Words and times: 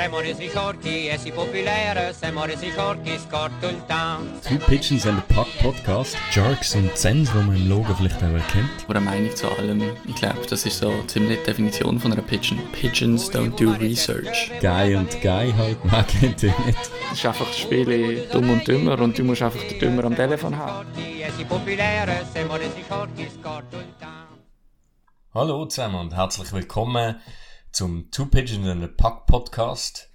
Siamo 0.00 0.20
resi 0.20 0.48
forti 0.48 1.08
e 1.08 1.18
si 1.18 1.30
popolare, 1.30 2.14
siamo 2.14 2.46
resi 2.46 2.70
forti, 2.70 3.18
scorto 3.18 3.68
il 3.68 3.84
town. 3.84 4.40
Two 4.40 4.56
Pigeons 4.56 5.04
and 5.04 5.18
a 5.18 5.34
Puck 5.34 5.46
Podcast. 5.60 6.16
Jerks 6.32 6.74
und 6.74 6.96
Zens, 6.96 7.30
die 7.30 7.36
man 7.36 7.54
im 7.54 7.68
Logo 7.68 7.94
vielleicht 7.94 8.16
auch 8.16 8.32
erkennt. 8.32 8.70
Oder 8.88 9.00
eine 9.00 9.10
Meinung 9.10 9.36
zu 9.36 9.46
allem. 9.50 9.82
Ich 10.06 10.14
glaube, 10.14 10.40
das 10.48 10.64
ist 10.64 10.78
so 10.78 10.90
ziemlich 11.02 11.40
die 11.40 11.44
Definition 11.44 12.00
von 12.00 12.14
einer 12.14 12.22
Pigeon. 12.22 12.58
Pigeons 12.72 13.30
don't 13.30 13.62
do 13.62 13.72
research. 13.72 14.50
Guy 14.62 14.94
und 14.94 15.20
Guy 15.20 15.52
halt, 15.52 15.84
man 15.84 16.06
kennt 16.06 16.44
ihn 16.44 16.54
nicht. 16.64 16.78
Es 17.12 17.18
ist 17.18 17.26
einfach 17.26 17.46
das 17.46 17.58
Spiel 17.58 18.26
dumm 18.32 18.48
und 18.48 18.66
dümmer 18.66 18.98
und 19.00 19.18
du 19.18 19.22
musst 19.22 19.42
einfach 19.42 19.62
den 19.64 19.80
Dümmer 19.80 20.04
am 20.04 20.16
Telefon 20.16 20.56
haben. 20.56 20.88
Hallo 25.34 25.66
zusammen 25.66 25.96
und 25.96 26.16
herzlich 26.16 26.50
willkommen 26.54 27.16
zum 27.72 28.10
Two 28.10 28.26
Pigeons 28.26 28.66
and 28.66 28.82
a 28.82 28.88
Puck 28.88 29.26
Podcast. 29.26 30.10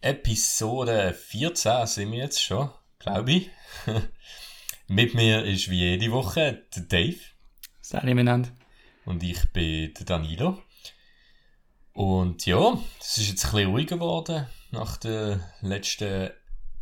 Episode 0.00 1.14
14 1.14 1.86
sind 1.86 2.12
wir 2.12 2.18
jetzt 2.18 2.42
schon, 2.42 2.70
glaube 2.98 3.32
ich. 3.32 3.50
Mit 4.86 5.14
mir 5.14 5.44
ist 5.44 5.70
wie 5.70 5.78
jede 5.78 6.12
Woche 6.12 6.66
der 6.74 6.82
Dave 6.82 7.18
Sally 7.80 8.14
miteinander. 8.14 8.50
und 9.06 9.22
ich 9.22 9.50
bin 9.52 9.94
der 9.94 10.04
Danilo. 10.04 10.62
Und 11.92 12.44
ja, 12.46 12.78
es 13.00 13.18
ist 13.18 13.28
jetzt 13.28 13.44
ein 13.46 13.50
bisschen 13.52 13.70
ruhiger 13.70 13.96
geworden 13.96 14.46
nach 14.70 14.96
den 14.98 15.42
letzten 15.62 16.30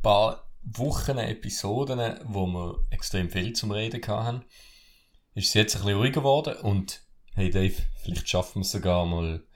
paar 0.03 0.51
Wochen, 0.63 1.19
Episoden, 1.19 2.19
wo 2.25 2.47
wir 2.47 2.85
extrem 2.91 3.31
viel 3.31 3.53
zum 3.53 3.71
Reden 3.71 4.05
hatten. 4.07 4.45
Ist 5.35 5.49
es 5.49 5.55
jetzt 5.55 5.77
ein 5.77 5.83
bisschen 5.83 5.99
ruhiger 5.99 6.21
geworden 6.21 6.57
und 6.57 7.03
hey 7.35 7.51
Dave, 7.51 7.77
vielleicht 8.03 8.29
schaffen 8.29 8.57
wir 8.57 8.63
es 8.63 8.73
sogar 8.73 9.07
mal 9.07 9.48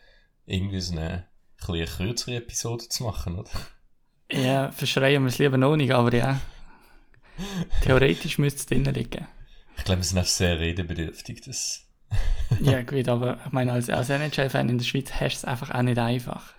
irgendwie 0.47 0.81
so 0.81 0.93
eine, 0.93 1.27
ein 1.67 1.75
eine 1.75 1.87
kürzere 1.87 2.37
Episode 2.37 2.89
zu 2.89 3.05
machen, 3.05 3.39
oder? 3.39 3.51
Ja, 4.31 4.71
verschreien 4.73 5.23
wir 5.23 5.29
es 5.29 5.39
lieber 5.39 5.59
noch 5.59 5.77
nicht, 5.77 5.93
aber 5.93 6.15
ja. 6.15 6.41
Theoretisch 7.83 8.39
müsste 8.39 8.61
es 8.61 8.67
drinnen 8.67 8.95
liegen. 8.95 9.27
Ich 9.77 9.85
glaube, 9.85 10.01
wir 10.01 10.05
sind 10.05 10.19
auch 10.19 10.25
sehr 10.25 10.59
redebedürftig. 10.59 11.43
Das 11.43 11.87
Ja, 12.61 12.83
gut, 12.83 13.09
aber 13.09 13.39
ich 13.47 13.53
meine, 13.53 13.73
als, 13.73 13.89
als 13.89 14.11
NHL-Fan 14.11 14.69
in 14.69 14.79
der 14.79 14.85
Schweiz 14.85 15.13
hast 15.13 15.21
du 15.21 15.27
es 15.39 15.45
einfach 15.45 15.71
auch 15.71 15.83
nicht 15.83 15.99
einfach. 15.99 16.55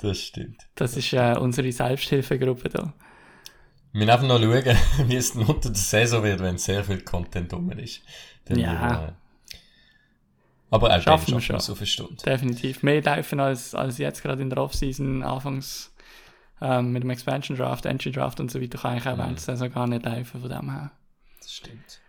Das 0.00 0.18
stimmt. 0.18 0.66
Das 0.74 0.96
ist 0.96 1.12
äh, 1.12 1.36
unsere 1.38 1.70
Selbsthilfegruppe 1.72 2.68
da. 2.68 2.94
Wir 3.92 4.06
müssen 4.06 4.10
einfach 4.10 4.28
noch 4.28 4.40
schauen, 4.40 4.76
wie 5.08 5.16
es 5.16 5.30
unter 5.32 5.70
der 5.70 5.74
Saison 5.74 6.22
wird, 6.22 6.40
wenn 6.40 6.58
sehr 6.58 6.84
viel 6.84 7.00
Content 7.00 7.52
rum 7.52 7.70
ist. 7.72 8.02
Dann 8.44 8.58
Ja. 8.58 9.16
Aber 10.70 10.94
auch 10.94 11.02
Schaffen 11.02 11.34
wir 11.34 11.40
schon. 11.40 11.56
auf 11.56 11.76
eine 11.76 11.86
Stunde. 11.86 12.22
Definitiv. 12.24 12.82
Mehr 12.82 13.02
laufen 13.02 13.40
als, 13.40 13.74
als 13.74 13.98
jetzt 13.98 14.22
gerade 14.22 14.42
in 14.42 14.50
der 14.50 14.58
Offseason, 14.58 15.22
anfangs 15.22 15.92
ähm, 16.60 16.92
mit 16.92 17.02
dem 17.02 17.10
Expansion 17.10 17.56
Draft, 17.56 17.86
Entry 17.86 18.10
Draft 18.10 18.40
und 18.40 18.50
so 18.50 18.60
weiter, 18.60 18.78
kann 18.78 18.96
ich 18.98 19.06
auch 19.06 19.16
während 19.16 19.36
der 19.38 19.56
Saison 19.56 19.70
gar 19.72 19.86
nicht 19.86 20.04
laufen, 20.04 20.40
von 20.40 20.48
dem 20.50 20.70
her. 20.70 20.90
Das 21.40 21.52
stimmt. 21.52 22.00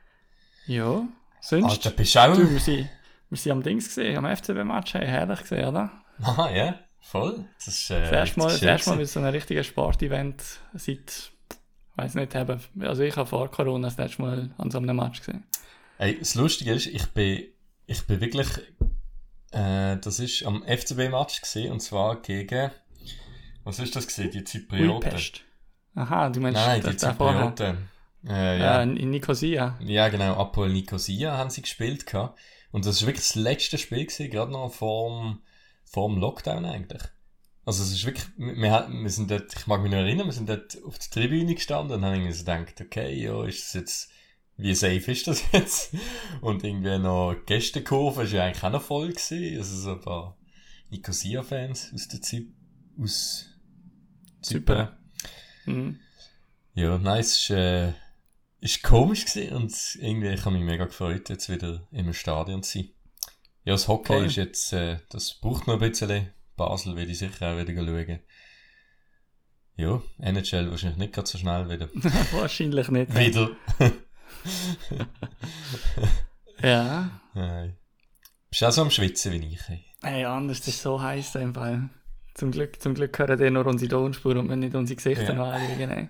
Ja, 0.66 1.08
sonst. 1.42 1.66
Alter, 1.72 1.90
bist 1.92 2.16
du 2.16 2.20
auch? 2.20 2.36
Du, 2.36 2.50
wir 2.50 2.60
sind, 2.60 2.90
wir 3.30 3.38
sind 3.38 3.52
am 3.52 3.64
Dings 3.64 3.86
gesehen, 3.88 4.18
am 4.18 4.26
FCB-Match, 4.36 4.94
hey, 4.96 5.08
herrlich 5.08 5.42
gesehen, 5.42 5.66
oder? 5.68 5.92
Aha, 6.22 6.50
ja, 6.52 6.80
voll. 7.00 7.46
Das 7.58 7.68
ist, 7.68 7.90
äh, 7.92 8.02
Das 8.02 8.12
erste 8.12 8.40
Mal, 8.40 8.48
das 8.50 8.62
erste 8.62 8.90
Mal 8.90 8.96
mit 8.98 9.08
so 9.08 9.20
einem 9.20 9.30
richtigen 9.30 9.64
Sportevent 9.64 10.44
seit, 10.74 11.32
weiß 11.96 12.16
nicht, 12.16 12.36
eben, 12.36 12.60
also 12.82 13.04
ich 13.04 13.16
habe 13.16 13.28
vor 13.30 13.50
Corona 13.50 13.88
das 13.88 13.98
letzte 13.98 14.22
Mal 14.22 14.50
an 14.58 14.70
so 14.72 14.80
einem 14.80 14.96
Match 14.96 15.20
gesehen. 15.20 15.44
Ey, 15.98 16.18
das 16.18 16.36
Lustige 16.36 16.74
ist, 16.74 16.88
ich 16.88 17.06
bin, 17.08 17.44
ich 17.90 18.06
bin 18.06 18.22
wirklich, 18.22 18.48
äh, 19.52 19.98
das 19.98 20.20
ist 20.20 20.46
am 20.46 20.64
FCB-Match 20.64 21.42
gesehen 21.42 21.72
und 21.72 21.80
zwar 21.82 22.22
gegen, 22.22 22.72
was 23.64 23.80
ist 23.80 23.96
das 23.96 24.08
gesehen? 24.08 24.32
Die 24.32 24.44
Zyprioten? 24.44 25.00
Budapest. 25.00 25.42
Aha, 25.96 26.30
du 26.30 26.40
meinst 26.40 26.60
Nein, 26.60 26.82
die. 26.82 26.98
Zyprioten. 26.98 27.90
Äh, 28.28 28.30
Ja, 28.30 28.54
ja. 28.56 28.84
in 28.84 28.98
in 28.98 29.10
Nicosia. 29.12 29.78
ja, 29.82 30.10
genau, 30.10 30.36
Apoel 30.36 30.72
Nicosia 30.72 31.36
haben 31.38 31.50
sie 31.50 31.62
gespielt 31.62 32.06
gehabt. 32.06 32.40
Und 32.72 32.86
das 32.86 32.98
ist 32.98 33.08
wirklich 33.08 33.26
das 33.26 33.36
letzte 33.36 33.78
Spiel 33.78 34.06
gewesen, 34.06 34.30
gerade 34.30 34.52
noch 34.52 34.72
vorm, 34.72 35.42
vorm 35.84 36.18
Lockdown 36.20 36.66
eigentlich. 36.66 37.02
Also 37.66 37.82
es 37.84 37.92
ist 37.92 38.06
wirklich, 38.06 38.28
wir, 38.38 38.88
wir 38.90 39.10
sind 39.10 39.32
dort, 39.32 39.56
ich 39.56 39.68
mag 39.68 39.82
mich 39.82 39.92
noch 39.92 40.00
erinnern, 40.00 40.28
wir 40.28 40.34
sind 40.34 40.50
dort 40.50 40.78
auf 40.86 40.98
der 41.00 41.10
Tribüne 41.10 41.56
gestanden 41.56 41.98
und 41.98 42.06
haben 42.06 42.14
irgendwie 42.16 42.34
so 42.34 42.44
gedacht, 42.46 42.82
okay, 42.82 43.14
ja, 43.14 43.44
ist 43.46 43.64
das 43.66 43.74
jetzt, 43.74 44.12
wie 44.60 44.76
safe 44.76 45.12
ist 45.12 45.28
das 45.28 45.44
jetzt? 45.54 45.96
Und 46.42 46.64
irgendwie 46.64 46.98
noch 47.00 47.34
die 47.34 47.46
Gästekurve 47.46 48.24
ist 48.24 48.34
ja 48.34 48.46
eigentlich 48.46 48.64
auch 48.64 48.72
noch 48.72 48.82
voll 48.82 49.10
gewesen, 49.10 49.58
also 49.58 49.78
so 49.78 49.92
ein 49.94 50.02
paar 50.02 50.38
Nicosia-Fans 50.90 51.94
aus 51.94 52.08
der 52.10 52.22
Zy 52.22 52.52
aus 53.02 53.46
Zypern. 54.42 54.98
Mhm. 55.66 56.00
Ja, 56.74 56.98
nein, 56.98 57.22
es 57.22 57.38
ist, 57.38 57.50
äh, 57.52 57.94
ist 58.60 58.84
komisch 58.84 59.26
gewesen 59.26 59.56
und 59.56 59.98
irgendwie, 60.02 60.30
ich 60.30 60.44
habe 60.44 60.56
mich 60.56 60.66
mega 60.66 60.86
gefreut, 60.86 61.30
jetzt 61.30 61.50
wieder 61.50 61.88
im 61.92 62.14
Stadion 62.14 62.62
zu 62.62 62.80
sein. 62.80 62.90
Ja, 63.64 63.74
das 63.74 63.88
Hockey 63.88 64.14
Voll. 64.14 64.26
ist 64.26 64.36
jetzt, 64.36 64.74
äh, 64.74 65.00
das 65.10 65.36
braucht 65.36 65.68
noch 65.68 65.82
ein 65.82 65.90
bisschen. 65.90 66.32
Basel 66.58 66.98
will 66.98 67.10
ich 67.10 67.20
sicher 67.20 67.54
auch 67.54 67.58
wieder 67.58 67.74
schauen. 67.74 68.20
Ja, 69.78 70.02
NHL 70.20 70.70
wahrscheinlich 70.70 70.98
nicht 70.98 71.14
gerade 71.14 71.30
so 71.30 71.38
schnell 71.38 71.70
wieder. 71.70 71.90
Wahrscheinlich 72.34 72.90
nicht. 72.90 73.16
wieder. 73.16 73.52
Ja. 76.62 77.10
Nein. 77.34 77.78
Bist 78.50 78.62
du 78.62 78.66
auch 78.68 78.72
so 78.72 78.82
am 78.82 78.92
Schwitzen 78.92 79.32
wie 79.34 79.54
ich? 79.54 79.68
Hey? 79.68 79.86
Hey, 80.04 80.26
anders, 80.26 80.60
das 80.60 80.70
ist 80.70 80.82
so 80.82 81.02
heiß 81.02 81.36
im 81.36 81.54
Fall. 81.54 81.90
Zum 82.34 82.52
Glück, 82.52 82.82
zum 82.82 82.94
Glück 82.96 83.18
hören 83.18 83.38
die 83.38 83.50
nur 83.50 83.66
unsere 83.66 83.90
Tonspur 83.90 84.36
und 84.36 84.50
wir 84.50 84.56
nicht 84.56 84.76
unsere 84.76 84.96
Gesichter 84.98 85.30
Ja. 85.30 85.34
noch 85.34 85.52
anschauen. 85.54 85.90
ey. 85.90 86.10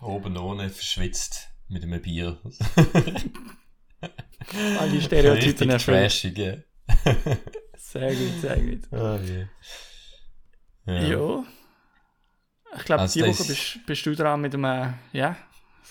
Oben 0.00 0.36
ohne 0.36 0.70
verschwitzt 0.70 1.48
mit 1.68 1.82
einem 1.82 2.00
Bier. 2.02 2.38
Alle 4.78 5.00
Stereotypen 5.00 5.70
Richtig 5.70 6.38
erfüllt. 6.38 6.38
ja. 6.38 6.56
Sehr 7.76 8.14
gut, 8.14 8.40
sehr 8.40 8.60
gut. 8.60 8.80
Oh, 8.92 9.16
je. 9.24 9.46
Ja. 10.86 11.44
Ich 12.76 12.84
glaube, 12.84 13.02
Also 13.02 13.14
diese 13.20 13.26
Woche 13.28 13.44
bist, 13.48 13.78
bist 13.86 14.06
du 14.06 14.14
dran 14.14 14.40
mit 14.40 14.54
äh, 14.54 14.92
ja, 15.12 15.36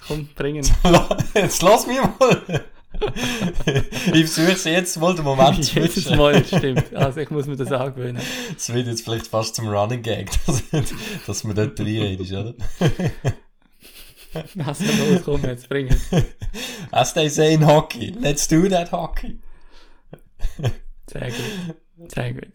komm, 0.06 0.28
bringen. 0.36 0.66
Jetzt 1.34 1.62
lass 1.62 1.88
mich 1.88 1.98
mal. 1.98 2.64
ich 4.14 4.28
versuche 4.28 4.70
jetzt 4.70 4.98
mal 5.00 5.14
den 5.16 5.24
Moment 5.24 5.64
zu 5.64 5.80
Jedes. 5.80 6.10
Mal, 6.10 6.44
stimmt. 6.44 6.96
Also 6.96 7.20
ich 7.20 7.30
muss 7.30 7.46
mir 7.46 7.56
das 7.56 7.72
angewöhnen. 7.72 8.22
Das 8.54 8.74
wird 8.74 8.88
jetzt 8.88 9.04
vielleicht 9.04 9.28
fast 9.28 9.56
zum 9.56 9.68
Running 9.68 10.02
Gag, 10.02 10.32
dass, 10.46 10.64
dass 11.26 11.44
man 11.44 11.56
dort 11.56 11.80
reinredest, 11.80 12.32
oder? 12.32 12.54
Also 14.64 14.84
los, 14.84 15.24
komm, 15.24 15.42
jetzt 15.46 15.68
bring 15.68 15.88
es. 15.88 16.10
As 16.92 17.14
they 17.14 17.28
say 17.28 17.54
in 17.54 17.66
hockey, 17.66 18.14
let's 18.20 18.48
do 18.48 18.68
that 18.68 18.92
hockey. 18.92 19.40
Sehr 21.08 21.32
gut. 21.32 22.12
Sehr 22.14 22.34
gut. 22.34 22.52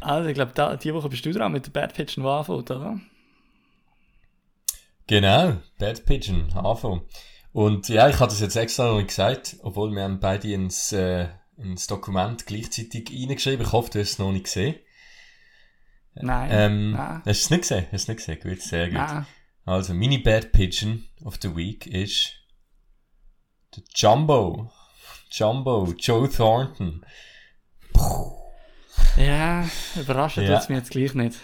Also 0.00 0.28
ich 0.28 0.34
glaube, 0.34 0.78
diese 0.82 0.94
Woche 0.94 1.08
bist 1.08 1.26
du 1.26 1.32
dran 1.32 1.52
mit 1.52 1.66
der 1.66 1.72
Bad 1.72 1.92
Pitch 1.92 2.16
und 2.16 2.24
Waffelt, 2.24 2.70
oder? 2.70 2.98
Genau, 5.10 5.56
Bad 5.76 6.04
Pigeon, 6.06 6.52
AFO. 6.52 7.04
Und 7.50 7.88
ja, 7.88 8.08
ich 8.08 8.20
hatte 8.20 8.30
das 8.30 8.38
jetzt 8.40 8.54
extra 8.54 8.86
noch 8.86 8.98
nicht 8.98 9.08
gesagt, 9.08 9.56
obwohl 9.64 9.90
wir 9.92 10.04
haben 10.04 10.20
beide 10.20 10.52
ins, 10.52 10.92
äh, 10.92 11.26
ins 11.56 11.88
Dokument 11.88 12.46
gleichzeitig 12.46 13.10
reingeschrieben. 13.10 13.66
Ich 13.66 13.72
hoffe, 13.72 13.90
du 13.90 13.98
hast 13.98 14.10
es 14.10 14.18
noch 14.20 14.30
nicht 14.30 14.44
gesehen. 14.44 14.76
Nein. 16.14 16.48
Ähm, 16.52 16.90
Nein. 16.92 17.16
hast 17.16 17.24
du 17.26 17.30
es 17.30 17.50
nicht 17.50 17.62
gesehen? 17.62 17.86
Hast 17.90 18.06
du 18.06 18.12
es 18.12 18.18
nicht 18.18 18.18
gesehen? 18.18 18.40
Gut, 18.40 18.62
sehr 18.62 18.86
gut. 18.86 18.98
Nein. 18.98 19.26
Also, 19.64 19.94
meine 19.94 20.20
Bad 20.20 20.52
Pigeon 20.52 21.04
of 21.24 21.38
the 21.42 21.56
Week 21.56 21.88
ist 21.88 22.34
der 23.74 23.82
Jumbo. 23.96 24.70
Jumbo, 25.32 25.92
Joe 25.98 26.30
Thornton. 26.30 27.04
Ja, 29.16 29.68
überraschen 29.96 30.44
Ja. 30.44 30.54
tut's 30.54 30.68
mich 30.68 30.78
jetzt 30.78 30.90
gleich 30.92 31.14
nicht. 31.14 31.36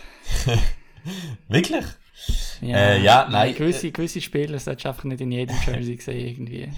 Wirklich? 1.49 1.85
Äh, 2.63 3.03
ja, 3.03 3.29
nein, 3.31 3.55
Gewisse, 3.55 3.91
gewisse 3.93 4.21
Spieler 4.21 4.59
solltest 4.59 4.85
du 4.85 4.89
einfach 4.89 5.05
nicht 5.05 5.21
in 5.21 5.33
jedem 5.33 5.57
Jersey 5.67 5.97
sehen, 5.99 6.27
irgendwie. 6.27 6.73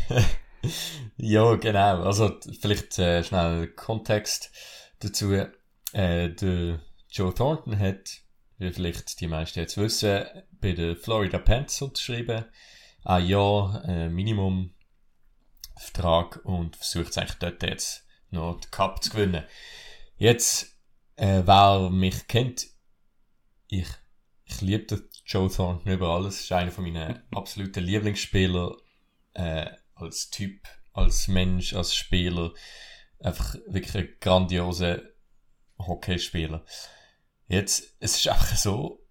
Ja, 1.16 1.54
genau. 1.54 2.02
Also, 2.02 2.36
vielleicht 2.60 2.98
äh, 2.98 3.22
schnell 3.22 3.68
Kontext 3.68 4.50
dazu. 5.00 5.32
Äh, 5.92 6.30
der 6.30 6.80
Joe 7.10 7.32
Thornton 7.32 7.78
hat, 7.78 8.20
wie 8.58 8.72
vielleicht 8.72 9.20
die 9.20 9.28
meisten 9.28 9.60
jetzt 9.60 9.78
wissen, 9.78 10.24
bei 10.60 10.72
den 10.72 10.96
Florida 10.96 11.38
Panthers 11.38 11.82
unterschrieben. 11.82 12.44
Ein 13.04 13.26
Jahr 13.26 13.84
äh, 13.86 14.08
Minimum 14.08 14.74
Vertrag 15.78 16.44
und 16.44 16.76
versucht 16.76 17.16
eigentlich 17.16 17.38
dort 17.38 17.62
jetzt 17.62 18.04
noch 18.30 18.60
den 18.60 18.70
Cup 18.70 19.02
zu 19.02 19.10
gewinnen. 19.10 19.44
Jetzt, 20.16 20.76
äh, 21.16 21.42
wer 21.44 21.88
mich 21.90 22.26
kennt, 22.26 22.66
ich, 23.68 23.88
ich 24.44 24.60
liebe 24.60 24.84
den 24.84 25.08
Joe 25.28 25.50
Thornton 25.50 25.92
über 25.92 26.08
alles. 26.08 26.40
Ist 26.40 26.52
einer 26.52 26.72
von 26.72 26.84
meinen 26.84 27.22
absoluten 27.32 27.84
Lieblingsspieler 27.84 28.76
äh, 29.34 29.66
als 29.94 30.30
Typ, 30.30 30.66
als 30.94 31.28
Mensch, 31.28 31.74
als 31.74 31.94
Spieler. 31.94 32.52
Einfach 33.20 33.56
wirklich 33.66 33.94
ein 33.96 34.08
grandioser 34.20 35.02
Hockeyspieler. 35.78 36.64
Jetzt, 37.46 37.94
es 38.00 38.16
ist 38.16 38.28
einfach 38.28 38.56
so, 38.56 39.06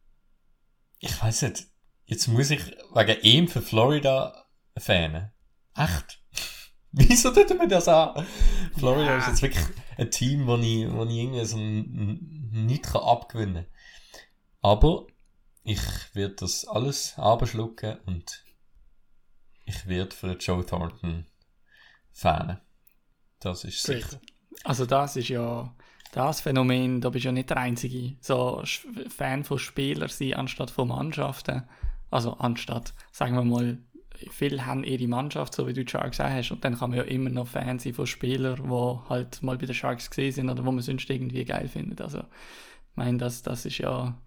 ich 1.00 1.22
weiß 1.22 1.44
nicht, 1.44 1.68
jetzt 2.06 2.28
muss 2.28 2.50
ich 2.50 2.66
wegen 2.94 3.22
ihm 3.22 3.48
für 3.48 3.62
Florida 3.62 4.48
fanen. 4.76 5.32
Echt? 5.76 6.20
Wieso 6.94 7.32
tut 7.32 7.56
man 7.58 7.70
das 7.70 7.88
an? 7.88 8.26
Florida 8.76 9.06
Ja. 9.12 9.18
ist 9.20 9.28
jetzt 9.28 9.42
wirklich 9.44 9.66
ein 9.98 10.10
Team, 10.10 10.48
wo 10.48 10.56
ich, 10.58 10.92
wo 10.92 11.04
ich 11.06 11.16
irgendwie 11.16 11.46
so 11.46 11.58
nicht 11.58 12.88
abgewinnen 12.96 13.66
kann. 13.66 13.74
Aber 14.62 15.06
ich 15.68 16.16
werde 16.16 16.36
das 16.36 16.66
alles 16.66 17.14
abschlucken 17.18 17.98
und 18.06 18.42
ich 19.66 19.86
werde 19.86 20.16
für 20.16 20.32
Joe 20.38 20.66
Thornton 20.66 21.26
fanen. 22.14 22.62
Das 23.42 23.66
ist 23.66 23.86
Great. 23.86 24.04
sicher. 24.04 24.22
Also 24.64 24.86
das 24.86 25.18
ist 25.18 25.28
ja 25.28 25.76
das 26.14 26.40
Phänomen, 26.40 27.02
da 27.02 27.10
bist 27.10 27.26
du 27.26 27.28
ja 27.28 27.32
nicht 27.34 27.50
der 27.50 27.58
Einzige. 27.58 28.16
So 28.22 28.64
Fan 29.10 29.44
von 29.44 29.60
Spielern 29.60 30.08
sein 30.08 30.36
anstatt 30.36 30.72
von 30.72 30.88
Mannschaften. 30.88 31.64
Also 32.10 32.36
anstatt, 32.36 32.94
sagen 33.12 33.36
wir 33.36 33.44
mal, 33.44 33.78
viele 34.32 34.66
haben 34.66 34.86
ihre 34.86 35.10
Mannschaft, 35.10 35.54
so 35.54 35.68
wie 35.68 35.74
du 35.74 35.84
die 35.84 35.92
Sharks 35.92 36.22
auch 36.22 36.30
hast. 36.30 36.52
Und 36.52 36.64
dann 36.64 36.78
kann 36.78 36.92
man 36.92 37.00
ja 37.00 37.04
immer 37.04 37.30
noch 37.30 37.48
Fan 37.48 37.78
sein 37.78 37.94
von 37.94 38.08
Spielern, 38.08 38.56
die 38.64 39.10
halt 39.10 39.44
mal 39.44 39.58
bei 39.58 39.66
den 39.66 39.76
Sharks 39.76 40.10
gesehen 40.10 40.32
sind 40.32 40.50
oder 40.50 40.64
wo 40.64 40.72
man 40.72 40.82
sonst 40.82 41.10
irgendwie 41.10 41.44
geil 41.44 41.68
findet. 41.68 42.00
Also 42.00 42.20
ich 42.20 42.96
meine, 42.96 43.18
das, 43.18 43.42
das 43.44 43.66
ist 43.66 43.80
ja 43.80 44.18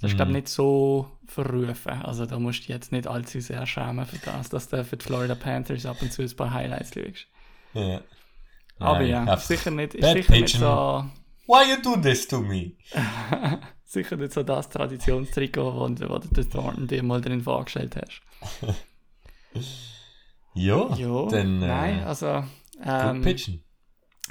das 0.00 0.10
ist, 0.10 0.16
glaube 0.16 0.32
ich, 0.32 0.36
nicht 0.36 0.48
so 0.48 1.10
verrufen. 1.26 2.02
Also 2.02 2.26
da 2.26 2.38
musst 2.38 2.58
du 2.58 2.62
dich 2.62 2.68
jetzt 2.68 2.92
nicht 2.92 3.06
allzu 3.06 3.40
sehr 3.40 3.66
schämen 3.66 4.04
für 4.06 4.18
das, 4.18 4.50
dass 4.50 4.68
du 4.68 4.84
für 4.84 4.96
die 4.96 5.04
Florida 5.04 5.34
Panthers 5.34 5.86
ab 5.86 5.96
und 6.02 6.12
zu 6.12 6.22
ein 6.22 6.36
paar 6.36 6.52
Highlights 6.52 6.92
schaust. 6.94 7.26
Ja. 7.74 8.00
Aber 8.78 9.02
ja, 9.02 9.20
einfach 9.20 9.40
sicher 9.40 9.70
nicht, 9.70 9.94
ist 9.94 10.12
sicher 10.12 10.32
nicht 10.32 10.56
so, 10.56 11.04
Why 11.46 11.70
you 11.70 11.76
do 11.82 11.96
this 12.00 12.26
to 12.28 12.40
me? 12.40 12.72
sicher 13.84 14.16
nicht 14.16 14.32
so 14.32 14.42
das 14.42 14.68
Traditionstrikot, 14.68 15.74
wo, 15.74 15.88
wo 16.08 16.18
du 16.18 16.28
den 16.28 16.50
Thornton 16.50 16.86
dir 16.86 17.02
mal 17.02 17.20
drin 17.20 17.42
vorgestellt 17.42 17.96
hast. 17.96 18.22
Ja, 20.58 20.94
Ja, 20.96 21.26
dann 21.26 21.62
äh, 21.62 21.66
nein, 21.66 22.04
also 22.04 22.42
gut 22.78 22.86
ähm, 22.86 23.20
pitchen. 23.20 23.62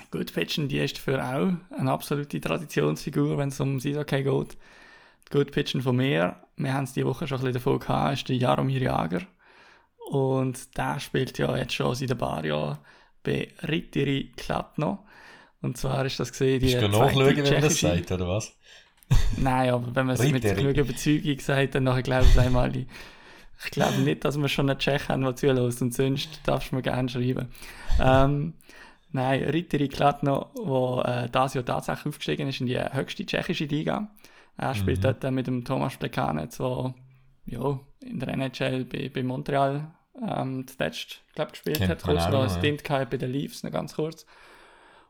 Gut 0.10 0.34
Pitchen, 0.34 0.68
die 0.68 0.80
ist 0.80 0.98
für 0.98 1.24
auch 1.24 1.54
eine 1.78 1.92
absolute 1.92 2.42
Traditionsfigur, 2.42 3.38
wenn 3.38 3.50
es 3.50 3.60
um 3.60 3.78
Eishockey 3.78 4.24
geht. 4.24 4.58
Gut 5.32 5.52
Pitchen 5.52 5.82
von 5.82 5.96
mir, 5.96 6.36
wir 6.58 6.74
haben 6.74 6.84
es 6.84 6.94
diese 6.94 7.08
Woche 7.08 7.28
schon 7.28 7.38
ein 7.38 7.42
bisschen 7.42 7.54
davon 7.56 7.80
gehabt, 7.80 8.14
ist 8.14 8.30
der 8.30 8.36
Jaromir 8.38 8.82
Jager. 8.82 9.22
Und 10.10 10.78
der 10.78 11.00
spielt 11.00 11.38
ja 11.38 11.58
jetzt 11.58 11.74
schon 11.74 11.96
seit 11.96 12.12
ein 12.12 12.18
paar 12.18 12.46
Jahren 12.46 12.78
bei 13.24 13.52
Rittiri 13.68 14.32
Klatno. 14.38 15.00
Und 15.62 15.78
zwar 15.78 16.06
ist 16.06 16.20
das 16.20 16.32
gesehen, 16.32 16.60
die 16.60 16.68
Bist 16.68 16.82
du 16.82 16.88
nachschauen, 16.88 17.36
wenn 17.36 17.54
man 17.54 17.62
das 17.62 17.80
sagt, 17.80 18.12
oder 18.12 18.28
was? 18.28 18.56
Nein, 19.38 19.70
aber 19.72 19.96
wenn 19.96 20.06
man 20.06 20.16
es 20.16 20.22
mit 20.22 20.44
Ritteri. 20.44 20.62
genug 20.62 20.78
Überzeugung 20.78 21.40
sagt, 21.40 21.76
dann 21.76 21.84
nachher 21.84 22.04
glauben 22.04 22.28
es 22.28 22.38
einmal. 22.38 22.72
Ich 22.76 23.72
glaube 23.72 23.98
nicht, 24.00 24.24
dass 24.24 24.38
wir 24.38 24.48
schon 24.48 24.70
einen 24.70 24.80
Tschech 24.80 25.10
haben, 25.10 25.24
der 25.24 25.36
zulässt 25.36 25.82
und 25.82 25.94
sonst 25.94 26.40
darfst 26.44 26.72
du 26.72 26.76
mir 26.76 26.82
gerne 26.82 27.10
schreiben. 27.10 27.48
Ähm, 28.00 28.54
nein, 29.12 29.44
Ritteri 29.44 29.88
Klatno, 29.88 30.52
der 30.56 31.24
äh, 31.26 31.30
dieses 31.30 31.54
Jahr 31.56 31.66
tatsächlich 31.66 32.06
aufgestiegen 32.08 32.48
ist 32.48 32.62
in 32.62 32.68
die 32.68 32.80
höchste 32.80 33.26
tschechische 33.26 33.66
Liga. 33.66 34.10
Er 34.58 34.74
spielt 34.76 35.00
Mhm. 35.00 35.02
dort 35.20 35.32
mit 35.32 35.48
dem 35.48 35.64
Thomas 35.66 35.98
Plekanec, 35.98 36.52
der 36.58 36.94
ja, 37.46 37.80
in 38.02 38.20
der 38.20 38.30
NHL 38.30 38.86
bei, 38.86 39.10
bei 39.14 39.24
Montreal 39.24 39.94
ähm, 40.26 40.66
zuletzt 40.68 41.22
glaub, 41.36 41.52
gespielt 41.52 41.78
Kennt 41.78 41.90
hat. 41.92 42.04
Kurz 42.04 42.24
auch 42.24 42.32
noch 42.32 42.44
ein. 42.44 42.50
Stint 42.50 42.84
gehabt 42.84 43.12
bei 43.12 43.18
den 43.18 43.32
Leafs, 43.32 43.64
noch 43.64 43.72
ganz 43.72 43.96
kurz. 43.96 44.26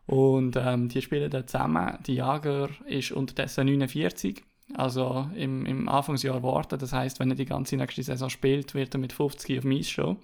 Und 0.08 0.56
ähm, 0.56 0.90
die 0.90 1.02
spielen 1.02 1.30
da 1.32 1.46
zusammen. 1.46 1.98
Die 2.06 2.16
Jager 2.16 2.70
ist 2.86 3.12
unterdessen 3.12 3.66
49, 3.68 4.44
also 4.76 5.30
im, 5.36 5.66
im 5.66 5.88
Anfangsjahr 5.90 6.44
warten. 6.44 6.78
Das 6.80 6.94
heißt, 6.94 7.20
wenn 7.20 7.30
er 7.32 7.36
die 7.36 7.46
ganze 7.46 7.76
nächste 7.78 8.04
Saison 8.04 8.30
spielt, 8.30 8.74
wird 8.76 8.94
er 8.96 9.00
mit 9.00 9.14
50 9.14 9.58
auf 9.58 9.62
dem 9.64 9.72
Eis 9.72 9.90
stehen. 9.90 10.18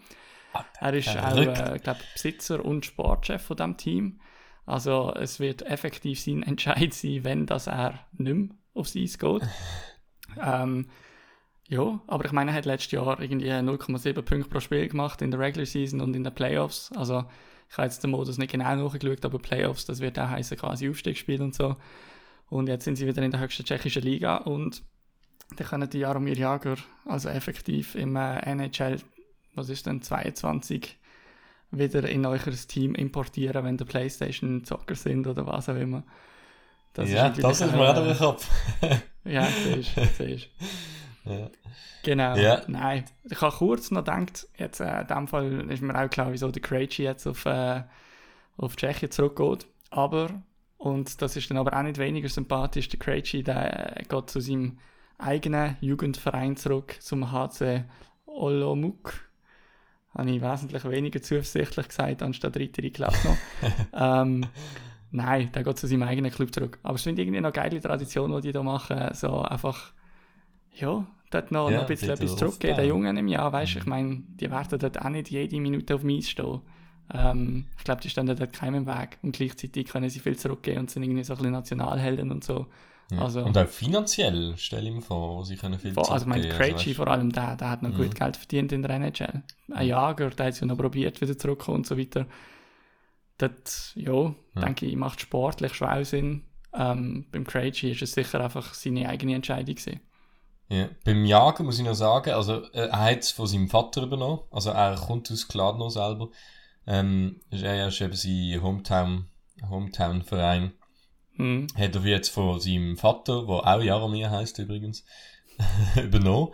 Er 0.80 0.94
ist 0.94 1.08
auch, 1.10 1.14
verrückt. 1.14 1.58
äh, 1.60 1.80
glaub, 1.82 1.98
Besitzer 2.14 2.64
und 2.64 2.86
Sportchef 2.86 3.42
von 3.42 3.58
dem 3.58 3.78
Team. 3.78 4.20
Also 4.66 5.14
es 5.16 5.40
wird 5.40 5.62
effektiv 5.64 6.20
sein 6.20 6.44
Entscheid 6.52 6.94
sein, 6.94 7.24
wenn 7.24 7.46
das 7.46 7.68
er 7.68 8.00
nicht 8.18 8.36
mehr 8.36 8.50
aufs 8.74 8.96
Eis 8.96 9.18
geht. 9.18 9.42
ähm, 10.42 10.88
ja, 11.68 12.02
aber 12.08 12.26
ich 12.26 12.32
meine, 12.32 12.52
er 12.52 12.58
hat 12.58 12.66
letztes 12.66 12.92
Jahr 12.92 13.20
irgendwie 13.22 13.50
0,7 13.50 14.22
Punkte 14.22 14.50
pro 14.50 14.60
Spiel 14.60 14.88
gemacht 14.88 15.22
in 15.22 15.32
der 15.32 15.40
Regular 15.40 15.66
Season 15.66 16.02
und 16.02 16.16
in 16.16 16.24
den 16.24 16.34
Playoffs. 16.34 16.92
Also 16.94 17.24
ich 17.70 17.78
habe 17.78 17.88
jetzt 17.88 18.04
den 18.04 18.12
Modus 18.12 18.38
nicht 18.38 18.52
genau 18.52 18.76
nachgeschaut, 18.76 19.24
aber 19.24 19.40
Playoffs, 19.40 19.86
das 19.86 20.02
wird 20.02 20.20
auch 20.20 20.28
heißen 20.28 20.58
quasi 20.58 20.90
Aufstiegsspiel 20.90 21.42
und 21.42 21.56
so. 21.56 21.78
Und 22.50 22.68
jetzt 22.68 22.84
sind 22.84 22.98
sie 22.98 23.08
wieder 23.08 23.22
in 23.22 23.32
der 23.32 23.40
höchsten 23.40 23.64
tschechischen 23.64 24.02
Liga 24.02 24.38
und 24.38 24.84
dann 25.56 25.68
können 25.68 25.90
die 25.90 26.00
Jaromir 26.00 26.36
Jager 26.36 26.76
also 27.06 27.30
effektiv 27.30 27.96
im 27.96 28.18
äh, 28.18 28.40
NHL, 28.40 28.98
was 29.56 29.70
ist 29.70 29.86
denn, 29.86 30.02
22 30.02 30.98
wieder 31.72 32.08
in 32.10 32.26
euer 32.26 32.40
Team 32.68 32.96
importieren, 32.96 33.64
wenn 33.64 33.78
der 33.78 33.86
Playstation 33.86 34.66
Zocker 34.66 34.96
sind 34.96 35.26
oder 35.28 35.48
was 35.48 35.70
auch 35.70 35.76
immer. 35.76 36.04
Das 36.94 37.10
ja, 37.10 37.24
natürlich, 37.24 37.48
das 37.48 37.62
ist 37.62 37.72
mir 37.74 37.90
auch 37.90 37.96
durch 37.96 38.08
den 38.08 38.18
Kopf. 38.18 38.50
Ja, 39.24 39.46
siehst 39.46 39.96
du, 39.96 40.04
siehst 40.18 40.50
ja. 41.26 41.50
Genau. 42.04 42.36
Ja. 42.36 42.64
Nein, 42.68 43.06
ich 43.24 43.40
habe 43.40 43.56
kurz 43.56 43.92
noch 43.92 44.04
gedacht, 44.04 44.48
jetzt 44.58 44.80
äh, 44.80 45.02
in 45.02 45.08
dem 45.08 45.28
Fall 45.28 45.70
ist 45.70 45.84
mir 45.84 45.96
auch 45.96 46.10
klar, 46.10 46.32
wieso 46.32 46.50
der 46.50 46.62
Krejci 46.62 47.04
jetzt 47.04 47.28
auf, 47.28 47.46
äh, 47.46 47.84
auf 48.58 48.76
Tschechien 48.76 49.12
zurückgeht. 49.12 49.68
Aber, 49.92 50.42
und 50.78 51.22
das 51.22 51.36
ist 51.36 51.50
dann 51.52 51.58
aber 51.58 51.78
auch 51.78 51.84
nicht 51.84 52.00
weniger 52.00 52.30
sympathisch, 52.30 52.90
der 52.90 53.00
Krejci, 53.00 53.44
der 53.44 53.98
äh, 54.00 54.04
geht 54.04 54.30
zu 54.30 54.40
seinem 54.40 54.80
eigenen 55.20 55.78
Jugendverein 55.82 56.58
zurück, 56.58 56.96
zum 57.00 57.32
HC 57.32 57.84
Olomouc. 58.26 59.30
Habe 60.16 60.32
ich 60.32 60.42
wesentlich 60.42 60.84
weniger 60.86 61.22
zuversichtlich 61.22 61.88
gesagt, 61.88 62.22
anstatt 62.24 62.58
Ritter 62.58 62.90
Klatno. 62.90 63.38
ähm, 63.94 64.46
nein, 65.12 65.52
der 65.54 65.63
geht 65.63 65.78
zu 65.78 65.88
seinem 65.88 66.04
eigenen 66.04 66.31
Club 66.31 66.54
zurück. 66.54 66.80
Aber 66.84 66.96
es 66.96 67.04
finde 67.04 67.22
ich 67.22 67.28
irgendwie 67.28 67.42
noch 67.42 67.54
eine 67.54 67.69
geile 67.69 67.81
Tradition, 67.81 68.31
die 68.36 68.42
die 68.42 68.52
da 68.52 68.63
machen. 68.63 68.98
So 69.13 69.42
einfach, 69.42 69.92
ja, 70.74 71.06
dort 71.30 71.52
noch, 71.52 71.69
Ja, 71.69 71.75
noch 71.78 71.81
ein 71.84 71.88
bisschen 71.88 72.10
etwas 72.12 72.36
zurückgeben, 72.36 72.78
den. 72.78 72.88
Jungen 72.90 73.18
im 73.18 73.28
Jahr, 73.28 73.52
weißt 73.52 73.74
du, 73.74 73.78
Mhm. 73.78 73.81
ich 73.81 73.88
meine, 73.88 74.24
die 74.40 74.52
werden 74.52 74.80
dort 74.80 75.02
auch 75.02 75.10
nicht 75.10 75.30
jede 75.30 75.60
Minute 75.60 75.96
auf 75.96 76.04
Eis 76.06 76.30
stehen. 76.30 76.62
Ähm, 77.13 77.66
ich 77.78 77.84
glaube, 77.84 78.00
die 78.02 78.10
stehen 78.10 78.25
dort 78.25 78.54
keinem 78.54 78.75
im 78.75 78.88
Weg 78.88 79.18
und 79.22 79.36
gleichzeitig 79.36 79.88
können 79.88 80.10
sie 80.10 80.19
viel 80.19 80.38
zurückgeben 80.38 80.80
und 80.80 80.92
sind 80.92 81.04
irgendwie 81.04 81.24
so 81.25 81.34
ein 81.34 81.38
bisschen 81.38 81.51
Nationalhelden 81.51 82.32
und 82.32 82.44
so. 82.44 82.68
Ja. 83.12 83.20
Also- 83.24 83.44
Und 83.44 83.58
auch 83.58 83.68
finanziell, 83.68 84.56
stelle 84.56 84.88
ich 84.88 84.96
mir 84.96 85.01
vor, 85.01 85.44
sie 85.44 85.58
können 85.58 85.77
viel 85.77 85.91
Vor, 85.94 86.10
also, 86.10 86.24
ich 86.24 86.30
meine, 86.30 86.44
zurückgeben, 86.44 86.70
Krejci 86.77 86.89
weißt 86.91 86.96
vor 86.98 87.08
allem, 87.10 87.30
der, 87.34 87.58
der 87.58 87.70
hat 87.70 87.84
noch 87.84 87.89
Mhm. 87.89 87.98
gut 87.98 88.15
Geld 88.15 88.38
verdient 88.38 88.72
in 88.72 88.82
der 88.82 88.91
NHL. 88.91 89.44
Ein 89.74 89.88
Jager, 89.88 90.30
der 90.30 90.46
hat 90.46 90.53
es 90.53 90.62
ja 90.62 90.68
noch 90.68 90.77
probiert, 90.77 91.20
wieder 91.20 91.38
zurückzukommen 91.38 91.80
und 91.80 91.88
so 91.88 91.98
weiter. 91.98 92.25
Das, 93.41 93.91
ja, 93.95 94.12
Ja. 94.55 94.62
denke 94.62 94.86
ich, 94.86 94.95
macht 94.95 95.21
sportlich 95.21 95.74
schon 95.74 95.89
auch 95.89 96.03
Sinn. 96.03 96.43
Ähm, 96.74 97.25
beim 97.31 97.45
Krejci 97.45 97.91
ist 97.91 98.01
es 98.01 98.13
sicher 98.13 98.39
einfach 98.41 98.74
seine 98.74 99.10
eigene 99.10 99.36
Entscheidung 99.36 99.75
gewesen. 99.75 100.00
Ja. 100.69 100.88
Beim 101.03 101.25
Jagen 101.25 101.65
muss 101.65 101.79
ich 101.79 101.86
noch 101.86 101.93
sagen, 101.95 102.31
also 102.31 102.63
äh, 102.71 102.88
er 102.88 103.00
hat 103.00 103.19
es 103.19 103.31
von 103.31 103.45
seinem 103.48 103.67
Vater 103.67 104.03
übernommen, 104.03 104.39
also 104.51 104.69
er 104.69 104.95
kommt 104.95 105.29
aus 105.31 105.48
Gladno 105.48 105.89
selber. 105.89 106.29
Ähm, 106.88 107.41
ist- 107.50 107.63
er 107.63 107.88
ist 107.89 108.00
eben 108.00 108.13
sein 108.13 108.62
Hometown, 108.63 109.25
Hometown-Verein. 109.69 110.71
Mhm. 111.36 111.67
Hat 111.77 111.95
er 111.95 112.01
jetzt 112.05 112.29
von 112.29 112.60
seinem 112.60 112.95
Vater, 112.98 113.45
der 113.45 113.55
auch 113.67 113.81
Jaromir 113.81 114.29
heißt 114.31 114.60
übrigens, 114.60 115.03
übernommen. 115.95 116.53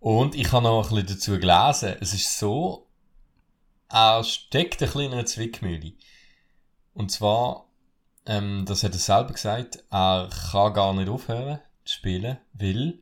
Und 0.00 0.34
ich 0.34 0.50
habe 0.52 0.64
noch 0.64 0.90
ein 0.90 0.96
bisschen 1.04 1.16
dazu 1.16 1.38
gelesen. 1.38 1.96
Es 2.00 2.12
ist 2.14 2.38
so, 2.38 2.88
er 3.92 4.24
steckt 4.24 4.82
ein 4.82 4.86
bisschen 4.86 5.02
in 5.02 5.12
einer 5.12 5.26
Zwickmühle. 5.26 5.92
Und 6.94 7.10
zwar, 7.10 7.66
ähm, 8.26 8.64
das 8.66 8.82
hat 8.82 8.92
er 8.92 8.98
selber 8.98 9.32
gesagt, 9.32 9.84
er 9.90 10.30
kann 10.50 10.72
gar 10.74 10.94
nicht 10.94 11.08
aufhören 11.08 11.60
zu 11.84 11.94
spielen, 11.94 12.38
weil 12.54 13.00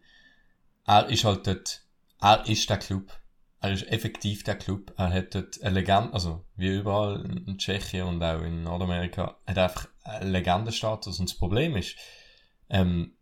er 0.86 1.06
ist 1.08 1.24
halt 1.24 1.46
dort, 1.46 1.82
er 2.20 2.46
ist 2.46 2.68
der 2.68 2.78
Club. 2.78 3.12
Er 3.62 3.72
ist 3.72 3.86
effektiv 3.88 4.42
der 4.42 4.56
Club. 4.56 4.92
Er 4.96 5.12
hat 5.12 5.34
dort 5.34 5.62
eine 5.62 5.74
Legende, 5.80 6.14
also 6.14 6.44
wie 6.56 6.78
überall 6.78 7.20
in 7.46 7.58
Tschechien 7.58 8.06
und 8.06 8.22
auch 8.22 8.40
in 8.40 8.62
Nordamerika, 8.62 9.36
hat 9.46 9.56
er 9.56 9.64
einfach 9.64 9.88
einen 10.02 10.32
Legendenstatus. 10.32 11.20
Und 11.20 11.28
das 11.28 11.36
Problem 11.36 11.76
ist, 11.76 11.94
ähm, 12.70 13.12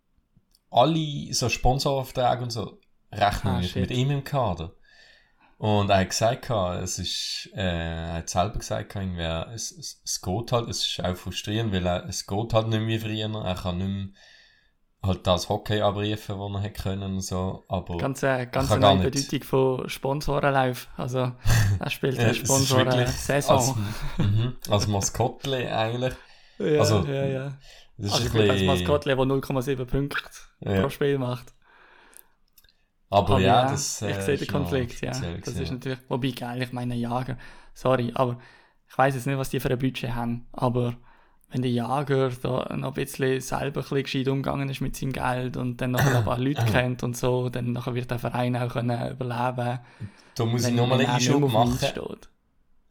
alle 0.70 1.32
so 1.34 1.48
Sponsoraufträge 1.48 2.42
und 2.42 2.50
so 2.50 2.78
rechnen 3.10 3.54
Ah, 3.54 3.58
nicht 3.60 3.72
shit. 3.72 3.80
mit 3.82 3.90
ihm 3.90 4.10
im 4.10 4.22
Kader. 4.22 4.74
Und 5.58 5.90
er 5.90 5.98
hat 5.98 6.10
gesagt, 6.10 6.48
es 6.50 6.98
ist, 7.00 7.50
äh, 7.54 7.60
er 7.60 8.12
hat 8.14 8.28
selber 8.30 8.58
gesagt, 8.60 8.94
irgendwie, 8.94 9.22
es, 9.54 9.72
es, 9.72 10.00
es 10.04 10.20
geht 10.22 10.52
halt, 10.52 10.68
es 10.68 10.86
ist 10.86 11.04
auch 11.04 11.16
frustrierend, 11.16 11.72
weil 11.72 11.84
er, 11.84 12.06
es 12.08 12.26
geht 12.26 12.54
halt 12.54 12.68
nicht 12.68 12.78
mehr 12.80 12.88
wie 12.88 12.98
früher, 13.00 13.44
er 13.44 13.54
kann 13.56 13.78
nicht 13.78 13.88
mehr 13.88 14.08
halt 15.02 15.26
das 15.26 15.48
Hockey 15.48 15.80
abrufen, 15.80 16.38
was 16.38 16.52
er 16.54 16.60
hätte 16.60 16.82
können 16.82 17.14
und 17.14 17.20
so, 17.20 17.64
aber 17.68 17.96
Ganz, 17.98 18.22
äh, 18.22 18.46
ganz 18.46 18.70
eine 18.70 18.80
neue. 18.96 19.10
Bedeutung 19.10 19.42
von 19.42 19.88
Sponsorenlauf. 19.88 20.88
Also, 20.96 21.32
er 21.80 21.90
spielt 21.90 22.18
eine 22.20 22.34
Sponsoren-Saison. 22.34 23.56
als, 23.58 23.74
mhm, 24.18 24.56
als 24.70 24.86
Maskottli 24.86 25.66
eigentlich. 25.66 26.14
Ja, 26.58 26.80
also- 26.80 27.04
ja, 27.04 27.26
ja. 27.26 27.52
Das 28.00 28.12
Also 28.12 28.24
ist 28.26 28.26
ich 28.26 28.26
ein 28.26 28.32
bin 28.32 28.50
als 28.50 28.60
bisschen... 28.60 28.66
Maskottchen, 28.66 29.16
der 29.16 29.26
0,7 29.26 29.84
Punkte 29.86 30.18
Ja. 30.60 30.82
pro 30.82 30.88
Spiel 30.88 31.18
macht. 31.18 31.52
Aber, 33.10 33.34
Aber 33.34 33.40
ja, 33.40 33.62
ja, 33.62 33.70
das 33.70 34.02
äh, 34.02 34.10
ich 34.10 34.16
sehe 34.18 34.36
den 34.36 34.48
Konflikt, 34.48 35.00
ja. 35.00 35.12
Das 35.44 35.54
ist 35.54 35.70
natürlich, 35.70 35.98
wobei 36.08 36.30
geil, 36.30 36.62
ich 36.62 36.72
meine 36.72 36.94
Jager, 36.94 37.38
sorry, 37.74 38.12
aber 38.14 38.38
ich 38.88 38.96
weiß 38.96 39.14
jetzt 39.14 39.26
nicht, 39.26 39.38
was 39.38 39.50
die 39.50 39.60
für 39.60 39.70
ein 39.70 39.78
Budget 39.78 40.14
haben, 40.14 40.46
aber 40.52 40.96
wenn 41.50 41.62
der 41.62 41.70
Jager 41.70 42.30
da 42.30 42.76
noch 42.76 42.88
ein 42.88 42.94
bisschen 42.94 43.40
selber 43.40 43.80
ein 43.80 43.82
bisschen 43.82 44.02
gescheit 44.02 44.28
umgegangen 44.28 44.68
ist 44.68 44.82
mit 44.82 44.96
seinem 44.96 45.12
Geld 45.12 45.56
und 45.56 45.80
dann 45.80 45.92
noch 45.92 46.04
ein 46.04 46.24
paar 46.24 46.38
Leute 46.38 46.64
kennt 46.70 47.02
und 47.02 47.16
so, 47.16 47.48
dann 47.48 47.72
nachher 47.72 47.94
wird 47.94 48.10
der 48.10 48.18
Verein 48.18 48.56
auch 48.56 48.68
können 48.70 49.12
überleben 49.12 49.80
Da 50.34 50.44
muss 50.44 50.68
ich 50.68 50.74
nochmal 50.74 51.00
einen 51.00 51.08
Einschub 51.08 51.50
machen. 51.50 51.78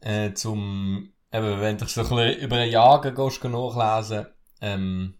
äh, 0.00 0.32
zum, 0.34 1.12
eben, 1.32 1.60
wenn 1.60 1.78
du 1.78 1.86
so 1.86 2.00
ein 2.02 2.08
bisschen 2.08 2.40
über 2.40 2.56
ein 2.56 2.70
Jagen 2.70 3.14
gehst, 3.14 3.44
nachlesen, 3.44 4.26
ähm, 4.60 5.14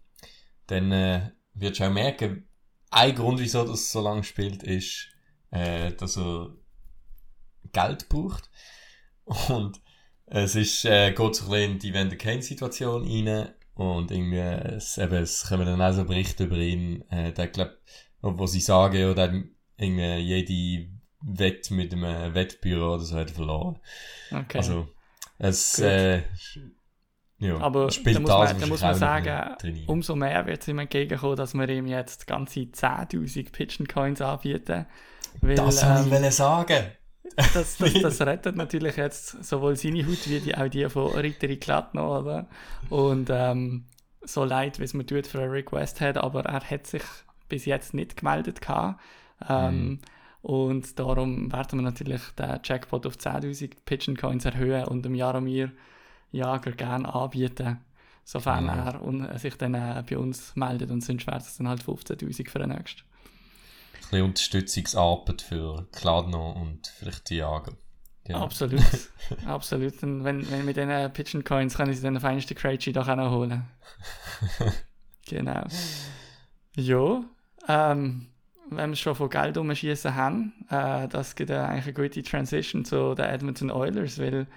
dann 0.67 0.91
äh, 0.91 1.31
wirst 1.53 1.79
du 1.79 1.85
auch 1.85 1.91
merken, 1.91 2.48
ein 2.91 3.15
Grund, 3.15 3.39
wieso 3.39 3.65
das 3.65 3.91
so 3.91 4.01
lange 4.01 4.23
spielt, 4.23 4.63
ist, 4.63 5.07
äh, 5.51 5.91
dass 5.93 6.17
er 6.17 6.55
Geld 7.71 8.09
braucht. 8.09 8.49
Und 9.49 9.79
es 10.25 10.55
ist, 10.55 10.85
äh, 10.85 11.11
geht 11.11 11.35
so 11.35 11.45
ein 11.45 11.49
bisschen 11.49 11.71
in 11.71 11.79
die 11.79 11.93
Wender 11.93 12.15
Kane-Situation 12.15 13.03
rein. 13.03 13.49
Und 13.75 14.11
irgendwie, 14.11 14.37
es, 14.37 14.97
eben, 14.97 15.15
es 15.15 15.47
kommen 15.47 15.65
dann 15.65 15.81
auch 15.81 15.93
so 15.93 16.03
Berichte 16.03 16.45
über 16.45 16.57
ihn, 16.57 17.01
äh, 17.09 17.31
der 17.31 17.47
glaubt, 17.47 17.77
wo 18.21 18.45
sie 18.45 18.59
sagen, 18.59 18.97
ja, 18.97 19.13
der 19.13 19.31
hat 19.31 19.43
irgendwie 19.77 20.17
jede 20.17 20.89
Wette 21.21 21.73
mit 21.73 21.93
einem 21.93 22.33
Wettbüro 22.33 22.95
oder 22.95 23.03
so 23.03 23.15
hat 23.15 23.29
er 23.29 23.35
verloren. 23.35 23.79
Okay. 24.31 24.57
Also, 24.57 24.89
es 25.37 25.77
Gut. 25.77 25.85
äh, 25.85 26.23
ja, 27.39 27.57
Aber 27.59 27.87
da 27.87 28.19
muss 28.19 28.37
man, 28.37 28.59
da 28.59 28.67
muss 28.67 28.81
man 28.81 28.95
sagen, 28.95 29.55
drin 29.61 29.83
umso 29.87 30.15
mehr 30.15 30.45
wird 30.45 30.61
es 30.61 30.67
ihm 30.67 30.79
entgegenkommen, 30.79 31.37
dass 31.37 31.53
wir 31.53 31.69
ihm 31.69 31.87
jetzt 31.87 32.27
ganze 32.27 32.61
10'000 32.61 33.51
Pigeon 33.51 33.87
Coins 33.87 34.21
anbieten. 34.21 34.85
Weil, 35.41 35.55
Das 35.55 35.83
ähm, 35.83 36.11
wollte 36.11 36.27
ich 36.27 36.35
sagen. 36.35 36.85
das, 37.53 37.77
das, 37.77 37.93
das 38.01 38.21
rettet 38.25 38.55
natürlich 38.55 38.97
jetzt 38.97 39.43
sowohl 39.43 39.75
seine 39.75 40.05
Haut 40.05 40.27
wie 40.27 40.39
die, 40.41 40.55
auch 40.55 40.67
die 40.67 40.89
von 40.89 41.13
Ritteri 41.13 41.57
Klatno, 41.57 42.19
oder? 42.19 42.47
Und 42.89 43.29
ähm, 43.31 43.85
so 44.21 44.43
leid, 44.43 44.79
wie 44.79 44.83
es 44.83 44.93
mir 44.93 45.05
tut 45.05 45.27
für 45.27 45.39
einen 45.41 45.51
Request 45.51 46.01
hat, 46.01 46.17
aber 46.17 46.45
er 46.45 46.61
hat 46.61 46.87
sich 46.87 47.03
bis 47.47 47.65
jetzt 47.65 47.93
nicht 47.93 48.17
gemeldet 48.17 48.61
gehabt. 48.61 48.99
Ähm, 49.47 49.99
Und 50.41 50.97
darum 50.99 51.51
werden 51.51 51.79
wir 51.79 51.83
natürlich 51.83 52.21
den 52.37 52.59
Jackpot 52.63 53.05
auf 53.05 53.15
10.000 53.15 53.71
Pigeon 53.85 54.17
Coins 54.17 54.45
erhöhen 54.45 54.85
und 54.85 55.03
dem 55.03 55.15
Jaromir 55.15 55.71
Jager 56.31 56.71
gerne 56.71 57.13
anbieten, 57.13 57.79
sofern 58.23 58.65
Ja. 58.65 58.91
er 58.91 59.03
un 59.03 59.37
sich 59.37 59.55
dann 59.55 59.73
äh, 59.73 60.03
bei 60.07 60.17
uns 60.17 60.55
meldet 60.55 60.91
und 60.91 61.01
sonst 61.01 61.27
wäre 61.27 61.37
es 61.37 61.57
dann 61.57 61.67
halt 61.67 61.81
15.000 61.81 62.49
für 62.49 62.59
den 62.59 62.69
nächsten. 62.69 63.01
Ein 63.01 63.99
bisschen 63.99 64.25
Unterstützungsarbeit 64.25 65.41
für 65.41 65.87
Kladno 65.91 66.51
und 66.51 66.87
vielleicht 66.87 67.29
die 67.29 67.37
Jager. 67.37 67.73
Genau. 68.25 68.43
Absolut, 68.43 68.81
absolut. 69.45 70.03
Und 70.03 70.23
wenn, 70.23 70.49
wenn 70.51 70.65
mit 70.65 70.77
diesen 70.77 71.13
Pigeon 71.13 71.43
Coins 71.43 71.75
können 71.75 71.93
sie 71.93 72.01
dann 72.01 72.13
den 72.13 72.21
feinsten 72.21 72.55
Krejci 72.55 72.91
doch 72.93 73.07
auch 73.07 73.15
noch 73.15 73.31
holen. 73.31 73.63
genau. 75.27 75.63
Ja, 76.75 77.23
ähm, 77.67 78.27
wenn 78.69 78.91
wir 78.91 78.95
schon 78.95 79.15
von 79.15 79.29
Geld 79.29 79.57
umschießen 79.57 80.13
haben, 80.13 80.53
äh, 80.69 81.07
das 81.07 81.35
gibt 81.35 81.49
ja 81.49 81.65
eigentlich 81.65 81.85
eine 81.85 81.93
gute 81.93 82.21
Transition 82.21 82.85
zu 82.85 83.15
den 83.15 83.25
Edmonton 83.25 83.71
Oilers, 83.71 84.19
weil 84.19 84.47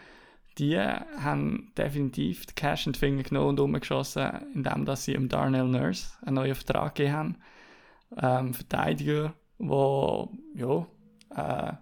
die 0.59 0.79
haben 0.79 1.73
definitiv 1.77 2.47
die 2.47 2.55
Cash 2.55 2.87
in 2.87 2.93
die 2.93 2.99
Finger 2.99 3.23
genommen 3.23 3.51
und 3.51 3.61
umgeschossen, 3.61 4.31
indem 4.55 4.85
dass 4.85 5.05
sie 5.05 5.15
im 5.15 5.29
Darnell 5.29 5.67
Nurse 5.67 6.13
einen 6.23 6.37
neuen 6.37 6.55
Vertrag 6.55 6.95
gegeben 6.95 7.17
haben. 7.17 7.37
Ähm, 8.17 8.55
Verteidiger, 8.55 9.35
wo 9.59 10.31
ja, 10.55 10.87
äh, 11.31 11.73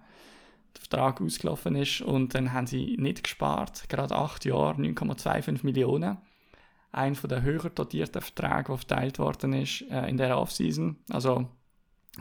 der 0.74 0.80
Vertrag 0.80 1.20
ausgelaufen 1.20 1.74
ist 1.74 2.00
und 2.00 2.34
dann 2.34 2.52
haben 2.52 2.66
sie 2.66 2.96
nicht 2.98 3.24
gespart, 3.24 3.88
gerade 3.88 4.14
acht 4.14 4.44
Jahre, 4.44 4.80
9,25 4.80 5.64
Millionen. 5.64 6.18
Ein 6.92 7.14
von 7.14 7.30
der 7.30 7.42
höher 7.42 7.70
dotierten 7.70 8.20
Verträge, 8.20 8.64
der 8.68 8.76
verteilt 8.76 9.18
worden 9.18 9.52
ist 9.52 9.82
äh, 9.90 10.08
in 10.08 10.16
der 10.16 10.38
Offseason. 10.38 10.96
Also 11.08 11.48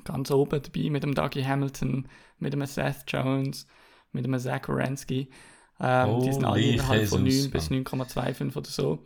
ganz 0.03 0.31
oben 0.31 0.61
dabei 0.61 0.89
mit 0.89 1.03
dem 1.03 1.15
Dougie 1.15 1.45
Hamilton, 1.45 2.07
mit 2.37 2.53
dem 2.53 2.65
Seth 2.65 3.03
Jones, 3.07 3.67
mit 4.11 4.25
dem 4.25 4.37
Zach 4.37 4.67
Wierenski. 4.67 5.29
Ähm, 5.79 6.21
die 6.21 6.33
sind 6.33 6.45
alle 6.45 6.61
innerhalb 6.61 7.07
von 7.07 7.23
9 7.23 7.31
Jesus, 7.31 7.51
bis 7.51 7.69
9,25 7.71 8.55
oder 8.57 8.69
so. 8.69 9.05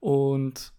Und 0.00 0.72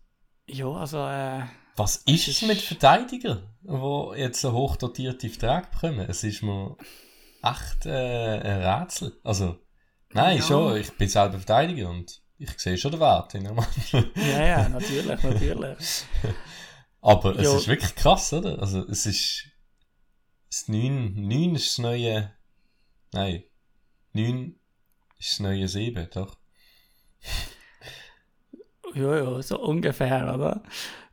ja, 0.48 0.68
also 0.72 0.98
äh, 1.00 1.44
Was 1.76 1.98
ist 1.98 2.28
Es 2.28 2.42
es 2.42 2.48
mit 2.48 2.62
Verteidigern, 2.62 3.44
die 3.62 4.20
jetzt 4.20 4.46
einen 4.46 4.54
hochdotierten 4.56 5.30
Vertrag 5.30 5.72
bekommen? 5.72 6.06
Es 6.10 6.24
ist 6.24 6.42
mir 6.42 6.78
echt 7.44 7.86
äh, 7.86 8.40
ein 8.40 8.62
Rätsel. 8.64 9.20
Also, 9.24 9.58
nein, 10.14 10.38
Ja. 10.38 10.44
schon, 10.44 10.78
ich 10.78 10.92
bin 10.98 11.10
selber 11.10 11.38
Verteidiger 11.38 11.90
und 11.90 12.22
ich 12.38 12.58
sehe 12.58 12.78
schon 12.78 12.92
den 12.92 13.02
Wert 13.02 13.36
in 13.36 13.44
der 13.44 13.54
Mannschaft. 13.54 14.08
ja, 14.16 14.46
ja, 14.46 14.70
natürlich, 14.70 15.22
natürlich. 15.22 15.78
Aber 17.02 17.36
es 17.38 17.44
Ja. 17.44 17.56
ist 17.58 17.68
wirklich 17.68 17.96
krass, 17.96 18.32
oder? 18.34 18.60
Also, 18.60 18.86
es 18.88 19.06
ist. 19.06 19.46
Das 20.50 20.68
9, 20.68 21.14
9 21.28 21.56
ist 21.56 21.68
das 21.72 21.78
neue. 21.78 22.34
Nein. 23.14 23.44
9 24.14 24.59
ist 25.20 25.34
das 25.34 25.40
neue 25.40 25.68
7, 25.68 26.08
doch. 26.14 26.38
Ja, 28.96 29.18
ja, 29.18 29.42
so 29.42 29.60
ungefähr, 29.60 30.34
oder? 30.34 30.64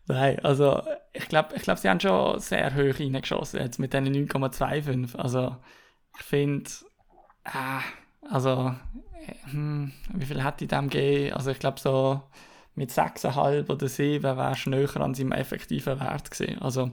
Nein, 0.07 0.39
also 0.41 0.83
ich 1.13 1.29
glaube, 1.29 1.57
ich 1.57 1.63
glaub, 1.63 1.79
sie 1.79 1.89
haben 1.89 2.01
schon 2.01 2.39
sehr 2.39 2.75
hoch 2.75 2.99
reingeschossen 2.99 3.61
jetzt 3.61 3.79
mit 3.79 3.93
diesen 3.93 4.15
9,25. 4.29 5.17
Also 5.17 5.57
ich 6.17 6.25
finde, 6.25 6.71
äh, 7.45 8.31
also 8.31 8.75
äh, 9.27 9.51
hm, 9.51 9.93
wie 10.15 10.27
viel 10.27 10.43
hat 10.45 10.61
die 10.61 10.69
dem 10.69 10.89
gegeben? 10.89 11.35
Also 11.35 11.51
ich 11.51 11.59
glaube 11.59 11.81
so 11.81 12.23
mit 12.75 12.91
6,5 12.91 13.69
oder 13.69 13.89
7 13.89 14.23
wäre 14.23 14.53
es 14.53 14.67
näher 14.67 14.97
an 15.01 15.15
seinem 15.15 15.33
effektiven 15.33 15.99
Wert 15.99 16.31
gewesen. 16.31 16.63
Also 16.63 16.91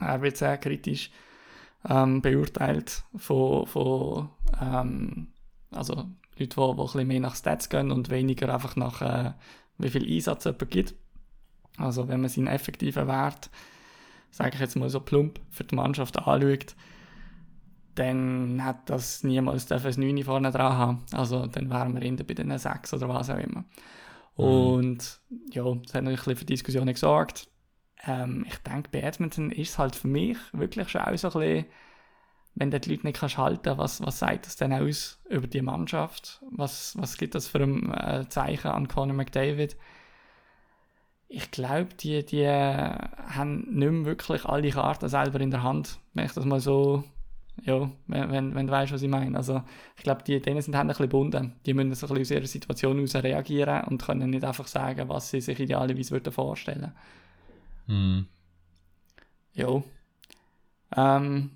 er 0.00 0.22
wird 0.22 0.36
sehr 0.36 0.56
kritisch 0.58 1.10
ähm, 1.88 2.22
beurteilt 2.22 3.04
von, 3.16 3.66
von 3.66 4.30
ähm, 4.60 5.32
also 5.70 6.06
Leuten, 6.38 6.50
die, 6.50 6.54
die 6.54 6.70
ein 6.70 6.76
bisschen 6.76 7.08
mehr 7.08 7.20
nach 7.20 7.36
Stats 7.36 7.68
gehen 7.68 7.90
und 7.90 8.10
weniger 8.10 8.52
einfach 8.52 8.76
nach 8.76 9.02
äh, 9.02 9.32
wie 9.78 9.90
viel 9.90 10.10
Einsatz 10.10 10.44
jemand 10.44 10.70
gibt. 10.70 10.94
Also 11.76 12.08
wenn 12.08 12.20
man 12.20 12.30
seinen 12.30 12.46
effektiven 12.46 13.06
Wert, 13.06 13.50
sage 14.30 14.52
ich 14.54 14.60
jetzt 14.60 14.76
mal 14.76 14.88
so 14.88 15.00
plump, 15.00 15.40
für 15.50 15.64
die 15.64 15.74
Mannschaft 15.74 16.18
anschaut, 16.18 16.74
dann 17.94 18.64
hat 18.64 18.88
das 18.88 19.22
niemals 19.22 19.70
ein 19.70 20.00
9 20.00 20.24
vorne 20.24 20.50
dran 20.50 20.76
haben. 20.76 21.04
Also 21.12 21.46
dann 21.46 21.70
wären 21.70 21.94
wir 21.94 22.02
eher 22.02 22.24
bei 22.24 22.34
den 22.34 22.56
6 22.56 22.94
oder 22.94 23.08
was 23.08 23.30
auch 23.30 23.38
immer. 23.38 23.64
Und 24.34 25.20
ja, 25.50 25.62
das 25.62 25.94
hat 25.94 26.04
natürlich 26.04 26.20
ein 26.20 26.24
bisschen 26.24 26.36
für 26.36 26.44
Diskussionen 26.46 26.94
gesorgt. 26.94 27.48
Ähm, 28.06 28.46
ich 28.48 28.56
denke, 28.58 28.88
bei 28.90 29.00
Edmonton 29.00 29.50
ist 29.50 29.70
es 29.70 29.78
halt 29.78 29.94
für 29.94 30.08
mich 30.08 30.38
wirklich 30.52 30.88
schon 30.88 31.02
auch 31.02 31.16
so 31.16 31.28
ein 31.28 31.40
bisschen, 31.40 31.66
wenn 32.54 32.70
du 32.70 32.78
die 32.78 32.90
Leute 32.90 33.06
nicht 33.06 33.18
kannst 33.18 33.38
halten 33.38 33.78
was, 33.78 34.02
was 34.02 34.18
sagt 34.18 34.46
das 34.46 34.56
denn 34.56 34.72
aus 34.72 35.20
über 35.28 35.46
die 35.46 35.62
Mannschaft? 35.62 36.42
Was, 36.50 36.96
was 36.98 37.16
gibt 37.16 37.34
das 37.34 37.48
für 37.48 37.60
ein 37.60 37.92
äh, 37.92 38.28
Zeichen 38.28 38.68
an 38.68 38.88
Conor 38.88 39.16
McDavid? 39.16 39.76
Ich 41.28 41.50
glaube, 41.50 41.94
die, 41.94 42.24
die 42.24 42.42
äh, 42.42 42.98
haben 43.34 43.60
nicht 43.70 43.90
mehr 43.90 44.04
wirklich 44.04 44.44
alle 44.44 44.70
Karten 44.70 45.08
selber 45.08 45.40
in 45.40 45.50
der 45.50 45.62
Hand, 45.62 45.98
wenn 46.12 46.26
ich 46.26 46.32
das 46.32 46.44
mal 46.44 46.60
so, 46.60 47.04
ja, 47.62 47.90
wenn, 48.06 48.30
wenn, 48.30 48.54
wenn 48.54 48.66
du 48.66 48.72
weißt, 48.72 48.92
was 48.92 49.00
ich 49.00 49.08
meine. 49.08 49.34
Also, 49.38 49.62
ich 49.96 50.02
glaube, 50.02 50.22
die, 50.24 50.40
denen 50.40 50.60
sind 50.60 50.74
Hände 50.74 50.82
ein 50.82 50.88
bisschen 50.88 51.06
gebunden. 51.06 51.54
Die 51.64 51.72
müssen 51.72 51.94
so 51.94 52.06
ein 52.06 52.14
bisschen 52.14 52.36
aus 52.36 52.42
ihrer 52.42 52.46
Situation 52.46 52.96
heraus 52.96 53.14
reagieren 53.14 53.84
und 53.84 54.02
können 54.02 54.28
nicht 54.28 54.44
einfach 54.44 54.66
sagen, 54.66 55.08
was 55.08 55.30
sie 55.30 55.40
sich 55.40 55.58
idealerweise 55.58 56.10
würden 56.10 56.32
vorstellen 56.32 56.92
Hm. 57.86 58.26
Ja. 59.54 59.82
Ähm, 60.94 61.50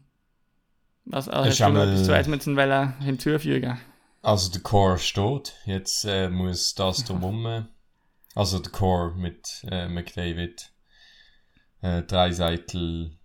was, 1.07 1.29
also, 1.29 1.49
Hast 1.51 1.61
du 1.61 1.69
noch 1.71 1.83
etwas 1.83 2.05
zu 2.05 2.15
Edmonton 2.17 2.57
wollen 2.57 2.99
hinzufügen? 3.01 3.79
Also 4.23 4.51
der 4.51 4.61
Core 4.63 4.99
steht. 4.99 5.55
Jetzt 5.65 6.05
äh, 6.05 6.29
muss 6.29 6.75
das 6.75 7.05
drumherum. 7.05 7.69
Also 8.35 8.59
der 8.59 8.73
Core 8.73 9.15
mit 9.15 9.65
äh, 9.71 9.89
McDavid, 9.89 10.73
äh, 11.81 12.03
Dreiseitel 12.03 13.17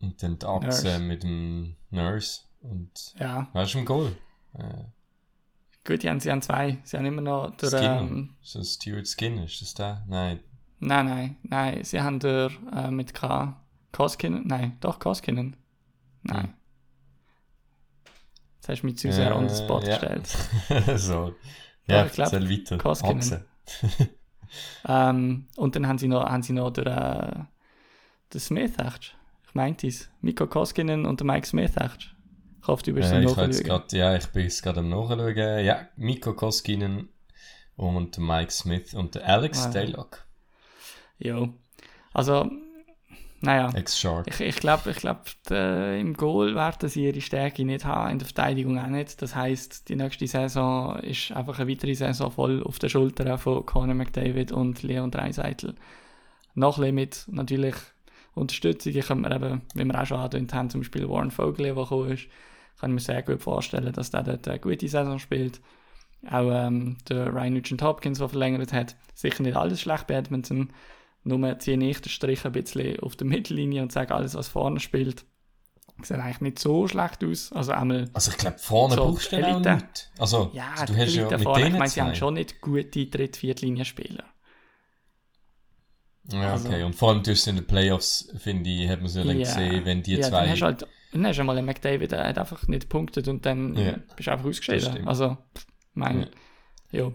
und 0.00 0.22
dann 0.22 0.38
die 0.38 0.46
Achse 0.46 0.84
Nurse. 0.88 0.98
mit 1.00 1.22
dem 1.22 1.76
Nurse. 1.90 2.40
Und 2.60 3.14
Ja, 3.18 3.48
wer 3.52 3.62
ist 3.62 3.74
im 3.76 3.84
Goal? 3.86 4.16
Äh, 4.54 4.84
gut, 5.86 6.02
die 6.02 6.10
haben, 6.10 6.20
sie 6.20 6.30
haben 6.30 6.42
zwei. 6.42 6.78
Sie 6.82 6.96
haben 6.98 7.06
immer 7.06 7.22
noch 7.22 7.56
der, 7.56 7.68
Skinner. 7.68 8.00
ähm, 8.00 8.34
das 8.52 8.74
Stuart 8.74 9.06
Skinner? 9.06 9.44
Ist 9.44 9.62
das 9.62 9.74
der? 9.74 10.04
Nein. 10.08 10.40
Nein, 10.80 11.06
nein, 11.06 11.36
nein. 11.44 11.84
Sie 11.84 12.00
haben 12.02 12.18
der 12.18 12.50
äh, 12.74 12.90
mit 12.90 13.14
K. 13.14 13.58
Koskinen? 13.92 14.46
Nein, 14.46 14.76
doch 14.80 14.98
Koskinen. 14.98 15.56
Nein. 16.24 16.52
Jetzt 18.66 18.68
hast 18.68 18.82
du 18.82 18.86
mich 18.86 18.98
zu 18.98 19.12
sehr 19.12 19.30
Äh, 19.30 19.34
on 19.34 19.48
the 19.48 19.62
spot 19.62 19.80
ja. 19.82 19.96
gestellt. 19.96 20.26
so. 20.98 21.34
Ja, 21.86 21.98
Ja, 21.98 22.06
ich 22.06 22.12
glaub, 22.12 22.32
erzähl 22.32 22.50
weiter. 22.50 22.78
Koskinen. 22.78 23.44
Ähm, 24.88 25.48
und 25.56 25.74
dann 25.74 25.86
haben 25.88 25.98
sie 25.98 26.06
noch, 26.08 26.24
haben 26.24 26.42
sie 26.42 26.52
noch 26.52 26.70
den, 26.70 26.86
äh, 26.86 27.44
den 28.32 28.40
Smith, 28.40 28.72
echt. 28.78 29.16
Ich 29.48 29.54
meinte 29.54 29.86
es. 29.88 30.08
Miko 30.20 30.46
Koskinen 30.46 31.04
und 31.04 31.20
der 31.20 31.26
Mike 31.26 31.46
Smith, 31.46 31.72
echt. 31.76 32.14
Ich 32.62 32.68
hoffe, 32.68 32.82
du 32.84 32.92
bist 32.94 33.12
Äh, 33.12 33.26
so 33.26 33.42
ich 33.42 33.64
grad, 33.64 33.92
ja, 33.92 34.14
ich 34.16 34.26
bin 34.28 34.44
jetzt 34.44 34.62
gerade 34.62 34.80
am 34.80 34.88
Nachschauen. 34.88 35.36
Ja, 35.64 35.88
Miko 35.96 36.32
Koskinen 36.32 37.08
und 37.76 38.18
Mike 38.18 38.50
Smith 38.52 38.94
und 38.94 39.16
der 39.16 39.26
Alex 39.28 39.66
Ah. 39.66 39.70
Daylock. 39.70 40.24
Jo. 41.18 41.52
Also, 42.14 42.48
naja. 43.40 43.70
Ex-Shark. 43.74 44.26
Ich, 44.28 44.40
ich 44.40 44.56
glaube, 44.56 44.90
ich 44.90 44.96
glaub, 44.96 45.26
im 45.50 46.14
Goal 46.14 46.54
werden 46.54 46.88
sie 46.88 47.04
ihre 47.04 47.20
Stärke 47.20 47.64
nicht 47.64 47.84
haben, 47.84 48.12
in 48.12 48.18
der 48.18 48.26
Verteidigung 48.26 48.78
auch 48.78 48.86
nicht. 48.86 49.20
Das 49.20 49.34
heisst, 49.34 49.88
die 49.88 49.96
nächste 49.96 50.26
Saison 50.26 50.98
ist 51.00 51.32
einfach 51.32 51.58
eine 51.58 51.70
weitere 51.70 51.94
Saison 51.94 52.30
voll 52.30 52.62
auf 52.62 52.78
den 52.78 52.88
Schultern 52.90 53.38
von 53.38 53.66
Conor 53.66 53.94
McDavid 53.94 54.52
und 54.52 54.82
Leon 54.82 55.10
Dreiseitel. 55.10 55.74
Noch 56.54 56.78
ein 56.78 56.94
mit 56.94 57.26
natürlich 57.28 57.74
Unterstützung. 58.34 58.94
Ich 58.94 59.06
kann 59.06 59.20
mir 59.20 59.34
eben, 59.34 59.62
wie 59.74 59.84
wir 59.84 60.00
auch 60.00 60.06
schon 60.06 60.18
angedeutet 60.18 60.54
haben, 60.54 60.70
zum 60.70 60.80
Beispiel 60.80 61.08
Warren 61.08 61.30
Vogel, 61.30 61.66
der 61.66 61.74
gekommen 61.74 62.10
ist, 62.10 62.28
kann 62.78 62.90
ich 62.90 62.94
mir 62.94 63.00
sehr 63.00 63.22
gut 63.22 63.42
vorstellen, 63.42 63.92
dass 63.92 64.10
der 64.10 64.22
dort 64.22 64.48
eine 64.48 64.60
gute 64.60 64.88
Saison 64.88 65.18
spielt. 65.18 65.60
Auch 66.30 66.50
ähm, 66.50 66.96
der 67.08 67.32
Ryan 67.32 67.54
Nugent 67.54 67.82
Hopkins, 67.82 68.18
der 68.18 68.28
verlängert 68.28 68.72
hat. 68.72 68.96
Sicher 69.14 69.42
nicht 69.42 69.56
alles 69.56 69.80
schlecht 69.80 70.06
bei 70.06 70.14
Edmonton. 70.14 70.70
Nur 71.28 71.58
ziehe 71.58 71.76
ich 71.82 72.00
den 72.00 72.08
Strich 72.08 72.44
ein 72.44 72.52
bisschen 72.52 73.00
auf 73.00 73.16
der 73.16 73.26
Mittellinie 73.26 73.82
und 73.82 73.90
sage, 73.90 74.14
alles, 74.14 74.36
was 74.36 74.46
vorne 74.46 74.78
spielt, 74.78 75.24
sieht 76.02 76.18
eigentlich 76.18 76.40
nicht 76.40 76.58
so 76.60 76.86
schlecht 76.86 77.24
aus. 77.24 77.50
Also 77.52 77.72
einmal, 77.72 78.08
Also 78.12 78.30
ich 78.30 78.38
glaube, 78.38 78.58
vorne 78.58 78.94
So, 78.94 79.04
brauchst 79.06 79.32
du 79.32 79.40
dann 79.40 79.66
auch 79.66 79.74
nicht. 79.74 80.12
Also, 80.18 80.50
ja, 80.54 80.72
du 80.86 80.92
die 80.92 80.98
hast 81.00 81.14
ja 81.14 81.22
Elite 81.22 81.34
mit 81.38 81.42
vorne, 81.42 81.58
ich 81.60 81.66
denen 81.66 81.78
meine, 81.78 81.90
sie 81.90 82.00
haben 82.00 82.14
schon 82.14 82.34
nicht 82.34 82.60
gute 82.60 83.06
Dritt-, 83.06 83.36
Viertlinie-Spieler. 83.38 84.22
Ja, 86.30 86.52
also- 86.52 86.68
okay. 86.68 86.82
Und 86.84 86.94
vor 86.94 87.10
allem 87.10 87.22
durch 87.22 87.44
in 87.46 87.56
den 87.56 87.66
Playoffs, 87.66 88.32
finde 88.38 88.70
ich, 88.70 88.88
hat 88.88 89.00
man 89.00 89.08
so 89.08 89.24
dann 89.24 89.38
Ja. 89.38 89.44
gesehen, 89.46 89.84
wenn 89.84 90.02
die 90.02 90.14
ja, 90.16 90.22
zwei... 90.22 90.40
Dann 90.42 90.50
hast 90.50 90.60
du 90.60 90.64
halt, 90.66 90.86
dann 91.12 91.26
hast 91.26 91.38
du 91.38 91.44
mal 91.44 91.56
einen 91.58 91.66
McDavid, 91.66 92.12
der 92.12 92.24
hat 92.28 92.38
einfach 92.38 92.66
nicht 92.68 92.82
gepunktet 92.82 93.26
und 93.28 93.44
dann 93.46 93.74
Ja. 93.76 93.96
bist 94.16 94.26
du 94.28 94.32
einfach 94.32 94.46
ausgeschieden. 94.46 95.06
Also, 95.08 95.36
mein, 95.94 96.28
ja. 96.92 97.10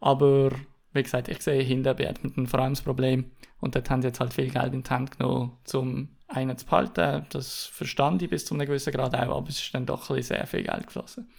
Aber, 0.00 0.52
wie 0.96 1.02
gesagt, 1.02 1.28
ich 1.28 1.40
sehe 1.42 1.62
hinter 1.62 1.94
bei 1.94 2.04
Edmonton 2.04 2.46
vor 2.46 2.60
allem 2.60 2.72
das 2.72 2.82
Problem. 2.82 3.30
Und 3.60 3.74
dort 3.74 3.88
haben 3.88 4.02
sie 4.02 4.08
jetzt 4.08 4.20
halt 4.20 4.34
viel 4.34 4.50
Geld 4.50 4.74
in 4.74 4.82
die 4.82 4.90
Hand 4.90 5.16
genommen, 5.16 5.52
um 5.72 6.08
einen 6.28 6.58
zu 6.58 6.66
behalten. 6.66 7.26
Das 7.30 7.66
verstand 7.66 8.22
ich 8.22 8.30
bis 8.30 8.44
zu 8.44 8.54
einem 8.54 8.66
gewissen 8.66 8.92
Grad 8.92 9.14
auch, 9.14 9.36
aber 9.36 9.48
es 9.48 9.60
ist 9.60 9.74
dann 9.74 9.86
doch 9.86 10.10
ein 10.10 10.22
sehr 10.22 10.46
viel 10.46 10.64
Geld 10.64 10.86
geflossen. 10.86 11.30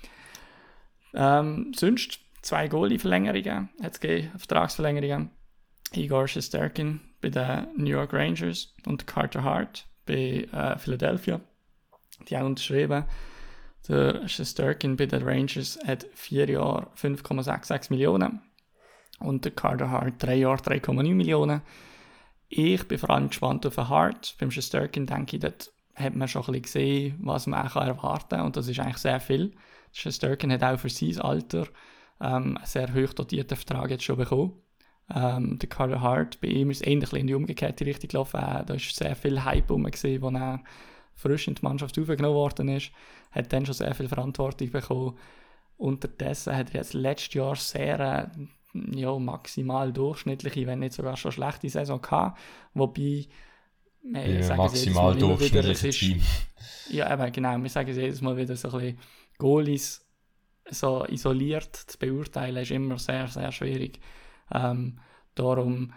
Ähm, 1.13 1.73
sonst 1.75 2.19
zwei 2.41 2.67
Goalie-Verlängerungen 2.67 3.69
hat 3.81 3.93
es 3.93 3.99
gegeben, 3.99 4.31
Vertragsverlängerungen. 4.37 5.31
Igor 5.93 6.27
Shesterkin 6.27 6.99
bei 7.21 7.29
den 7.29 7.67
New 7.77 7.89
York 7.89 8.13
Rangers 8.13 8.73
und 8.85 9.07
Carter 9.07 9.43
Hart 9.43 9.87
bei 10.05 10.47
äh, 10.51 10.77
Philadelphia. 10.77 11.39
Die 12.27 12.37
haben 12.37 12.47
unterschrieben. 12.47 13.05
Der 13.87 14.27
Shesterkin 14.27 14.97
bei 14.97 15.05
den 15.05 15.23
Rangers 15.23 15.79
hat 15.85 16.07
vier 16.13 16.49
Jahre 16.49 16.87
5,66 16.97 17.91
Millionen 17.91 18.41
und 19.19 19.45
der 19.45 19.51
Carter 19.51 19.89
Hart 19.89 20.15
drei 20.19 20.35
Jahre 20.35 20.61
3,9 20.61 21.13
Millionen. 21.13 21.61
Ich 22.49 22.87
bin 22.87 22.97
vor 22.97 23.09
allem 23.09 23.27
gespannt 23.27 23.65
auf 23.65 23.75
den 23.75 23.89
Hart. 23.89 24.35
Beim 24.39 24.51
Shesterkin 24.51 25.05
denke 25.05 25.35
ich, 25.35 25.41
dort 25.41 25.71
hat 25.95 26.15
man 26.15 26.27
schon 26.27 26.43
ein 26.43 26.61
bisschen 26.61 26.61
gesehen, 26.61 27.19
was 27.21 27.47
man 27.47 27.67
auch 27.67 27.75
erwarten 27.75 28.37
kann 28.37 28.45
und 28.45 28.55
das 28.55 28.67
ist 28.67 28.79
eigentlich 28.79 28.97
sehr 28.97 29.19
viel. 29.19 29.53
Shesterkin 29.91 30.51
hat 30.51 30.63
auch 30.63 30.79
für 30.79 30.89
sein 30.89 31.19
Alter 31.19 31.67
ähm, 32.21 32.57
einen 32.57 32.65
sehr 32.65 32.93
hoch 32.93 33.13
dotierten 33.13 33.57
Vertrag 33.57 33.89
jetzt 33.89 34.03
schon 34.03 34.17
bekommen. 34.17 34.53
Ähm, 35.13 35.57
der 35.59 35.69
Carter 35.69 36.01
Hart, 36.01 36.41
bei 36.41 36.49
ihm 36.49 36.69
ist 36.69 36.81
es 36.81 36.87
ähnlich 36.87 37.13
in 37.13 37.27
die 37.27 37.33
umgekehrte 37.33 37.85
Richtung 37.85 38.09
gelaufen. 38.09 38.39
Äh, 38.39 38.65
da 38.65 38.73
ist 38.73 38.95
sehr 38.95 39.15
viel 39.15 39.43
Hype 39.43 39.69
rum, 39.69 39.83
gewesen, 39.85 40.21
wo 40.21 40.29
er 40.29 40.61
frisch 41.15 41.47
in 41.47 41.55
die 41.55 41.63
Mannschaft 41.63 41.97
aufgenommen 41.97 42.35
worden 42.35 42.69
ist. 42.69 42.91
Hat 43.31 43.51
dann 43.51 43.65
schon 43.65 43.75
sehr 43.75 43.95
viel 43.95 44.09
Verantwortung 44.09 44.69
bekommen. 44.71 45.17
Unterdessen 45.77 46.55
hat 46.55 46.71
er 46.71 46.81
jetzt 46.81 46.93
letztes 46.93 47.33
Jahr 47.33 47.55
sehr 47.55 47.99
äh, 47.99 48.27
ja, 48.93 49.17
maximal 49.19 49.91
durchschnittliche, 49.93 50.65
wenn 50.67 50.79
nicht 50.79 50.93
sogar 50.93 51.17
schon 51.17 51.31
schlechte 51.31 51.69
Saison 51.69 52.01
gehabt. 52.01 52.39
Wobei, 52.73 53.27
wir 54.03 54.27
Ja, 54.35 54.43
sagen 54.43 54.61
es 54.65 54.73
jedes 54.73 54.95
maximal 54.95 55.13
Mal 55.15 55.21
immer 55.21 55.39
wieder, 55.39 55.65
es 55.65 55.83
ist- 55.83 55.99
Team. 55.99 56.21
ja, 56.89 57.13
eben, 57.13 57.31
genau. 57.31 57.57
Wir 57.61 57.69
sagen 57.69 57.89
es 57.89 57.97
jedes 57.97 58.21
Mal 58.21 58.37
wieder 58.37 58.55
so 58.55 58.69
ein 58.69 58.73
bisschen, 58.79 58.99
Goalies 59.37 60.03
so 60.69 61.05
isoliert 61.05 61.75
zu 61.75 61.97
beurteilen, 61.97 62.57
ist 62.57 62.71
immer 62.71 62.97
sehr, 62.97 63.27
sehr 63.27 63.51
schwierig. 63.51 63.99
Ähm, 64.51 64.99
darum 65.35 65.93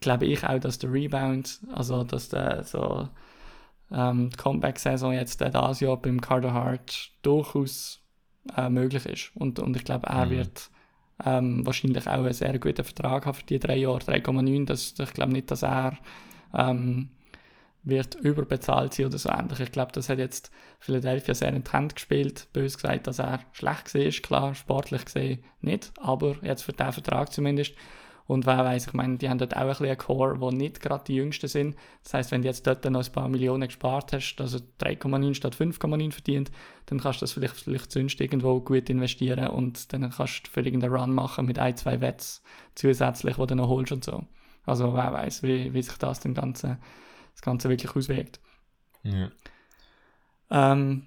glaube 0.00 0.26
ich 0.26 0.44
auch, 0.44 0.58
dass 0.58 0.78
der 0.78 0.92
Rebound, 0.92 1.60
also 1.72 2.02
dass 2.04 2.28
der 2.28 2.64
so 2.64 3.08
ähm, 3.90 4.30
die 4.30 4.36
Comeback-Saison 4.36 5.12
jetzt 5.12 5.42
äh, 5.42 5.50
dieses 5.50 5.80
Jahr 5.80 5.96
beim 5.98 6.20
Carter 6.20 6.52
Hart 6.54 7.10
durchaus 7.22 8.00
äh, 8.56 8.68
möglich 8.70 9.04
ist. 9.06 9.32
Und, 9.36 9.58
und 9.58 9.76
ich 9.76 9.84
glaube, 9.84 10.06
er 10.06 10.26
Mhm. 10.26 10.30
wird 10.30 10.70
ähm, 11.24 11.64
wahrscheinlich 11.66 12.06
auch 12.06 12.12
einen 12.24 12.32
sehr 12.32 12.58
guten 12.58 12.84
Vertrag 12.84 13.26
haben 13.26 13.34
für 13.34 13.44
die 13.46 13.58
drei 13.58 13.76
Jahre, 13.76 13.98
3,9. 13.98 14.66
Das- 14.66 14.94
Ich 14.98 15.12
glaube 15.12 15.32
nicht, 15.32 15.50
dass 15.50 15.62
er 15.62 15.96
ähm, 16.54 17.08
wird 17.84 18.14
überbezahlt 18.16 18.94
sein 18.94 19.06
oder 19.06 19.18
so 19.18 19.28
ähnlich. 19.28 19.58
Ich 19.60 19.72
glaube, 19.72 19.90
das 19.92 20.08
hat 20.08 20.18
jetzt 20.18 20.50
Philadelphia 20.78 21.34
sehr 21.34 21.52
in 21.52 21.64
die 21.64 21.70
Hand 21.70 21.96
gespielt. 21.96 22.46
Bös 22.52 22.76
gesagt, 22.76 23.06
dass 23.08 23.18
er 23.18 23.40
schlecht 23.52 23.92
war, 23.94 24.10
klar, 24.22 24.54
sportlich 24.54 25.04
gesehen 25.04 25.42
nicht, 25.60 25.92
aber 26.00 26.36
jetzt 26.42 26.62
für 26.62 26.72
diesen 26.72 26.92
Vertrag 26.92 27.32
zumindest. 27.32 27.74
Und 28.26 28.46
wer 28.46 28.58
weiß, 28.58 28.86
ich 28.86 28.92
meine, 28.92 29.18
die 29.18 29.28
haben 29.28 29.38
dort 29.38 29.56
auch 29.56 29.62
ein 29.62 29.68
bisschen 29.68 29.86
einen 29.86 29.98
Core, 29.98 30.40
wo 30.40 30.50
nicht 30.50 30.80
gerade 30.80 31.04
die 31.04 31.16
Jüngsten 31.16 31.48
sind. 31.48 31.76
Das 32.04 32.14
heißt, 32.14 32.30
wenn 32.30 32.42
du 32.42 32.48
jetzt 32.48 32.66
dort 32.66 32.84
noch 32.84 33.04
ein 33.04 33.12
paar 33.12 33.28
Millionen 33.28 33.66
gespart 33.68 34.12
hast, 34.12 34.36
also 34.40 34.58
3,9 34.80 35.34
statt 35.34 35.56
5,9 35.56 36.12
verdient, 36.12 36.50
dann 36.86 37.00
kannst 37.00 37.20
du 37.20 37.24
das 37.24 37.32
vielleicht, 37.32 37.56
vielleicht 37.56 37.92
sonst 37.92 38.20
irgendwo 38.20 38.60
gut 38.60 38.88
investieren 38.90 39.48
und 39.48 39.92
dann 39.92 40.10
kannst 40.10 40.46
du 40.46 40.50
für 40.50 40.60
irgendeinen 40.60 40.94
Run 40.94 41.14
machen 41.14 41.46
mit 41.46 41.58
ein, 41.58 41.76
zwei 41.76 42.00
Wets 42.00 42.42
zusätzlich, 42.74 43.36
die 43.36 43.46
du 43.46 43.54
noch 43.56 43.68
holst 43.68 43.92
und 43.92 44.04
so. 44.04 44.24
Also 44.64 44.94
wer 44.94 45.12
weiß, 45.12 45.42
wie, 45.42 45.74
wie 45.74 45.82
sich 45.82 45.96
das, 45.96 46.20
dem 46.20 46.34
Ganze, 46.34 46.78
das 47.32 47.42
Ganze 47.42 47.68
wirklich 47.68 47.94
auswirkt. 47.96 48.40
Ja. 49.02 49.30
Ähm, 50.50 51.06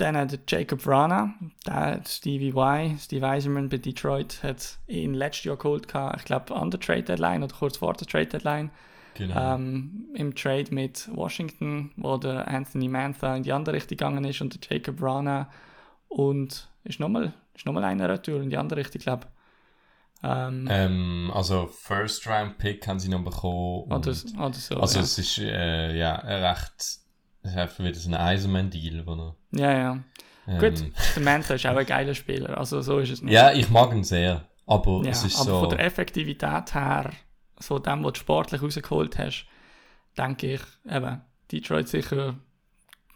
dann 0.00 0.16
hat 0.16 0.32
der 0.32 0.40
Jacob 0.46 0.84
Vrana, 0.84 1.34
der 1.66 2.00
Stevie 2.06 2.50
Y, 2.50 2.98
Steve 2.98 3.26
Eiserman 3.28 3.68
bei 3.68 3.78
Detroit, 3.78 4.42
hat 4.42 4.78
ihn 4.86 5.14
letztes 5.14 5.44
Jahr 5.44 5.56
geholt, 5.56 5.86
ich 6.16 6.24
glaube 6.24 6.54
an 6.54 6.70
der 6.70 6.80
Trade 6.80 7.02
Deadline 7.02 7.42
oder 7.42 7.54
kurz 7.54 7.78
vor 7.78 7.92
der 7.94 8.06
Trade 8.06 8.26
Deadline, 8.26 8.70
Genau. 9.14 9.54
ähm, 9.54 10.06
im 10.14 10.34
Trade 10.34 10.72
mit 10.72 11.10
Washington, 11.14 11.90
wo 11.96 12.16
der 12.16 12.48
Anthony 12.48 12.88
Mantha 12.88 13.36
in 13.36 13.42
die 13.42 13.52
andere 13.52 13.76
Richtung 13.76 13.98
gegangen 13.98 14.24
ist 14.24 14.40
und 14.40 14.54
der 14.54 14.78
Jacob 14.78 15.00
Vrana 15.00 15.50
und 16.08 16.68
ist 16.84 17.00
nochmal 17.00 17.34
ist 17.54 17.66
noch 17.66 17.72
mal 17.72 17.84
einer 17.84 18.08
Retour 18.08 18.40
in 18.40 18.50
die 18.50 18.56
andere 18.56 18.80
Richtung, 18.80 19.00
glaube 19.00 19.26
ich. 19.26 19.40
Ähm, 20.22 20.68
ähm, 20.70 21.30
also, 21.34 21.66
First 21.66 22.26
Round 22.26 22.58
Pick 22.58 22.86
haben 22.86 22.98
sie 22.98 23.08
noch 23.08 23.24
bekommen. 23.24 23.84
oder, 23.84 23.96
oder 23.96 24.14
so. 24.14 24.76
also, 24.76 24.98
ja. 24.98 25.04
es 25.04 25.18
ist 25.18 25.38
äh, 25.38 25.96
ja 25.96 26.14
recht. 26.14 26.98
Einfach 27.42 27.78
wieder 27.84 27.94
so 27.94 28.08
ein 28.10 28.14
Eisenman-Deal, 28.14 29.06
wo 29.06 29.12
er. 29.14 29.36
ja, 29.52 29.72
ja. 29.78 29.98
Ähm, 30.46 30.58
Gut, 30.58 30.84
der 31.16 31.22
Mantha 31.22 31.54
ist 31.54 31.66
auch 31.66 31.76
ein 31.76 31.86
geiler 31.86 32.14
Spieler, 32.14 32.58
also 32.58 32.80
so 32.80 32.98
ist 32.98 33.10
es 33.10 33.22
nicht. 33.22 33.32
Ja, 33.32 33.52
ich 33.52 33.68
mag 33.70 33.92
ihn 33.92 34.04
sehr. 34.04 34.44
Aber 34.66 35.02
Ja, 35.04 35.10
es 35.10 35.24
ist 35.24 35.36
aber 35.36 35.50
so. 35.50 35.60
von 35.60 35.68
der 35.70 35.80
Effektivität 35.80 36.74
her, 36.74 37.10
so 37.58 37.78
dem, 37.78 38.02
was 38.04 38.12
du 38.14 38.20
sportlich 38.20 38.62
rausgeholt 38.62 39.18
hast, 39.18 39.46
denke 40.16 40.54
ich, 40.54 40.60
eben, 40.90 41.20
Detroit 41.52 41.88
sicher, 41.88 42.36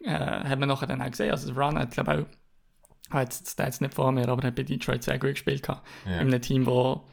äh, 0.04 0.10
hat 0.12 0.58
man 0.58 0.68
nachher 0.68 0.86
dann 0.86 1.00
auch 1.02 1.10
gesehen, 1.10 1.30
also 1.30 1.52
Run 1.54 1.78
hat, 1.78 1.90
glaube 1.92 2.12
ich, 2.14 3.10
auch, 3.10 3.14
hat 3.14 3.34
jetzt, 3.34 3.58
der 3.58 3.66
jetzt 3.66 3.80
nicht 3.80 3.94
vor 3.94 4.12
mir, 4.12 4.28
aber 4.28 4.46
hat 4.46 4.54
bei 4.54 4.62
Detroit 4.62 5.02
sehr 5.02 5.18
gut 5.18 5.30
gespielt 5.32 5.62
gehabt. 5.62 5.86
ja. 6.06 6.12
In 6.20 6.28
einem 6.28 6.42
Team, 6.42 6.66
wo, 6.66 7.04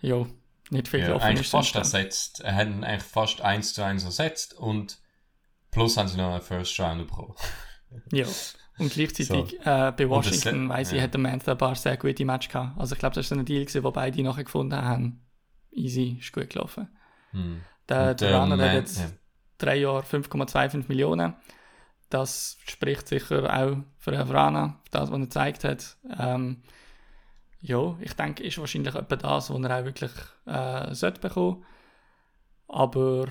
ja, 0.00 0.26
nicht 0.70 0.88
viel 0.88 1.00
Ja, 1.00 1.16
eigentlich 1.16 1.46
ist. 1.46 1.50
fast 1.50 1.74
ersetzt. 1.74 2.40
Er 2.44 2.54
hat 2.54 2.68
ihn 2.68 2.84
eigentlich 2.84 3.02
fast 3.02 3.40
1 3.40 3.72
zu 3.74 3.82
1 3.82 4.04
ersetzt 4.04 4.54
und 4.54 4.98
plus 5.78 5.96
haben 5.96 6.08
sie 6.08 6.16
noch 6.16 6.32
einen 6.32 6.42
First 6.42 6.78
Round 6.80 7.06
bekommen. 7.06 7.34
Ja. 8.12 8.26
Und 8.78 8.92
gleichzeitig 8.92 9.58
äh, 9.60 9.92
bei 9.96 10.08
Washington, 10.08 10.68
weiss 10.68 10.92
ich, 10.92 10.98
ja. 10.98 11.04
hat 11.04 11.14
der 11.14 11.20
Mantha 11.20 11.52
ein 11.52 11.58
paar 11.58 11.74
sehr 11.74 11.96
gute 11.96 12.24
Matches 12.24 12.52
gehabt. 12.52 12.78
Also 12.78 12.94
ich 12.94 12.98
glaube, 12.98 13.14
das 13.14 13.28
war 13.30 13.36
so 13.36 13.40
ein 13.40 13.44
Deal, 13.44 13.62
gewesen, 13.64 13.82
wo 13.82 13.90
beide 13.90 14.22
nachher 14.22 14.44
gefunden 14.44 14.76
haben, 14.80 15.26
easy, 15.72 16.18
ist 16.20 16.32
gut 16.32 16.50
gelaufen. 16.50 16.88
Hm. 17.32 17.62
Der, 17.88 18.10
Und, 18.10 18.20
der 18.20 18.30
ähm, 18.30 18.36
Runner 18.36 18.52
hat 18.52 18.58
Man- 18.58 18.74
jetzt 18.76 18.98
ja. 19.00 19.06
drei 19.58 19.76
Jahre 19.76 20.02
5,25 20.02 20.84
Millionen. 20.88 21.34
Das 22.10 22.56
spricht 22.66 23.08
sicher 23.08 23.52
auch 23.52 23.76
für 23.98 24.12
den 24.12 24.26
Vrana, 24.26 24.80
das, 24.90 25.10
was 25.10 25.18
er 25.18 25.24
gezeigt 25.24 25.64
hat. 25.64 25.96
Ähm, 26.18 26.62
ja, 27.60 27.96
ich 28.00 28.14
denke, 28.14 28.44
ist 28.44 28.58
wahrscheinlich 28.58 28.94
etwa 28.94 29.16
das, 29.16 29.50
was 29.50 29.60
er 29.60 29.78
auch 29.80 29.84
wirklich 29.84 30.12
äh, 30.46 30.94
sollte 30.94 31.20
bekommen. 31.20 31.64
Aber 32.68 33.26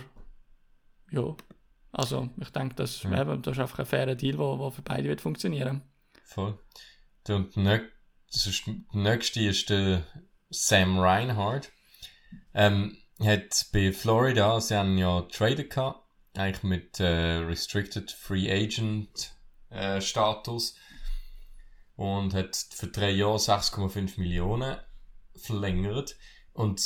ja, 1.12 1.36
also 1.98 2.30
ich 2.40 2.50
denke, 2.52 2.76
das, 2.76 3.04
eben, 3.04 3.42
das 3.42 3.54
ist 3.58 3.60
einfach 3.60 3.80
ein 3.80 3.86
fairer 3.88 4.14
Deal, 4.14 4.38
der, 4.38 4.72
für 4.72 4.84
beide 4.84 5.10
wird 5.10 5.20
funktionieren. 5.20 5.82
Voll. 6.24 6.60
Und 7.28 7.56
der 7.56 7.82
nächste 8.94 9.42
ist 9.42 9.70
der 9.70 10.04
Sam 10.50 11.00
Reinhardt. 11.00 11.72
Ähm, 12.54 12.98
hat 13.20 13.66
bei 13.74 13.92
Florida, 13.92 14.62
sie 14.62 14.76
haben 14.76 14.98
ja 15.00 15.22
traded 15.24 15.72
gehabt, 15.72 16.08
eigentlich 16.36 16.64
mit 16.64 17.00
äh, 17.00 17.38
Restricted 17.38 18.12
Free 18.12 18.52
Agent 18.52 19.34
äh, 19.70 20.00
Status 20.00 20.76
und 21.96 22.36
hat 22.36 22.56
für 22.56 22.88
drei 22.88 23.10
Jahre 23.10 23.38
6,5 23.38 24.20
Millionen 24.20 24.78
verlängert 25.36 26.16
und 26.54 26.80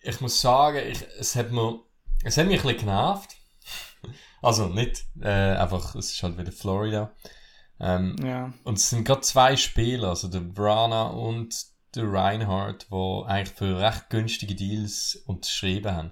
ich 0.00 0.20
muss 0.20 0.40
sagen, 0.40 0.78
ich, 0.86 1.04
es 1.18 1.34
hat 1.34 1.50
mir, 1.50 1.80
es 2.22 2.36
hat 2.36 2.46
mich 2.46 2.60
ein 2.60 2.66
bisschen 2.66 2.86
genervt. 2.86 3.36
Also 4.42 4.66
nicht, 4.68 5.04
äh, 5.20 5.28
einfach, 5.56 5.94
es 5.94 6.12
ist 6.12 6.22
halt 6.22 6.38
wieder 6.38 6.52
Florida. 6.52 7.12
Ähm, 7.80 8.16
Ja. 8.24 8.52
und 8.64 8.78
es 8.78 8.90
sind 8.90 9.04
gerade 9.04 9.20
zwei 9.20 9.56
Spieler, 9.56 10.08
also 10.08 10.26
der 10.28 10.40
Brana 10.40 11.08
und 11.08 11.54
der 11.94 12.12
Reinhardt, 12.12 12.88
die 12.90 13.22
eigentlich 13.26 13.56
für 13.56 13.78
recht 13.80 14.10
günstige 14.10 14.54
Deals 14.54 15.16
unterschrieben 15.26 15.92
haben. 15.94 16.10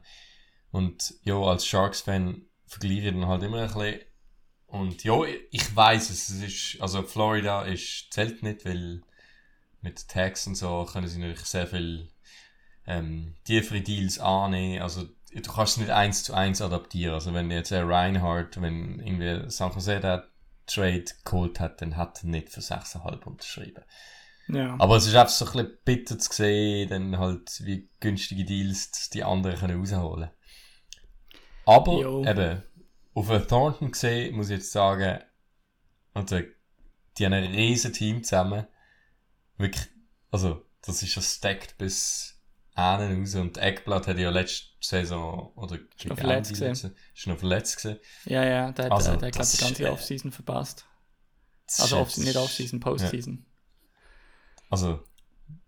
Und 0.71 1.15
ja, 1.23 1.35
als 1.37 1.67
Sharks-Fan 1.67 2.43
vergleiche 2.67 3.09
ich 3.09 3.13
dann 3.15 3.27
halt 3.27 3.43
immer 3.43 3.63
ein 3.63 3.67
bisschen. 3.67 4.01
Und 4.67 5.05
ja, 5.05 5.21
ich 5.51 5.75
weiß 5.77 6.11
es, 6.11 6.29
es 6.29 6.43
ist, 6.43 6.81
also 6.81 7.03
Florida 7.03 7.63
ist, 7.63 8.13
zählt 8.13 8.43
nicht, 8.43 8.65
weil 8.65 9.03
mit 9.81 10.09
Tags 10.09 10.47
und 10.47 10.55
so 10.57 10.85
können 10.91 11.07
sie 11.09 11.19
natürlich 11.19 11.45
sehr 11.47 11.67
viel 11.67 12.09
ähm, 12.87 13.37
tiefere 13.45 13.81
Deals 13.81 14.19
annehmen. 14.19 14.83
Also 14.83 15.09
du 15.33 15.53
kannst 15.53 15.73
es 15.73 15.77
nicht 15.79 15.91
eins 15.91 16.23
zu 16.25 16.35
eins 16.35 16.63
adaptieren. 16.63 17.15
Also 17.15 17.35
wenn 17.35 17.51
jetzt 17.51 17.73
ein 17.73 17.87
Reinhardt, 17.87 18.61
wenn 18.61 19.01
irgendwie 19.01 19.51
San 19.51 19.73
Jose 19.73 20.01
der 20.01 20.29
Trade 20.67 21.05
geholt 21.25 21.61
hat, 21.61 21.81
dann 21.81 21.97
hat 21.97 22.23
er 22.23 22.29
nicht 22.29 22.51
für 22.51 22.61
6,5 22.61 23.25
unterschrieben. 23.25 23.85
Ja. 24.49 24.77
Aber 24.79 24.97
es 24.97 25.07
ist 25.07 25.15
einfach 25.15 25.33
so 25.33 25.45
ein 25.45 25.53
bisschen 25.53 25.79
bitter 25.85 26.19
zu 26.19 26.33
sehen, 26.33 26.89
dann 26.89 27.19
halt, 27.19 27.65
wie 27.65 27.89
günstige 28.01 28.45
Deals 28.45 29.11
die 29.11 29.25
anderen 29.25 29.59
können 29.59 29.81
rausholen 29.81 30.31
Aber 31.65 32.01
Jo. 32.01 32.25
eben, 32.25 32.63
auf 33.15 33.31
einen 33.31 33.49
Thornton 33.49 33.91
gesehen, 33.91 34.37
muss 34.37 34.51
ich 34.51 34.59
jetzt 34.59 34.73
sagen, 34.73 35.21
also, 36.15 36.41
die 37.19 37.25
haben 37.25 37.33
ein 37.33 37.45
riesen 37.45 37.93
Team 37.93 38.23
zusammen. 38.23 38.67
Wirklich, 39.57 39.89
also, 40.31 40.65
das 40.83 41.03
ist 41.03 41.15
ja 41.15 41.23
stacked 41.23 41.79
bis 41.79 42.36
einen 42.77 43.21
raus. 43.21 43.35
Und 43.35 43.59
Eckblatt 43.59 44.07
hat 44.07 44.19
ja 44.19 44.31
letzte 44.31 44.67
Saison, 44.81 45.53
oder 45.57 45.79
gegen 45.97 46.11
noch 46.11 46.19
verletzt 46.19 46.59
letzte- 46.59 46.95
ist 47.15 47.27
noch 47.27 47.39
verletzt 47.39 47.79
gewesen. 47.83 48.01
ja, 48.27 48.45
ja, 48.45 48.73
der 48.73 48.85
hat, 48.87 48.93
Also, 48.93 49.13
äh, 49.13 49.19
der 49.19 49.27
hat 49.29 49.33
glaub, 49.35 49.43
das 49.43 49.53
die 49.53 49.59
ganze 49.65 49.83
ist, 49.83 49.89
äh, 49.89 49.93
Offseason 49.93 50.33
verpasst. 50.33 50.87
Also 51.79 51.85
ist 51.85 51.93
off, 51.95 52.17
nicht 52.19 52.37
Offseason, 52.37 52.79
Postseason. 52.81 53.45
Also, 54.71 55.03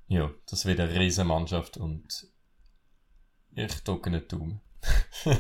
ja, 0.09 0.31
das 0.49 0.64
wird 0.66 0.81
eine 0.81 0.94
riesen 0.94 1.27
Mannschaft 1.27 1.77
und 1.77 2.27
ich 3.55 3.75
drücke 3.85 4.11
nicht 4.11 4.33
Daumen. 4.33 4.61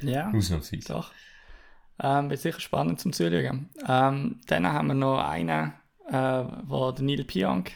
Ja. 0.00 0.32
Ausnahmsweise. 0.32 0.88
Doch. 0.92 1.12
Ähm, 2.00 2.28
wird 2.28 2.40
sicher 2.40 2.58
spannend 2.58 2.98
zum 2.98 3.12
Zuschauen. 3.12 3.70
Ähm, 3.86 4.40
dann 4.48 4.66
haben 4.66 4.88
wir 4.88 4.94
noch 4.94 5.18
einen, 5.20 5.72
äh, 6.08 6.44
wo 6.64 6.90
der 6.90 7.04
Neil 7.04 7.22
Pionk 7.24 7.70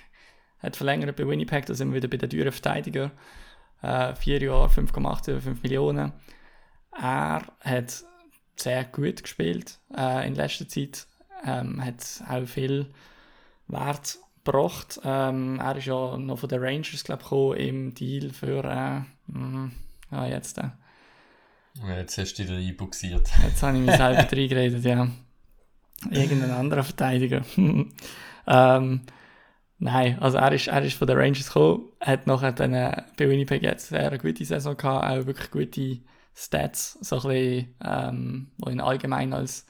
hat 0.67 0.77
verlängert 0.77 1.17
bei 1.17 1.27
Winnipeg, 1.27 1.67
da 1.67 1.75
sind 1.75 1.91
wir 1.91 1.97
wieder 1.97 2.09
bei 2.09 2.17
den 2.17 2.31
teuren 2.31 2.53
Verteidiger. 2.53 3.11
Äh, 3.83 4.15
vier 4.15 4.43
Jahre, 4.43 4.69
5,8 4.69 5.31
über 5.31 5.41
5 5.41 5.63
Millionen. 5.63 6.13
Er 6.93 7.43
hat 7.61 8.05
sehr 8.57 8.85
gut 8.85 9.23
gespielt 9.23 9.79
äh, 9.97 10.27
in 10.27 10.35
letzter 10.35 10.69
Zeit. 10.69 11.07
Ähm, 11.45 11.85
hat 11.85 12.23
auch 12.29 12.47
viel 12.47 12.87
Wert 13.69 14.19
gebracht. 14.45 15.01
Ähm, 15.05 15.61
er 15.61 15.77
ist 15.77 15.87
ja 15.87 16.17
noch 16.17 16.39
von 16.39 16.49
den 16.49 16.63
Rangers, 16.63 17.05
glaube 17.05 17.23
ich, 17.23 17.29
gekommen 17.29 17.57
im 17.59 17.95
Deal 17.95 18.31
für, 18.31 18.65
äh, 18.65 19.33
mm, 19.33 19.73
ja, 20.11 20.27
jetzt, 20.27 20.59
äh, 20.59 20.71
Jetzt 21.85 22.17
hast 22.17 22.35
du 22.39 22.45
dich 22.45 22.69
einbuxiert. 22.71 23.29
Jetzt 23.43 23.63
habe 23.63 23.77
ich 23.77 23.85
mich 23.85 23.97
selber 23.97 24.33
reingeredet, 24.33 24.85
ja. 24.85 25.09
Irgendein 26.11 26.51
anderer 26.51 26.85
Verteidiger. 26.85 27.43
ähm, 28.47 29.01
nein, 29.79 30.19
also 30.21 30.39
er 30.39 30.53
ist, 30.53 30.69
er 30.69 30.83
ist 30.83 30.97
von 30.97 31.07
den 31.07 31.19
Rangers 31.19 31.49
gekommen, 31.49 31.91
hat 32.01 32.27
nachher 32.27 32.53
dann 32.53 32.75
äh, 32.75 33.03
bei 33.17 33.29
Winnipeg 33.29 33.63
jetzt 33.63 33.89
sehr 33.89 34.09
eine 34.09 34.19
gute 34.19 34.45
Saison 34.45 34.77
gehabt, 34.77 35.05
auch 35.05 35.27
wirklich 35.27 35.51
gute 35.51 36.01
Stats, 36.35 36.99
so 37.01 37.17
ein 37.17 37.23
bisschen, 37.23 37.75
ähm, 37.85 38.51
die 38.59 38.73
ihn 38.73 38.81
allgemein 38.81 39.33
als 39.33 39.67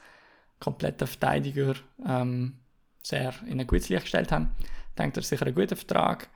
kompletter 0.59 1.07
Verteidiger 1.07 1.75
ähm, 2.05 2.59
sehr 3.03 3.33
in 3.45 3.59
ein 3.59 3.67
gutes 3.67 3.89
Licht 3.89 4.03
gestellt 4.03 4.31
haben. 4.31 4.51
Das 4.95 5.17
ist 5.17 5.29
sicher 5.29 5.45
ein 5.45 5.55
guter 5.55 5.75
Vertrag. 5.75 6.29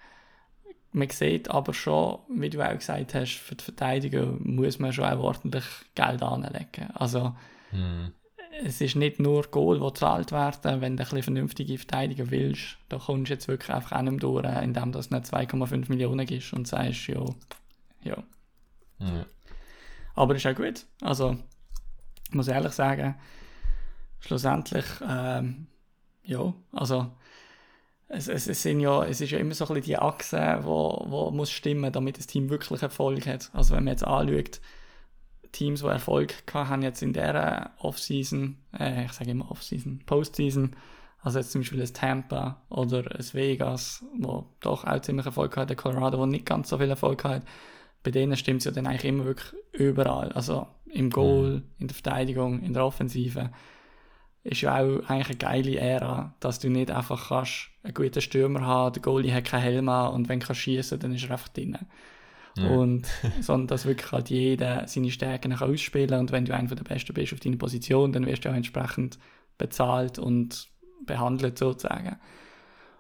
Man 0.91 1.09
sieht 1.09 1.49
aber 1.49 1.73
schon, 1.73 2.19
wie 2.29 2.49
du 2.49 2.61
auch 2.61 2.77
gesagt 2.77 3.15
hast, 3.15 3.35
für 3.37 3.55
die 3.55 3.63
Verteidiger 3.63 4.25
muss 4.39 4.77
man 4.77 4.93
schon 4.93 5.05
auch 5.05 5.19
ordentlich 5.19 5.65
Geld 5.95 6.21
anlegen. 6.21 6.91
Also 6.93 7.33
Hm. 7.71 8.13
Es 8.63 8.81
ist 8.81 8.95
nicht 8.95 9.19
nur 9.19 9.43
Goal, 9.43 9.79
die 9.79 9.85
gezahlt 9.85 10.31
werden, 10.31 10.81
wenn 10.81 10.97
du 10.97 11.03
ein 11.03 11.23
vernünftige 11.23 11.77
Verteidiger 11.77 12.29
willst, 12.29 12.77
da 12.89 12.97
kommst 12.97 13.29
du 13.29 13.33
jetzt 13.33 13.47
wirklich 13.47 13.71
einfach 13.71 14.01
nicht 14.01 14.11
mehr 14.11 14.19
durch, 14.19 14.63
indem 14.63 14.91
das 14.91 15.09
nicht 15.09 15.25
2,5 15.25 15.89
Millionen 15.89 16.27
ist 16.27 16.53
und 16.53 16.67
sagst, 16.67 17.07
ja, 17.07 17.23
ja. 18.03 18.17
Ja. 18.99 19.25
Aber 20.13 20.35
ist 20.35 20.45
auch 20.45 20.55
gut. 20.55 20.85
Also, 21.01 21.37
ich 22.29 22.35
muss 22.35 22.47
ehrlich 22.47 22.73
sagen, 22.73 23.15
schlussendlich, 24.19 24.85
ähm, 25.07 25.67
ja, 26.23 26.53
also, 26.71 27.11
es, 28.07 28.27
es, 28.27 28.47
es, 28.47 28.61
sind 28.61 28.81
ja, 28.81 29.05
es 29.05 29.21
ist 29.21 29.31
ja 29.31 29.39
immer 29.39 29.53
so 29.53 29.65
ein 29.65 29.75
bisschen 29.75 29.85
die 29.85 29.97
Achse, 29.97 30.59
wo, 30.63 31.05
wo 31.07 31.31
muss 31.31 31.49
stimmen, 31.49 31.91
damit 31.91 32.17
das 32.17 32.27
Team 32.27 32.49
wirklich 32.49 32.81
Erfolg 32.81 33.25
hat. 33.25 33.49
Also, 33.53 33.75
wenn 33.75 33.85
man 33.85 33.93
jetzt 33.93 34.05
anschaut, 34.05 34.59
Teams, 35.51 35.81
die 35.81 35.87
Erfolg 35.87 36.33
hatten, 36.53 36.69
haben 36.69 36.81
jetzt 36.81 37.01
in 37.01 37.13
dieser 37.13 37.71
Offseason, 37.79 38.57
äh, 38.77 39.05
ich 39.05 39.13
sage 39.13 39.31
immer 39.31 39.51
Offseason, 39.51 40.01
Postseason, 40.05 40.75
also 41.23 41.39
jetzt 41.39 41.51
zum 41.51 41.61
Beispiel 41.61 41.79
das 41.79 41.93
Tampa 41.93 42.61
oder 42.69 43.03
das 43.03 43.33
Vegas, 43.33 44.03
wo 44.17 44.45
doch 44.59 44.85
auch 44.85 45.01
ziemlich 45.01 45.25
Erfolg 45.25 45.55
hat, 45.57 45.69
der 45.69 45.77
Colorado, 45.77 46.17
wo 46.17 46.25
nicht 46.25 46.45
ganz 46.45 46.69
so 46.69 46.77
viel 46.77 46.89
Erfolg 46.89 47.23
hat, 47.23 47.43
bei 48.03 48.11
denen 48.11 48.35
stimmt 48.35 48.59
es 48.59 48.65
ja 48.65 48.71
dann 48.71 48.87
eigentlich 48.87 49.05
immer 49.05 49.25
wirklich 49.25 49.53
überall. 49.71 50.31
Also 50.31 50.67
im 50.91 51.09
Goal, 51.09 51.63
in 51.79 51.87
der 51.87 51.95
Verteidigung, 51.95 52.61
in 52.61 52.73
der 52.73 52.85
Offensive. 52.85 53.51
Ist 54.43 54.61
ja 54.61 54.75
auch 54.75 55.07
eigentlich 55.07 55.27
eine 55.27 55.35
geile 55.35 55.75
Ära, 55.77 56.33
dass 56.39 56.57
du 56.57 56.69
nicht 56.69 56.89
einfach 56.89 57.29
kannst 57.29 57.69
einen 57.83 57.93
guten 57.93 58.21
Stürmer 58.21 58.61
haben, 58.61 58.93
der 58.93 59.01
Goalie 59.03 59.31
hat 59.31 59.45
keinen 59.45 59.61
Helm 59.61 59.89
an 59.89 60.13
und 60.13 60.29
wenn 60.29 60.39
du 60.39 60.53
schießen 60.53 60.99
dann 60.99 61.13
ist 61.13 61.25
er 61.25 61.31
einfach 61.31 61.49
drin. 61.49 61.77
Ja. 62.57 62.67
Und, 62.67 63.07
sondern 63.41 63.67
dass 63.67 63.85
wirklich 63.85 64.11
halt 64.11 64.29
jeder 64.29 64.87
seine 64.87 65.11
Stärken 65.11 65.53
kann 65.53 65.69
ausspielen 65.69 66.19
und 66.19 66.31
wenn 66.31 66.45
du 66.45 66.53
einer 66.53 66.73
der 66.73 66.83
Besten 66.83 67.13
bist 67.13 67.33
auf 67.33 67.39
deiner 67.39 67.57
Position, 67.57 68.11
dann 68.11 68.25
wirst 68.25 68.45
du 68.45 68.49
auch 68.49 68.55
entsprechend 68.55 69.19
bezahlt 69.57 70.19
und 70.19 70.67
behandelt 71.05 71.57
sozusagen. 71.57 72.17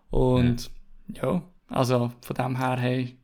Und 0.09 0.69
ja, 1.07 1.41
also 1.67 2.11
von 2.21 2.35
dem 2.35 2.57
her, 2.57 2.77
hey, 2.77 3.17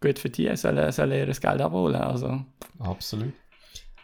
gut 0.00 0.18
für 0.18 0.30
die, 0.30 0.54
sollen, 0.56 0.90
sollen 0.92 1.12
ihr 1.12 1.26
das 1.26 1.40
Geld 1.40 1.60
abholen. 1.60 2.00
Also 2.00 2.44
Absolut. 2.78 3.32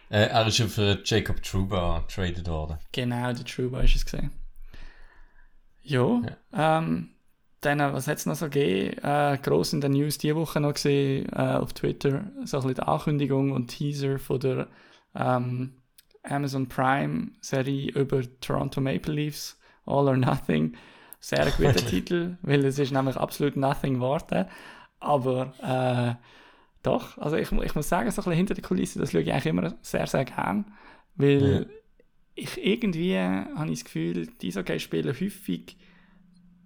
Äh, 0.09 0.27
er 0.27 0.47
ist 0.47 0.59
ja 0.59 0.67
für 0.67 1.01
Jacob 1.05 1.43
Truba 1.43 2.05
traded 2.09 2.47
worden. 2.49 2.79
genau, 2.93 3.33
der 3.33 3.45
Truba 3.45 3.81
ist 3.81 3.97
es 3.97 4.05
gesehen. 4.05 4.31
Ja, 5.83 6.21
ähm, 6.53 7.11
dann, 7.67 7.93
was 7.93 8.09
hat 8.09 8.19
es 8.19 8.27
noch 8.27 8.35
so 8.37 8.47
gegeben? 8.47 8.99
Äh, 9.03 9.39
gross 9.43 9.73
in 9.73 9.81
den 9.81 9.93
News 9.93 10.19
diese 10.19 10.37
Woche 10.37 10.61
noch 10.61 10.75
gesehen, 10.75 11.27
äh, 11.33 11.57
auf 11.57 11.73
Twitter, 11.75 12.31
so 12.45 12.59
ein 12.59 12.63
bisschen 12.63 12.75
die 12.75 12.83
Ankündigung 12.83 13.53
und 13.53 13.69
Teaser 13.69 14.19
von 14.19 14.41
der 14.41 14.69
ähm, 15.15 15.73
Amazon 16.23 16.69
Prime 16.69 17.33
Serie 17.41 17.91
über 17.93 18.23
Toronto 18.41 18.81
Maple 18.81 19.15
Leafs, 19.15 19.59
All 19.87 20.09
or 20.09 20.17
Nothing. 20.17 20.77
Sehr 21.21 21.51
guter 21.53 21.73
Titel, 21.85 22.37
weil 22.43 22.65
es 22.65 22.79
ist 22.79 22.93
nämlich 22.93 23.17
absolut 23.17 23.57
nothing 23.57 23.95
geworden. 23.95 24.47
Aber 25.01 25.55
äh, 25.63 26.25
doch, 26.83 27.19
also 27.19 27.37
ich, 27.37 27.51
ich 27.53 27.75
muss 27.75 27.89
sagen, 27.89 28.11
so 28.11 28.21
ein 28.21 28.25
bisschen 28.25 28.33
hinter 28.37 28.55
der 28.55 28.63
Kulisse, 28.65 28.99
das 28.99 29.13
schaue 29.13 29.23
ich 29.23 29.33
eigentlich 29.33 29.47
immer 29.47 29.75
sehr, 29.83 30.07
sehr 30.07 30.25
gern. 30.25 30.67
Weil 31.17 31.67
Ja. 31.67 31.67
ich 32.35 32.65
irgendwie 32.65 33.19
habe 33.19 33.71
ich 33.71 33.81
das 33.81 33.85
Gefühl, 33.85 34.29
die 34.41 34.49
Eishockey-Spieler 34.49 35.13
häufig 35.13 35.77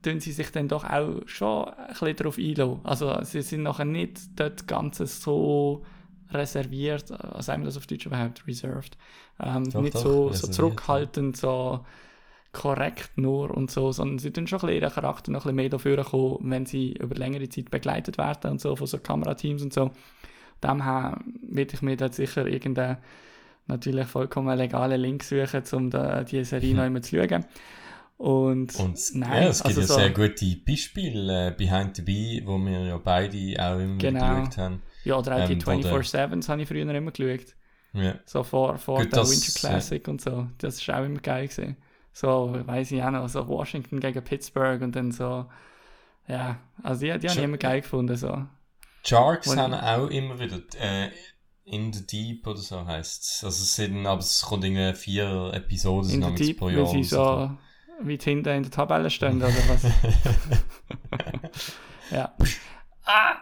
tun 0.03 0.21
sie 0.21 0.33
sich 0.33 0.51
dann 0.51 0.69
doch 0.69 0.85
auch 0.85 1.21
schon 1.27 1.69
ein 1.69 1.89
bisschen 1.89 2.17
darauf 2.17 2.39
einlassen. 2.39 2.81
Also 2.85 3.19
sie 3.23 3.43
sind 3.43 3.63
nachher 3.63 3.85
nicht 3.85 4.19
dort 4.37 4.67
Ganze 4.67 5.07
so 5.07 5.85
reserviert, 6.31 7.11
was 7.11 7.47
sagen 7.47 7.63
wir 7.63 7.67
das 7.67 7.77
auf 7.77 7.87
Deutsch 7.87 8.07
überhaupt, 8.07 8.47
reserved, 8.47 8.97
ähm, 9.41 9.69
Doch, 9.71 9.83
nicht 9.83 9.97
doch, 9.97 10.03
so, 10.03 10.33
so 10.33 10.47
zurückhaltend, 10.47 11.37
so 11.37 11.85
korrekt 12.53 13.13
nur 13.17 13.51
und 13.57 13.71
so, 13.71 13.93
sondern 13.93 14.19
sie 14.19 14.33
tun 14.33 14.47
schon 14.47 14.59
ein 14.61 14.67
bisschen 14.67 14.83
ihren 14.83 14.93
Charakter 14.93 15.31
noch 15.31 15.41
ein 15.41 15.43
bisschen 15.43 15.57
mehr 15.57 15.69
dafür 15.69 16.05
kommen, 16.05 16.51
wenn 16.51 16.67
sie 16.67 16.93
über 16.93 17.15
längere 17.15 17.49
Zeit 17.49 17.71
begleitet 17.71 18.19
werden 18.19 18.53
und 18.53 18.61
so 18.61 18.75
von 18.77 18.87
so 18.87 18.99
Kamerateams 18.99 19.63
und 19.63 19.73
so. 19.73 19.91
Daher 20.61 21.19
würde 21.43 21.75
ich 21.75 21.83
mir 21.83 21.97
dort 21.97 22.15
sicher 22.15 22.47
irgendeinen 22.47 22.99
natürlich 23.67 24.07
vollkommen 24.07 24.57
legalen 24.59 25.01
Link 25.01 25.23
suchen, 25.23 25.63
um 25.73 25.91
da, 25.91 26.25
die 26.25 26.45
Serie 26.45 26.75
noch 26.75 26.83
einmal 26.83 27.03
zu 27.03 27.17
schauen. 27.17 27.45
Und, 28.21 28.79
Und 28.79 28.99
nein, 29.15 29.45
ja, 29.45 29.49
es 29.49 29.63
gibt 29.63 29.79
also 29.79 29.81
ja 29.81 29.87
so- 29.87 29.95
sehr 29.95 30.11
gute 30.11 30.57
Beispiele, 30.57 31.49
äh, 31.49 31.51
Behind 31.53 31.97
the 31.97 32.03
Bee, 32.03 32.43
wo 32.45 32.59
wir 32.59 32.81
ja 32.87 32.99
beide 32.99 33.57
auch 33.59 33.79
immer 33.79 33.97
Genau. 33.97 34.41
geschaut 34.41 34.59
haben. 34.59 34.83
Ja, 35.05 35.17
oder 35.17 35.37
auch 35.37 35.47
die 35.47 35.55
ähm, 35.55 35.67
wo 35.67 35.71
der- 35.81 35.91
24-7s 36.03 36.49
habe 36.51 36.61
ich 36.61 36.69
früher 36.69 36.83
immer 36.95 37.13
geschaut. 37.13 37.55
Ja. 37.95 38.17
So 38.27 38.43
vor, 38.43 38.77
vor 38.77 38.99
Gut, 39.01 39.13
der 39.13 39.21
das- 39.21 39.31
Winter 39.31 39.59
Classic 39.59 40.07
und 40.07 40.21
so. 40.21 40.49
Das 40.59 40.75
ist 40.77 40.91
auch 40.91 41.03
immer 41.03 41.21
geil 41.21 41.49
gewesen. 41.49 41.77
So, 42.13 42.55
weiß 42.67 42.93
ich 42.93 43.03
auch 43.03 43.11
noch, 43.11 43.27
so 43.29 43.49
Washington 43.49 44.01
gegen 44.01 44.23
Pittsburgh 44.23 44.83
und 44.83 44.95
dann 44.95 45.13
so, 45.13 45.47
ja, 46.29 46.59
also 46.83 47.01
die, 47.01 47.19
die 47.19 47.29
habe 47.29 47.39
ich 47.39 47.45
immer 47.45 47.57
geil 47.57 47.81
gefunden, 47.81 48.17
so. 48.19 48.45
Sharks 49.03 49.49
Und- 49.49 49.59
haben 49.59 49.73
auch 49.73 50.09
immer 50.11 50.39
wieder 50.39 50.59
äh, 50.79 51.09
In 51.65 51.91
the 51.93 52.07
Deep 52.07 52.47
oder 52.47 52.59
so 52.59 52.85
heisst 52.85 53.23
es. 53.23 53.45
Also 53.45 53.63
es 53.63 53.77
sind, 53.77 54.07
aber 54.07 54.21
es 54.21 54.43
kommt 54.43 54.65
irgendwie 54.65 54.93
vier 54.95 55.53
Episoden 55.55 56.11
In 56.11 56.21
namens 56.21 56.41
Deep, 56.41 56.59
pro 56.59 56.67
weil 56.67 56.77
Jahr. 56.77 56.87
sie 56.87 56.99
rauskommen. 56.99 57.49
so 57.49 57.59
weit 58.03 58.23
hinten 58.23 58.49
in 58.49 58.63
der 58.63 58.73
Tabelle 58.73 59.11
stehen, 59.11 59.39
oder 59.39 59.49
was? 59.49 59.85
ja. 62.11 62.33
Ah! 63.05 63.37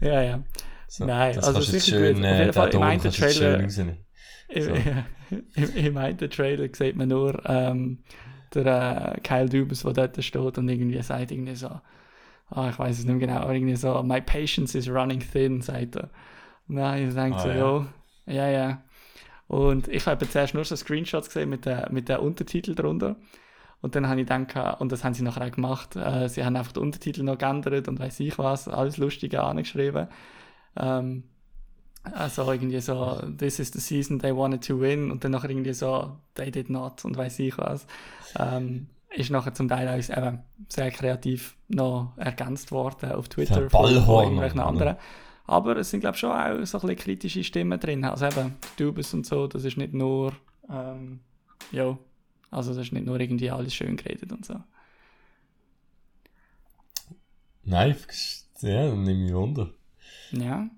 Ja, 0.00 0.22
ja. 0.22 0.42
so, 0.88 1.06
nein, 1.06 1.34
das 1.34 1.46
also 1.46 1.60
sicher 1.60 1.98
schön, 1.98 2.16
gut. 2.16 2.24
Auf 2.24 2.30
äh, 2.30 2.38
jeden 2.40 2.52
Fall, 2.52 2.70
den 2.70 2.82
ich 2.82 3.04
jetzt 3.04 3.18
Trailer- 3.18 3.68
So. 3.68 3.82
im, 5.74 5.96
einen 5.96 6.18
Trailer 6.18 6.68
sieht 6.72 6.96
man 6.96 7.08
nur 7.08 7.42
ähm, 7.48 7.98
der 8.54 9.14
äh, 9.16 9.20
Kyle 9.20 9.48
Dubas, 9.48 9.82
der 9.82 9.92
dort 9.92 10.24
steht 10.24 10.58
und 10.58 10.68
irgendwie 10.68 11.02
sagt 11.02 11.32
irgendwie 11.32 11.56
so, 11.56 11.68
ah, 12.50 12.68
ich 12.70 12.78
weiß 12.78 12.98
es 12.98 13.04
nicht 13.04 13.18
mehr 13.18 13.26
genau, 13.26 13.40
aber 13.40 13.54
irgendwie 13.54 13.76
so, 13.76 14.02
my 14.02 14.20
patience 14.20 14.74
is 14.76 14.88
running 14.88 15.20
thin, 15.20 15.60
sagt 15.62 15.96
er. 15.96 16.10
Nein, 16.68 17.08
ich 17.08 17.14
denke 17.14 17.38
Ah, 17.38 17.42
so, 17.42 17.86
ja. 18.26 18.26
ja. 18.26 18.48
ja. 18.50 18.82
Und 19.48 19.86
ich 19.88 20.06
habe 20.06 20.28
zuerst 20.28 20.54
nur 20.54 20.64
so 20.64 20.74
Screenshots 20.74 21.28
gesehen 21.28 21.48
mit 21.48 21.66
der, 21.66 21.88
mit 21.92 22.08
der 22.08 22.22
Untertitel 22.22 22.74
drunter. 22.74 23.16
Und 23.82 23.94
dann 23.94 24.08
habe 24.08 24.20
ich 24.20 24.26
gedacht, 24.26 24.80
und 24.80 24.90
das 24.90 25.04
haben 25.04 25.14
sie 25.14 25.22
nachher 25.22 25.46
auch 25.46 25.50
gemacht, 25.50 25.96
äh, 25.96 26.28
sie 26.28 26.44
haben 26.44 26.56
einfach 26.56 26.72
den 26.72 26.82
Untertitel 26.82 27.22
noch 27.22 27.38
geändert 27.38 27.88
und 27.88 28.00
weiß 28.00 28.20
ich 28.20 28.38
was, 28.38 28.68
alles 28.68 28.96
Lustige 28.96 29.42
angeschrieben. 29.42 30.08
Ähm, 30.76 31.24
also 32.02 32.50
irgendwie 32.50 32.80
so, 32.80 33.20
this 33.36 33.58
is 33.58 33.72
the 33.72 33.80
season 33.80 34.18
they 34.18 34.34
wanted 34.34 34.64
to 34.66 34.80
win 34.80 35.10
und 35.10 35.24
dann 35.24 35.32
nachher 35.32 35.50
irgendwie 35.50 35.72
so, 35.72 36.16
they 36.34 36.50
did 36.50 36.70
not 36.70 37.04
und 37.04 37.16
weiß 37.16 37.38
ich 37.40 37.58
was. 37.58 37.86
Ähm, 38.38 38.88
ist 39.10 39.30
nachher 39.30 39.54
zum 39.54 39.68
Teil 39.68 39.88
auch 39.88 40.16
eben 40.16 40.40
sehr 40.68 40.90
kreativ 40.90 41.56
noch 41.68 42.12
ergänzt 42.16 42.70
worden 42.70 43.12
auf 43.12 43.28
Twitter 43.28 43.70
von, 43.70 43.90
irgendwelchen 43.90 44.60
anderen. 44.60 44.96
Aber 45.46 45.76
es 45.76 45.90
sind 45.90 46.00
glaube 46.00 46.14
ich 46.14 46.20
schon 46.20 46.30
auch 46.30 46.64
so 46.66 46.78
ein 46.78 46.88
bisschen 46.88 46.96
kritische 46.96 47.44
Stimmen 47.44 47.78
drin. 47.80 48.04
Also 48.04 48.26
eben 48.26 48.56
Dubes 48.78 49.14
und 49.14 49.26
so, 49.26 49.46
das 49.46 49.64
ist 49.64 49.76
nicht 49.76 49.94
nur, 49.94 50.32
ähm, 50.70 51.20
ja, 51.72 51.96
also 52.56 52.74
das 52.74 52.86
ist 52.86 52.92
nicht 52.92 53.06
nur 53.06 53.20
irgendwie 53.20 53.50
alles 53.50 53.74
schön 53.74 53.96
geredet 53.96 54.32
und 54.32 54.44
so. 54.44 54.54
Nein, 57.64 57.96
ja, 58.60 58.94
nimm 58.94 59.24
mich 59.24 59.34
wunder. 59.34 59.74
Ja. 60.32 60.68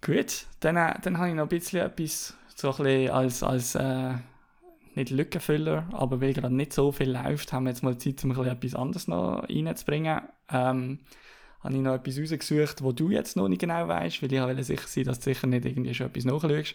Gut, 0.00 0.46
dann, 0.60 0.76
äh, 0.76 0.98
dann 1.02 1.18
habe 1.18 1.28
ich 1.28 1.34
noch 1.34 1.44
ein 1.44 1.48
bisschen 1.48 1.80
etwas 1.80 2.36
so 2.54 2.70
ein 2.70 2.84
bisschen 2.84 3.10
als, 3.10 3.42
als 3.42 3.74
äh, 3.74 4.14
nicht 4.94 5.10
Lückenfüller, 5.10 5.88
aber 5.92 6.20
weil 6.20 6.32
gerade 6.32 6.54
nicht 6.54 6.72
so 6.72 6.90
viel 6.92 7.10
läuft, 7.10 7.52
haben 7.52 7.64
wir 7.64 7.70
jetzt 7.70 7.82
mal 7.82 7.98
Zeit, 7.98 8.22
um 8.24 8.30
ein 8.30 8.36
bisschen 8.36 8.52
etwas 8.52 8.74
anderes 8.74 9.08
noch 9.08 9.48
reinzubringen. 9.48 10.22
Ähm, 10.50 11.00
habe 11.60 11.74
ich 11.74 11.80
noch 11.80 11.94
etwas 11.94 12.18
rausgesucht, 12.18 12.82
wo 12.82 12.92
du 12.92 13.10
jetzt 13.10 13.36
noch 13.36 13.48
nicht 13.48 13.60
genau 13.60 13.86
weißt, 13.86 14.22
weil 14.22 14.32
ich 14.32 14.40
wollte 14.40 14.64
sicher 14.64 14.88
sein, 14.88 15.04
dass 15.04 15.20
du 15.20 15.24
sicher 15.24 15.46
nicht 15.46 15.64
irgendwie 15.64 15.94
schon 15.94 16.08
etwas 16.08 16.24
nachschaust. 16.24 16.74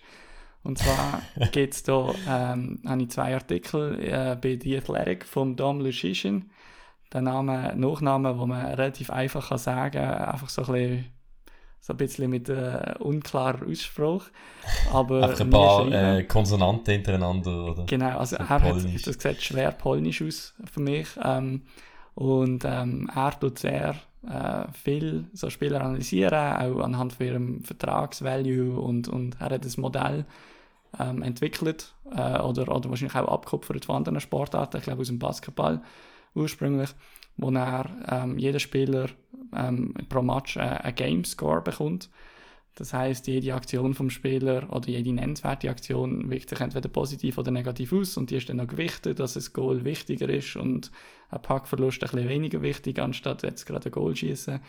Und 0.63 0.77
zwar 0.77 1.21
geht 1.51 1.73
es 1.73 1.83
da, 1.83 2.13
ähm, 2.27 2.81
habe 2.85 3.01
ich 3.01 3.09
zwei 3.09 3.33
Artikel 3.33 3.99
äh, 3.99 4.35
bei 4.35 4.59
The 4.61 4.77
Athletic 4.77 5.25
vom 5.25 5.55
Dom 5.55 5.79
Lucishin. 5.81 6.49
Der 7.13 7.21
Name, 7.21 7.73
Nachname, 7.75 8.37
wo 8.37 8.45
man 8.45 8.65
relativ 8.65 9.09
einfach 9.09 9.49
kann 9.49 9.57
sagen 9.57 9.97
einfach 9.97 10.49
so 10.49 10.63
ein 10.63 10.73
bisschen, 10.73 11.05
so 11.79 11.93
ein 11.93 11.97
bisschen 11.97 12.29
mit 12.29 12.49
äh, 12.49 12.95
unklarer 12.99 13.65
Ausspruch. 13.65 14.25
Aber 14.91 15.23
Einfach 15.23 15.39
ein 15.39 15.49
paar 15.49 15.89
äh, 15.89 16.23
Konsonanten 16.23 16.95
hintereinander, 16.95 17.65
oder? 17.71 17.85
Genau, 17.85 18.17
also 18.17 18.35
So 18.35 18.43
er 18.43 18.49
hat, 18.49 18.63
das 18.65 18.83
sieht 18.83 19.41
schwer 19.41 19.71
polnisch 19.71 20.21
aus 20.21 20.53
für 20.65 20.81
mich. 20.81 21.07
Ähm, 21.23 21.63
und 22.13 22.65
ähm, 22.65 23.09
er 23.15 23.39
tut 23.39 23.59
sehr 23.59 23.95
äh, 24.29 24.71
viel 24.73 25.25
so 25.33 25.49
Spieler 25.49 25.81
analysieren, 25.81 26.33
auch 26.33 26.79
anhand 26.83 27.13
von 27.13 27.25
ihrem 27.25 27.63
Vertragsvalue 27.63 28.79
und, 28.79 29.07
und 29.07 29.39
er 29.39 29.51
hat 29.51 29.65
das 29.65 29.77
Modell 29.77 30.25
ähm, 30.99 31.21
entwickelt 31.21 31.95
äh, 32.11 32.39
oder, 32.39 32.73
oder 32.75 32.89
wahrscheinlich 32.89 33.15
auch 33.15 33.27
abgekupfert 33.27 33.85
von 33.85 33.97
anderen 33.97 34.19
Sportarten, 34.19 34.77
ich 34.77 34.83
glaube 34.83 35.01
aus 35.01 35.07
dem 35.07 35.19
Basketball 35.19 35.81
ursprünglich, 36.35 36.89
wo 37.37 37.49
er 37.51 37.85
ähm, 38.09 38.37
jeder 38.37 38.59
Spieler 38.59 39.09
ähm, 39.55 39.93
pro 40.09 40.21
Match 40.21 40.57
äh, 40.57 40.61
einen 40.61 40.95
Game 40.95 41.23
Score 41.23 41.61
bekommt. 41.61 42.09
Das 42.75 42.93
heißt, 42.93 43.25
jede 43.25 43.55
Aktion 43.55 43.95
vom 43.95 44.11
Spieler 44.11 44.67
oder 44.71 44.87
jede 44.89 45.11
nennenswerte 45.11 45.69
Aktion 45.69 46.29
wirkt 46.29 46.49
sich 46.49 46.59
entweder 46.59 46.89
positiv 46.89 47.39
oder 47.39 47.49
negativ 47.49 47.91
aus 47.91 48.17
und 48.17 48.29
die 48.29 48.35
ist 48.35 48.49
dann 48.49 48.57
noch 48.57 48.67
gewichtet, 48.67 49.19
dass 49.19 49.35
ein 49.35 49.53
Goal 49.53 49.83
wichtiger 49.83 50.29
ist 50.29 50.55
und 50.55 50.91
ein 51.29 51.41
Packverlust 51.41 52.03
ein 52.03 52.09
bisschen 52.09 52.29
weniger 52.29 52.61
wichtig, 52.61 52.99
anstatt 52.99 53.43
jetzt 53.43 53.65
gerade 53.65 53.89
ein 53.89 53.91
Goal 53.91 54.15
schießen 54.15 54.59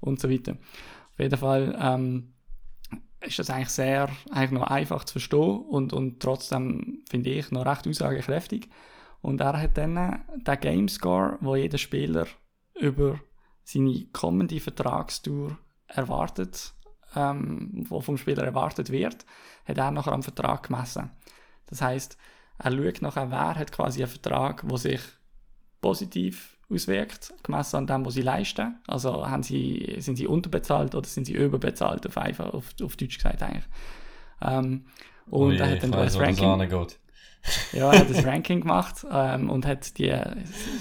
und 0.00 0.20
so 0.20 0.30
weiter. 0.30 0.52
Auf 0.52 1.18
jeden 1.18 1.38
Fall 1.38 1.78
ähm, 1.80 2.34
ist 3.20 3.38
das 3.38 3.50
eigentlich 3.50 3.70
sehr 3.70 4.08
eigentlich 4.30 4.60
noch 4.60 4.66
einfach 4.66 5.04
zu 5.04 5.12
verstehen 5.12 5.60
und, 5.68 5.92
und 5.92 6.20
trotzdem 6.20 7.02
finde 7.08 7.30
ich 7.30 7.50
noch 7.50 7.66
recht 7.66 7.86
aussagekräftig. 7.88 8.68
Und 9.22 9.40
er 9.40 9.60
hat 9.60 9.76
dann 9.78 10.24
den 10.36 10.60
Game 10.60 10.88
Score, 10.88 11.38
wo 11.40 11.56
jeder 11.56 11.78
Spieler 11.78 12.26
über 12.78 13.18
seine 13.64 14.06
kommende 14.12 14.60
Vertragstour 14.60 15.58
erwartet, 15.88 16.74
ähm, 17.16 17.84
wo 17.88 18.00
vom 18.00 18.18
Spieler 18.18 18.44
erwartet 18.44 18.90
wird, 18.90 19.24
hat 19.64 19.78
er 19.78 19.90
nachher 19.90 20.12
am 20.12 20.22
Vertrag 20.22 20.64
gemessen. 20.64 21.10
Das 21.66 21.82
heißt, 21.82 22.16
er 22.58 22.72
schaut 22.72 23.02
nachher, 23.02 23.30
wer 23.30 23.54
hat 23.56 23.72
quasi 23.72 24.02
einen 24.02 24.10
Vertrag, 24.12 24.66
der 24.68 24.78
sich 24.78 25.00
positiv 25.86 26.56
auswirkt, 26.68 27.32
gemessen 27.44 27.76
an 27.76 27.86
dem, 27.86 28.04
was 28.04 28.14
sie 28.14 28.22
leisten. 28.22 28.74
Also 28.88 29.24
haben 29.28 29.44
sie, 29.44 29.96
sind 29.98 30.16
sie 30.16 30.26
unterbezahlt 30.26 30.96
oder 30.96 31.06
sind 31.06 31.26
sie 31.26 31.34
überbezahlt, 31.34 32.04
auf, 32.08 32.18
einfach, 32.18 32.52
auf, 32.52 32.74
auf 32.82 32.96
Deutsch 32.96 33.18
gesagt 33.18 33.40
eigentlich. 33.40 33.64
Ähm, 34.42 34.84
und 35.30 35.50
Ui, 35.50 35.56
er 35.56 35.70
hat 35.70 35.82
dann 35.84 35.92
wo 35.92 35.98
das 35.98 36.18
Ranking, 36.18 36.68
ja, 37.72 37.92
er 37.92 38.00
hat 38.00 38.10
das 38.10 38.24
Ranking 38.26 38.62
gemacht 38.62 39.06
ähm, 39.08 39.48
und 39.48 39.64
hat 39.64 39.96
die, 39.98 40.12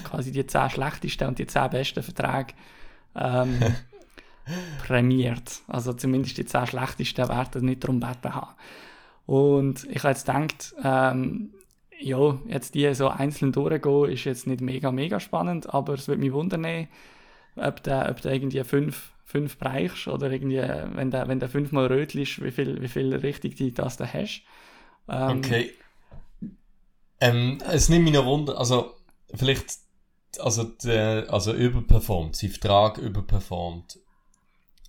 quasi 0.04 0.32
die 0.32 0.46
10 0.46 0.72
schlechtesten 0.72 1.28
und 1.28 1.38
die 1.38 1.46
10 1.46 1.70
besten 1.70 2.02
Verträge 2.02 2.56
ähm, 3.16 3.60
prämiert. 4.80 5.62
Also 5.68 5.94
zumindest 5.94 6.40
die 6.40 6.46
10 6.46 6.66
schlechtesten 6.66 7.30
werden 7.30 7.66
nicht 7.66 7.84
darum 7.84 8.00
gebeten 8.00 8.34
haben. 8.34 8.56
Und 9.28 9.84
ich 9.84 10.00
habe 10.00 10.14
jetzt 10.14 10.26
gedacht, 10.26 10.74
ähm, 10.84 11.52
ja, 11.98 12.38
jetzt 12.48 12.76
die 12.76 12.94
so 12.94 13.08
einzeln 13.08 13.52
durchgehen, 13.52 14.12
ist 14.12 14.26
jetzt 14.26 14.48
nicht 14.48 14.62
mega, 14.62 14.92
mega 14.92 15.20
spannend, 15.20 15.74
aber 15.74 15.94
es 15.94 16.08
würde 16.08 16.22
mich 16.22 16.34
wundern, 16.34 16.88
ob 17.56 17.84
du 17.84 18.10
ob 18.10 18.26
irgendwie 18.26 18.64
fünf, 18.64 19.12
fünf 19.24 19.58
bereichst 19.58 20.08
oder 20.08 20.32
irgendwie, 20.32 20.58
wenn 20.58 21.12
der, 21.12 21.28
wenn 21.28 21.42
fünfmal 21.42 21.88
rötlich 21.88 22.38
ist, 22.38 22.44
wie 22.44 22.52
viel, 22.52 22.82
wie 22.82 22.88
viel 22.88 23.16
richtig 23.16 23.56
die 23.56 23.74
das 23.74 23.98
da 23.98 24.06
hast. 24.06 24.44
Ähm, 25.10 25.40
Okay. 25.40 25.74
Ähm, 27.22 27.60
es 27.72 27.90
nimmt 27.90 28.04
mich 28.06 28.14
noch 28.14 28.26
Wunder, 28.26 28.58
also 28.58 28.94
vielleicht, 29.34 29.66
also, 30.40 30.64
der, 30.64 31.28
also 31.30 31.54
überperformt, 31.54 32.36
sein 32.36 32.50
Vertrag 32.50 32.98
überperformt. 32.98 33.98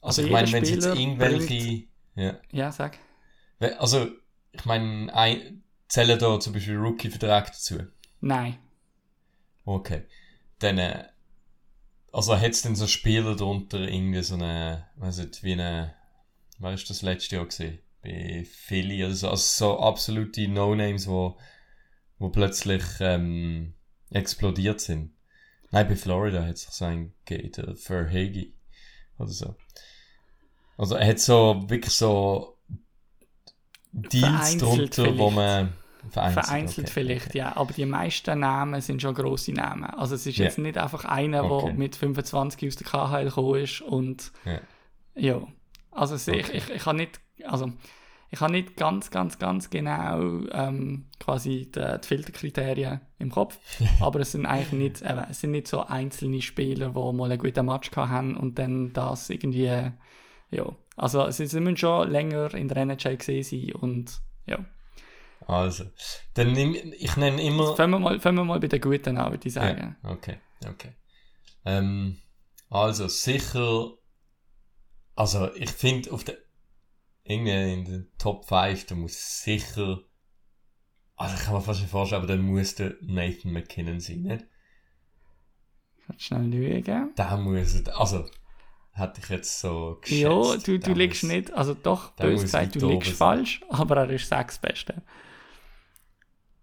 Also 0.03 0.23
Also, 0.23 0.23
ich 0.23 0.31
meine, 0.31 0.53
wenn 0.53 0.63
es 0.63 0.71
jetzt 0.71 0.87
irgendwelche, 0.87 1.85
ja, 2.17 2.39
Ja, 2.53 2.73
sag. 2.73 2.99
Also 3.79 4.09
ich 4.53 4.65
meine, 4.65 5.15
ein, 5.15 5.63
zählen 5.89 6.19
da 6.19 6.41
zum 6.41 6.53
Beispiel 6.53 6.77
Rookie-Vertrag 6.77 7.47
dazu? 7.47 7.79
Nein. 8.21 8.59
Okay. 9.65 10.03
Dann, 10.59 10.79
äh, 10.79 11.05
also 12.13 12.37
hat 12.37 12.51
es 12.51 12.63
denn 12.63 12.77
so 12.77 12.87
Spieler 12.87 13.37
drunter 13.37 13.81
irgendwie 13.81 14.23
so 14.23 14.35
eine, 14.35 14.87
weiß 14.97 15.19
nicht, 15.19 15.43
wie 15.43 15.53
eine, 15.53 15.95
wer 16.59 16.73
ist 16.73 16.89
das 16.89 17.03
letzte 17.03 17.37
Jahr 17.37 17.47
gesehen? 17.47 17.79
Bei 18.03 18.47
Philly 18.49 19.05
oder 19.05 19.15
so, 19.15 19.29
also 19.29 19.43
so 19.43 19.81
absolute 19.81 20.49
No-Names, 20.49 21.09
wo, 21.09 21.37
wo 22.19 22.31
plötzlich 22.31 22.83
ähm, 23.01 23.75
explodiert 24.11 24.81
sind. 24.81 25.13
Nein, 25.73 25.89
bei 25.89 25.97
Florida 25.97 26.45
hat 26.45 26.55
es 26.55 26.63
so 26.71 26.85
einen 26.85 27.13
gegeben, 27.25 27.53
der 27.53 27.77
Verhage 27.77 28.53
oder 29.19 29.29
so. 29.29 29.57
Also 30.79 30.95
er 30.95 31.09
hat 31.09 31.19
so 31.19 31.65
wirklich 31.69 31.95
so 31.95 32.56
Deals 33.97 34.59
drunter, 34.59 35.17
wo 35.19 35.31
man 35.31 35.73
vereinzelt, 36.11 36.45
Vereinzelt 36.47 36.87
okay, 36.87 36.93
vielleicht, 36.93 37.27
okay. 37.29 37.39
ja. 37.39 37.57
Aber 37.57 37.73
die 37.73 37.87
meisten 37.87 38.39
Namen 38.39 38.81
sind 38.81 39.03
schon 39.03 39.15
grosse 39.15 39.53
Namen. 39.53 39.85
Also 39.85 40.15
es 40.15 40.27
ist 40.27 40.39
Ja. 40.39 40.45
jetzt 40.45 40.59
nicht 40.59 40.79
einfach 40.79 41.05
einer, 41.05 41.43
der 41.43 41.51
Okay. 41.51 41.73
mit 41.73 41.97
25 41.97 42.69
aus 42.69 42.77
der 42.77 42.87
KHL 42.87 43.25
gekommen 43.25 43.61
ist 43.63 43.81
und 43.81 44.33
Ja. 44.45 44.61
ja. 45.15 45.43
Also 45.91 46.15
es, 46.15 46.29
ich, 46.29 46.53
ich, 46.53 46.69
ich 46.71 46.83
kann 46.83 46.97
nicht, 46.97 47.21
also 47.45 47.73
ich 48.31 48.41
habe 48.41 48.53
nicht 48.53 48.77
ganz, 48.77 49.11
ganz, 49.11 49.39
ganz 49.39 49.71
genau 49.71 50.43
ähm, 50.53 51.07
quasi 51.19 51.71
die, 51.75 51.81
die 52.03 52.07
Filterkriterien 52.07 53.01
im 53.19 53.31
Kopf, 53.31 53.59
aber 54.01 54.21
es 54.21 54.33
sind 54.33 54.45
eigentlich 54.47 54.73
nicht, 54.73 55.03
eben, 55.03 55.25
es 55.31 55.41
sind 55.41 55.53
nicht 55.53 55.69
so 55.69 55.81
einzelne 55.87 56.43
Spieler, 56.43 56.91
die 56.91 57.13
mal 57.17 57.31
einen 57.31 57.39
guten 57.39 57.65
Match 57.67 57.91
haben 57.97 58.37
und 58.37 58.59
dann 58.59 58.93
das 58.93 59.31
irgendwie, 59.31 59.65
ja, 60.51 60.67
also 60.97 61.31
sie, 61.31 61.47
sie 61.47 61.61
müssen 61.61 61.77
schon 61.77 62.11
länger 62.11 62.53
in 62.55 62.69
der 62.69 62.79
NHL 62.79 63.19
gesehen 63.19 63.43
sein 63.43 63.73
und 63.73 64.21
ja. 64.47 64.65
Also, 65.47 65.85
dann 66.35 66.53
nehm, 66.53 66.75
ich 66.99 67.17
nenne 67.17 67.43
immer... 67.43 67.77
Fangen 67.77 67.93
wir, 67.93 67.99
mal, 68.01 68.21
fangen 68.21 68.39
wir 68.39 68.45
mal 68.45 68.59
bei 68.59 68.67
den 68.67 68.81
Guten 68.81 69.17
an, 69.17 69.31
würde 69.31 69.47
ich 69.47 69.55
sagen. 69.55 69.97
Ja, 70.03 70.11
okay, 70.11 70.39
okay. 70.69 70.93
Ähm, 71.65 72.19
also, 72.69 73.07
sicher... 73.07 73.93
Also, 75.15 75.55
ich 75.55 75.71
finde, 75.71 76.13
auf 76.13 76.25
der... 76.25 76.37
Irgendwie 77.23 77.73
in 77.73 77.85
den 77.85 78.13
Top 78.19 78.49
5, 78.49 78.87
da 78.87 78.95
muss 78.95 79.43
sicher... 79.43 80.01
Also, 81.15 81.37
ich 81.37 81.43
kann 81.43 81.55
mir 81.55 81.61
fast 81.61 81.81
nicht 81.81 81.91
vorstellen, 81.91 82.23
aber 82.23 82.33
dann 82.33 82.43
muss 82.43 82.75
der 82.75 82.95
Nathan 83.03 83.53
McKinnon 83.53 84.01
sein, 84.01 84.23
nicht? 84.23 84.45
Ich 85.97 86.07
kann 86.07 86.19
schnell 86.19 86.85
schauen. 86.85 87.15
Der 87.17 87.37
muss... 87.37 87.87
Also, 87.89 88.29
hätte 88.97 89.21
ich 89.23 89.29
jetzt 89.29 89.61
so 89.61 89.99
geschätzt. 90.01 90.21
Ja, 90.23 90.57
du, 90.57 90.79
du 90.79 90.93
liegst 90.95 91.23
muss- 91.23 91.33
nicht, 91.33 91.53
also 91.53 91.75
doch, 91.75 92.15
der 92.17 92.25
bös 92.25 92.33
muss 92.35 92.43
gesagt, 92.43 92.75
du 92.81 92.89
liegst 92.91 93.09
sein. 93.11 93.17
falsch, 93.17 93.61
aber 93.69 93.97
er 93.99 94.11
ist 94.11 94.29
sechs 94.29 94.59
Beste. 94.59 95.03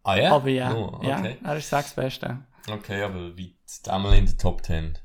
Ah 0.04 0.16
ja? 0.18 0.32
Aber 0.34 0.50
ja, 0.50 0.74
Oh, 0.74 1.00
ja, 1.04 1.20
okay. 1.20 1.38
er 1.44 1.58
ist 1.58 1.70
sechs 1.70 1.94
Beste. 1.94 2.40
Okay, 2.70 3.02
aber 3.04 3.38
weit. 3.38 3.54
Einmal 3.90 4.18
in 4.18 4.26
der 4.26 4.38
Top 4.38 4.64
10. 4.64 4.98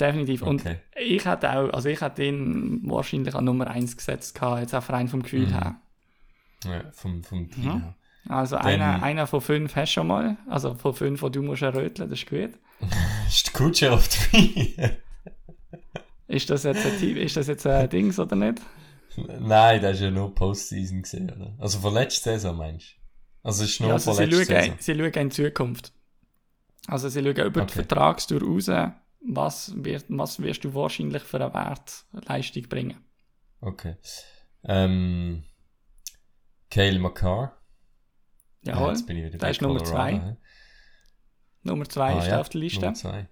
Definitiv. 0.00 0.42
Und 0.42 0.60
Okay. 0.62 0.78
ich 0.96 1.24
hätte 1.24 1.50
auch, 1.52 1.70
also 1.74 1.88
ich 1.88 2.00
hätte 2.00 2.22
ihn 2.24 2.82
wahrscheinlich 2.84 3.34
an 3.34 3.44
Nummer 3.44 3.66
1 3.68 3.96
gesetzt, 3.96 4.34
gehabt, 4.34 4.60
jetzt 4.60 4.74
auch 4.74 4.88
rein 4.88 5.08
vom 5.08 5.22
Gefühl 5.22 5.46
Mhm. 5.46 5.52
her. 5.52 5.76
Ja, 6.64 6.84
vom, 6.92 7.22
vom 7.22 7.50
Team 7.50 7.64
Mhm. 7.64 7.80
her. 7.82 7.94
Also 8.28 8.56
Dann- 8.56 8.66
einer, 8.66 9.02
einer 9.02 9.26
von 9.26 9.40
fünf 9.42 9.76
hast 9.76 9.90
du 9.90 9.94
schon 10.00 10.06
mal. 10.06 10.38
Also 10.48 10.74
von 10.74 10.94
fünf, 10.94 11.20
die 11.20 11.30
du 11.32 11.42
musst 11.42 11.60
erröteln, 11.62 12.08
das 12.08 12.20
ist 12.20 12.28
gut. 12.30 12.52
Ist 13.28 13.46
der 13.46 13.52
Kutscher 13.52 13.92
auf 13.92 14.08
3? 14.08 14.98
Ist 16.26 16.48
das 16.50 16.62
jetzt 16.64 16.84
ein, 16.86 16.98
Team- 16.98 17.16
ist 17.16 17.36
das 17.36 17.46
jetzt 17.48 17.66
ein 17.66 17.88
Dings 17.90 18.18
oder 18.18 18.36
nicht? 18.36 18.60
Nein, 19.16 19.80
das 19.82 19.96
ist 19.96 20.02
ja 20.02 20.10
nur 20.10 20.34
Postseason 20.34 21.02
gesehen, 21.02 21.30
oder? 21.30 21.54
Also 21.58 21.78
von 21.78 21.94
letzter 21.94 22.32
Saison 22.32 22.56
meinst 22.56 22.96
du? 22.96 23.00
Also 23.48 23.64
es 23.64 23.70
ist 23.70 23.80
nur 23.80 23.88
Ja, 23.90 23.94
also 23.94 24.12
von 24.14 24.24
sie 24.24 24.32
schauen, 24.32 24.44
Saison. 24.46 24.76
sie 24.80 24.94
schauen 24.94 25.12
in 25.12 25.28
die 25.28 25.34
Zukunft. 25.34 25.92
Also 26.86 27.08
sie 27.08 27.20
schauen 27.20 27.30
über 27.36 27.50
die 27.50 27.60
Okay. 27.60 27.72
Vertragstour 27.72 28.42
raus, 28.42 28.70
was, 29.26 29.72
wird, 29.76 30.04
was 30.08 30.40
wirst 30.40 30.64
du 30.64 30.74
wahrscheinlich 30.74 31.22
für 31.22 31.40
eine 31.44 31.54
Wertleistung 31.54 32.62
bringen. 32.68 33.04
Okay. 33.60 33.96
Ähm, 34.64 35.44
Cale 36.70 36.98
McCarr. 36.98 37.56
Jawohl, 38.62 38.90
jetzt 38.90 39.06
bin 39.06 39.18
ich 39.18 39.24
wieder 39.26 39.38
der 39.38 39.50
ist 39.50 39.60
Nummer 39.62 39.78
Colorado, 39.80 40.16
zwei. 40.16 40.26
hä? 40.30 40.36
Nummer 41.62 41.88
2 41.88 42.12
Ah, 42.14 42.18
ist 42.18 42.26
ja, 42.26 42.40
auf 42.40 42.48
der 42.48 42.60
Liste. 42.60 42.80
Nummer 42.80 42.94
zwei. 42.94 43.28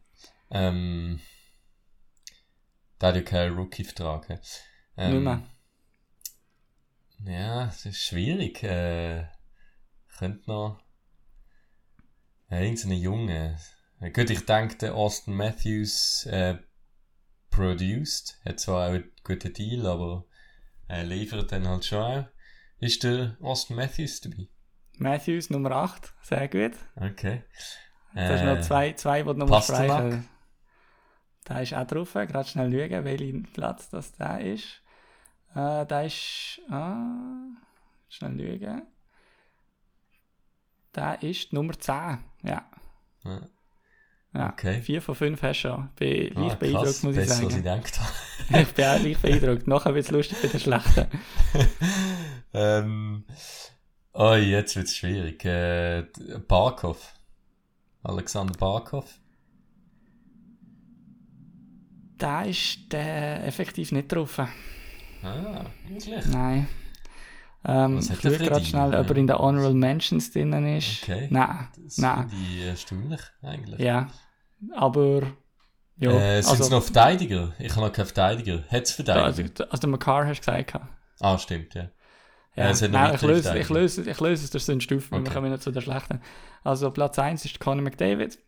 Ähm, 0.50 1.20
der 3.02 3.08
hat 3.08 3.16
ja 3.16 3.22
keinen 3.22 3.56
Rookie-Vertrag. 3.56 4.28
hä? 4.28 4.38
Ähm, 4.96 5.12
Nicht 5.24 5.24
mehr. 5.24 5.42
Ja, 7.24 7.66
es 7.68 7.84
ist 7.86 8.00
schwierig. 8.02 8.62
Äh, 8.62 9.26
könnte 10.18 10.48
noch. 10.50 10.80
Ja, 12.50 12.60
irgendein 12.60 12.92
Junge. 12.92 13.58
Gut, 14.12 14.30
ich 14.30 14.44
denke, 14.46 14.76
der 14.76 14.94
Austin 14.94 15.34
Matthews 15.36 16.26
äh, 16.26 16.56
produced. 17.50 18.38
Hat 18.44 18.58
zwar 18.60 18.88
auch 18.88 18.94
einen 18.94 19.10
guten 19.24 19.52
Deal, 19.52 19.86
aber 19.86 20.24
er 20.88 21.04
liefert 21.04 21.52
dann 21.52 21.68
halt 21.68 21.84
schon 21.84 21.98
auch. 22.02 22.24
Ist 22.78 23.04
der 23.04 23.36
Austin 23.40 23.76
Matthews 23.76 24.20
dabei? 24.20 24.48
Matthews 24.98 25.50
Nummer 25.50 25.70
8, 25.70 26.12
sehr 26.22 26.48
gut. 26.48 26.72
Okay. 26.96 27.44
Da 28.14 28.34
ist 28.34 28.40
Äh, 28.42 28.54
noch 28.54 28.60
zwei, 28.60 28.92
zwei 28.94 29.22
die 29.22 29.28
du 29.28 29.34
noch 29.34 29.48
Pasternak? 29.48 30.24
Da 31.44 31.60
ist 31.60 31.74
auch 31.74 31.86
drauf. 31.86 32.12
Gerade 32.12 32.48
schnell 32.48 32.70
schauen, 32.70 33.04
welchen 33.04 33.42
Platz 33.52 33.88
das 33.90 34.12
da 34.12 34.36
ist. 34.38 34.82
Äh, 35.54 35.86
da 35.86 36.02
ist. 36.02 36.60
Ah, 36.70 37.48
schnell 38.08 38.60
schauen. 38.60 38.82
Da 40.92 41.14
ist 41.14 41.52
Nummer 41.52 41.78
10. 41.78 41.94
Ja. 42.42 42.64
Ja. 43.24 43.40
ja. 44.34 44.50
Okay. 44.50 44.80
Vier 44.82 45.00
von 45.02 45.14
fünf 45.14 45.42
hast 45.42 45.62
du 45.62 45.68
schon. 45.68 45.88
Bin 45.96 46.36
Ah, 46.36 46.40
leicht 46.42 46.58
beeindruckt, 46.58 46.84
krass, 46.86 47.02
muss 47.02 47.16
ich 47.16 47.20
besser, 47.22 47.32
als 47.32 47.42
ich 47.42 47.48
sagen. 47.50 47.62
gedacht 47.62 48.00
habe. 48.00 48.62
ich 48.62 48.74
bin 48.74 48.84
auch 48.84 49.02
leicht 49.02 49.22
beeindruckt. 49.22 49.66
Nachher 49.66 49.94
wird 49.94 50.04
es 50.04 50.10
lustig 50.10 50.38
bei 50.42 50.48
den 50.48 50.60
Schlechten. 50.60 51.06
ähm, 52.54 53.24
oh, 54.12 54.34
jetzt 54.34 54.76
wird's 54.76 54.96
schwierig. 54.96 55.44
Äh, 55.44 56.06
Barkov. 56.46 57.14
Alexander 58.02 58.54
Barkov. 58.58 59.18
Da 62.22 62.42
ist 62.42 62.92
der 62.92 63.44
effektiv 63.46 63.90
nicht 63.90 64.12
drauf. 64.12 64.38
Ah, 64.38 65.64
wirklich? 65.88 66.24
Nein. 66.26 66.68
Ähm, 67.64 67.98
ich 67.98 68.20
schaue 68.20 68.38
gerade 68.38 68.64
schnell, 68.64 68.94
ob 68.94 69.10
er 69.10 69.16
in 69.16 69.26
den 69.26 69.36
Honorable 69.36 69.74
Mentions 69.74 70.30
drinnen 70.32 70.76
ist. 70.76 71.02
Okay. 71.02 71.26
Nein, 71.30 71.68
Das 71.84 71.98
nein. 71.98 72.28
finde 72.28 72.44
ich 72.54 72.64
erstaunlich, 72.64 73.20
eigentlich. 73.42 73.80
Ja. 73.80 74.08
Aber. 74.76 75.22
Ja, 75.96 76.10
äh, 76.12 76.42
sind 76.42 76.54
es 76.54 76.60
also, 76.60 76.76
noch 76.76 76.82
Verteidiger? 76.84 77.54
Ich 77.58 77.72
habe 77.72 77.86
noch 77.86 77.92
keinen 77.92 78.06
Verteidiger. 78.06 78.62
Hat 78.68 78.82
es 78.84 78.98
also, 79.00 79.04
Verteidiger? 79.04 79.66
also 79.70 79.80
der 79.80 79.90
McCarr 79.90 80.26
hast 80.26 80.40
du 80.40 80.52
gesagt. 80.52 80.80
Ah, 81.20 81.38
stimmt, 81.38 81.74
ja. 81.74 81.90
Ja, 82.54 82.64
Ja, 82.64 82.70
es 82.70 82.80
Nein, 82.82 83.14
ich 83.16 83.22
löse, 83.22 83.58
ich, 83.58 83.68
löse, 83.68 84.10
ich 84.10 84.20
löse 84.20 84.44
es 84.44 84.50
durch 84.50 84.64
so 84.64 84.72
eine 84.72 84.80
Stufe, 84.80 85.10
weil 85.10 85.20
wir 85.20 85.26
Okay. 85.26 85.34
kommen 85.34 85.50
nicht 85.50 85.62
zu 85.62 85.72
der 85.72 85.80
schlechten. 85.80 86.20
Also 86.62 86.90
Platz 86.92 87.18
1 87.18 87.44
ist 87.44 87.58
Conor 87.58 87.82
McDavid. 87.82 88.38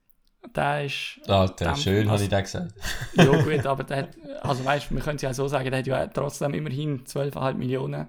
Der 0.54 0.84
ist. 0.84 1.20
Alter, 1.26 1.66
Dem- 1.66 1.76
schön, 1.76 2.02
habe 2.04 2.12
also- 2.12 2.24
ich 2.24 2.30
das 2.30 2.42
gesagt. 2.42 2.74
ja, 3.14 3.24
gut, 3.24 3.66
aber 3.66 3.84
der 3.84 3.96
hat. 3.96 4.08
Also 4.42 4.64
weißt 4.64 4.90
du, 4.90 4.94
wir 4.96 5.02
können 5.02 5.16
es 5.16 5.22
ja 5.22 5.32
so 5.32 5.48
sagen, 5.48 5.70
der 5.70 5.78
hat 5.78 5.86
ja 5.86 6.06
trotzdem 6.06 6.54
immerhin 6.54 7.04
12,5 7.04 7.54
Millionen. 7.54 8.08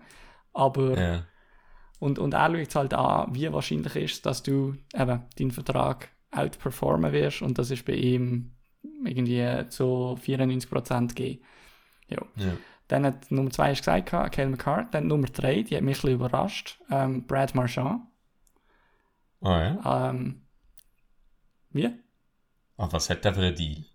Aber. 0.54 1.00
Ja. 1.00 1.24
Und, 2.00 2.20
und 2.20 2.34
er 2.34 2.54
schaut 2.54 2.76
halt 2.76 2.94
an, 2.94 3.34
wie 3.34 3.52
wahrscheinlich 3.52 3.96
ist, 3.96 4.26
dass 4.26 4.44
du 4.44 4.76
eben 4.94 5.24
deinen 5.40 5.52
Vertrag 5.52 6.10
outperformen 6.30 7.14
wirst. 7.14 7.42
Und 7.42 7.58
das 7.58 7.72
ist 7.72 7.86
bei 7.86 7.94
ihm 7.94 8.52
irgendwie 9.06 9.68
zu 9.70 10.18
94% 10.22 11.08
gegeben. 11.08 11.44
Ja. 12.10 12.18
ja. 12.36 12.52
Dann 12.88 13.06
hat 13.06 13.32
Nummer 13.32 13.50
2 13.50 13.72
hast 13.72 13.88
du 13.88 13.92
gesagt, 13.92 14.36
Cale 14.36 14.50
McCart. 14.50 14.94
Dann 14.94 15.08
Nummer 15.08 15.28
3, 15.28 15.64
die 15.64 15.76
hat 15.76 15.84
mich 15.84 15.98
ein 15.98 16.02
bisschen 16.02 16.12
überrascht. 16.12 16.80
Ähm, 16.92 17.26
Brad 17.26 17.56
Marchand. 17.56 18.02
Ah, 19.42 19.64
ja. 19.64 20.10
Ähm, 20.10 20.42
wie? 21.72 21.90
Ah, 22.78 22.88
was 22.92 23.10
hat 23.10 23.24
der 23.24 23.34
für 23.34 23.42
einen 23.42 23.56
Deal? 23.56 23.86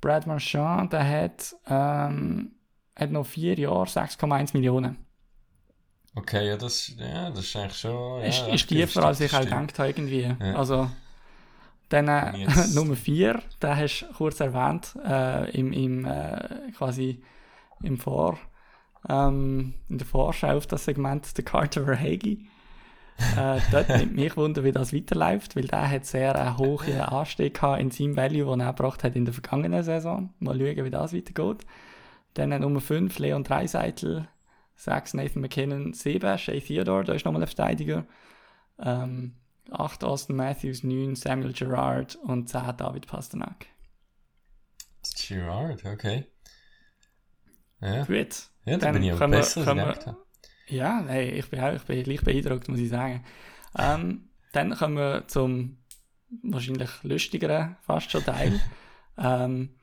Brad 0.00 0.26
Marchand, 0.26 0.92
der 0.92 1.08
hat, 1.08 1.56
ähm, 1.66 2.52
hat 2.94 3.10
noch 3.10 3.24
vier 3.24 3.54
Jahre 3.54 3.84
6,1 3.84 4.54
Millionen. 4.54 4.98
Okay, 6.16 6.46
ja, 6.46 6.56
das, 6.56 6.92
ja, 6.96 7.30
das 7.30 7.40
ist 7.40 7.56
eigentlich 7.56 7.76
schon. 7.78 8.20
Ja, 8.20 8.26
ist, 8.26 8.46
ist 8.46 8.68
tiefer, 8.68 9.04
als 9.04 9.20
ich 9.20 9.34
auch 9.34 9.40
gedacht 9.40 9.78
habe, 9.78 9.88
irgendwie. 9.88 10.34
Ja. 10.38 10.54
Also, 10.54 10.90
dann 11.88 12.08
äh, 12.08 12.46
Nummer 12.74 12.96
4, 12.96 13.42
den 13.62 13.76
hast 13.76 14.00
du 14.02 14.12
kurz 14.14 14.40
erwähnt, 14.40 14.96
äh, 15.04 15.50
im, 15.52 15.72
im, 15.72 16.04
äh, 16.04 16.70
quasi 16.76 17.22
im 17.82 17.98
Vor, 17.98 18.38
ähm, 19.08 19.74
in 19.88 19.98
der 19.98 20.06
Vorschau 20.06 20.56
auf 20.56 20.66
das 20.66 20.84
Segment, 20.84 21.36
der 21.36 21.44
Carter 21.44 21.84
Verhage. 21.84 22.38
Äh, 23.36 23.60
dort 23.70 23.88
nimmt 23.90 24.14
mich 24.14 24.36
Wunder, 24.36 24.64
wie 24.64 24.72
das 24.72 24.92
weiterläuft, 24.92 25.56
weil 25.56 25.66
der 25.66 25.88
hat 25.90 26.04
sehr 26.04 26.34
einen 26.36 26.58
hohen 26.58 27.00
Anstieg 27.00 27.54
gehabt 27.54 27.80
in 27.80 27.90
seinem 27.90 28.16
Value, 28.16 28.50
den 28.50 28.60
er 28.60 28.72
gebracht 28.72 29.04
hat 29.04 29.14
in 29.16 29.24
der 29.24 29.34
vergangenen 29.34 29.82
Saison. 29.82 30.34
Mal 30.40 30.58
schauen, 30.58 30.84
wie 30.84 30.90
das 30.90 31.12
weitergeht. 31.14 31.64
Dann 32.34 32.50
Nummer 32.60 32.80
5, 32.80 33.18
Leon 33.18 33.44
Dreiseitel. 33.44 34.28
6, 34.76 35.14
Nathan 35.14 35.40
McKinnon. 35.42 35.92
7, 35.92 36.36
Shea 36.38 36.58
Theodore, 36.58 37.04
da 37.04 37.12
ist 37.14 37.24
nochmal 37.24 37.42
ein 37.42 37.46
Verteidiger. 37.46 38.06
Ähm, 38.80 39.34
8, 39.70 40.02
Austin 40.02 40.34
Matthews. 40.36 40.82
9, 40.82 41.14
Samuel 41.14 41.52
Gerard. 41.52 42.16
Und 42.16 42.48
10, 42.48 42.76
David 42.76 43.06
Pasternak. 43.06 43.66
ist 45.02 45.28
Girard, 45.28 45.84
okay. 45.84 46.26
Ja, 47.80 48.04
Gut. 48.04 48.48
ja 48.64 48.78
da 48.78 48.90
bin 48.92 49.02
ich 49.04 49.18
wir- 49.20 49.28
besser, 49.28 49.64
wir-. 49.76 50.16
Ja, 50.68 51.04
hey, 51.06 51.30
ich 51.30 51.48
bin 51.50 51.60
auch 51.60 51.72
ich 51.74 51.82
bin 51.82 52.04
leicht 52.04 52.24
beeindruckt, 52.24 52.68
muss 52.68 52.80
ich 52.80 52.88
sagen. 52.88 53.24
Ähm, 53.78 54.28
dann 54.52 54.74
kommen 54.76 54.96
wir 54.96 55.24
zum 55.28 55.78
wahrscheinlich 56.42 56.90
lustigeren, 57.02 57.76
fast 57.82 58.10
schon 58.10 58.24
Teil. 58.24 58.60
ähm, 59.18 59.76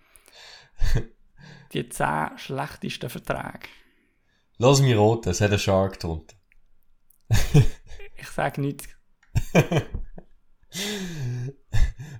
die 1.74 1.88
10 1.88 2.38
schlechtesten 2.38 3.10
Verträge. 3.10 3.68
Lass 4.58 4.82
mich 4.82 4.96
roten, 4.96 5.30
es 5.30 5.42
hat 5.42 5.50
einen 5.52 5.60
Shark 5.60 6.00
drunter. 6.00 6.36
Ich 8.16 8.28
sage 8.28 8.62
nichts. 8.62 8.88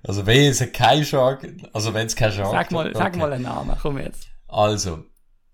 Also 0.02 0.26
wenn 0.26 0.50
es 0.50 0.72
kein 0.72 1.04
Shark, 1.04 1.46
also 1.72 1.94
wenn 1.94 2.06
es 2.06 2.16
kein 2.16 2.32
Shark 2.32 2.50
Sag 2.50 2.72
mal, 2.72 2.84
drunter- 2.84 2.98
sag 2.98 3.08
okay. 3.10 3.18
mal 3.18 3.32
einen 3.32 3.44
Namen, 3.44 3.76
komm 3.80 3.98
jetzt. 3.98 4.28
Also, 4.48 5.04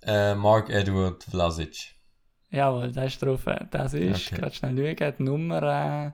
äh, 0.03 0.35
Mark 0.35 0.71
Edward 0.71 1.23
Vlasic. 1.25 1.95
Jawohl, 2.51 2.93
das 2.93 3.15
ist 3.15 3.23
drauf. 3.23 3.45
Das 3.71 3.95
ist, 3.95 4.33
Okay. 4.33 4.35
gerade 4.35 4.55
schnell 4.55 4.97
schauen, 4.97 5.15
die 5.19 5.23
Nummer 5.23 5.63
äh, 5.63 6.13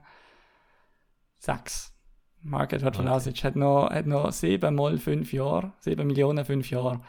6. 1.39 1.93
Market 2.41 2.83
Radvanasic 2.83 3.43
hat 3.43 3.55
noch, 3.55 3.89
hat 3.89 4.05
noch 4.05 4.31
7 4.31 4.75
mal 4.75 4.97
5 4.97 5.33
Jahre, 5.33 5.73
7 5.79 6.05
Millionen 6.05 6.45
5 6.45 6.69
Jahre. 6.69 7.01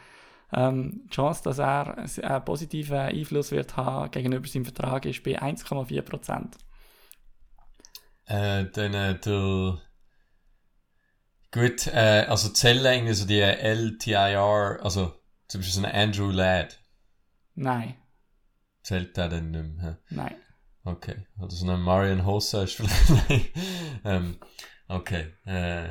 Ähm, 0.53 1.01
die 1.05 1.09
Chance, 1.09 1.43
dass 1.43 1.59
er 1.59 1.97
einen 1.97 2.45
positiven 2.45 2.97
Einfluss 2.97 3.51
wird 3.51 3.77
haben 3.77 4.11
gegenüber 4.11 4.47
seinem 4.47 4.65
Vertrag, 4.65 5.05
ist 5.05 5.23
bei 5.23 5.41
1,4 5.41 6.01
Prozent. 6.01 6.57
Äh, 8.25 8.65
dann 8.71 8.93
äh, 8.93 9.19
der. 9.19 9.79
Gut, 11.51 11.87
äh, 11.87 12.25
also 12.29 12.47
zählen 12.49 12.85
irgendwie 12.85 13.13
so 13.13 13.25
die 13.27 13.39
LTIR, 13.41 14.79
also 14.81 15.13
zum 15.49 15.59
Beispiel 15.59 15.81
so 15.81 15.85
ein 15.85 15.93
Andrew 15.93 16.29
Ladd. 16.31 16.79
Nein, 17.55 17.95
Zählt 18.87 19.17
der 19.17 19.27
dann 19.27 19.51
nicht 19.51 19.75
mehr? 19.75 19.97
nein. 20.11 20.35
Okay. 20.85 21.27
Oder 21.37 21.51
so 21.51 21.69
ein 21.69 21.81
Marion 21.81 22.25
Hossa 22.25 22.63
ist 22.63 22.75
vielleicht. 22.75 23.09
Nein. 23.27 23.45
ähm, 24.05 24.39
okay. 24.87 25.33
Äh, 25.45 25.87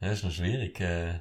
ja, 0.00 0.10
ist 0.10 0.24
noch 0.24 0.30
schwierig. 0.30 0.80
Äh, 0.80 1.20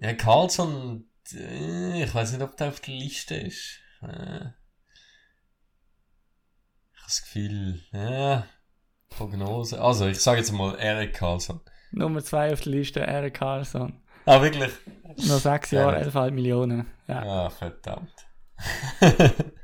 ja, 0.00 0.14
Carlson, 0.14 1.08
äh, 1.32 2.02
ich 2.02 2.12
weiß 2.12 2.32
nicht, 2.32 2.42
ob 2.42 2.56
der 2.56 2.70
auf 2.70 2.80
der 2.80 2.94
Liste 2.94 3.36
ist. 3.36 3.78
Äh, 4.02 4.46
ich 6.90 6.98
habe 6.98 7.04
das 7.04 7.22
Gefühl, 7.22 7.80
ja, 7.92 8.48
Prognose. 9.10 9.80
Also, 9.80 10.08
ich 10.08 10.18
sage 10.18 10.38
jetzt 10.40 10.50
mal 10.50 10.74
Eric 10.74 11.14
Carlson. 11.14 11.60
Nummer 11.92 12.24
2 12.24 12.54
auf 12.54 12.62
der 12.62 12.72
Liste, 12.72 13.00
Eric 13.02 13.34
Carlson. 13.34 14.02
Ah, 14.26 14.42
wirklich? 14.42 14.72
Noch 15.28 15.38
6 15.38 15.70
Jahre, 15.70 15.98
Ehrlich? 15.98 16.12
11,5 16.12 16.30
Millionen. 16.32 16.86
Ja. 17.06 17.22
Ah, 17.22 17.50
verdammt. 17.50 18.26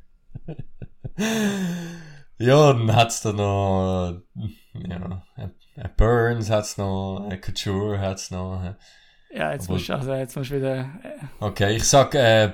ja, 1.17 2.73
dann 2.73 2.95
hat's 2.95 3.23
da 3.23 3.33
noch, 3.33 4.23
äh, 4.37 4.89
ja, 4.89 5.23
ein- 5.37 5.55
Burns 5.97 6.51
hat's 6.51 6.77
noch, 6.79 7.27
ein 7.31 7.41
Couture 7.41 7.99
hat's 8.01 8.31
noch. 8.31 8.63
äh. 8.63 8.75
Ja, 9.37 9.53
jetzt 9.53 9.63
Obwohl- 9.65 9.77
musst, 9.77 9.89
du- 9.89 9.95
also 9.95 10.15
jetzt 10.15 10.37
musst 10.37 10.51
du 10.51 10.57
wieder. 10.57 10.81
Äh, 11.03 11.19
Okay, 11.41 11.77
ich 11.77 11.85
sag, 11.85 12.15
äh, 12.15 12.53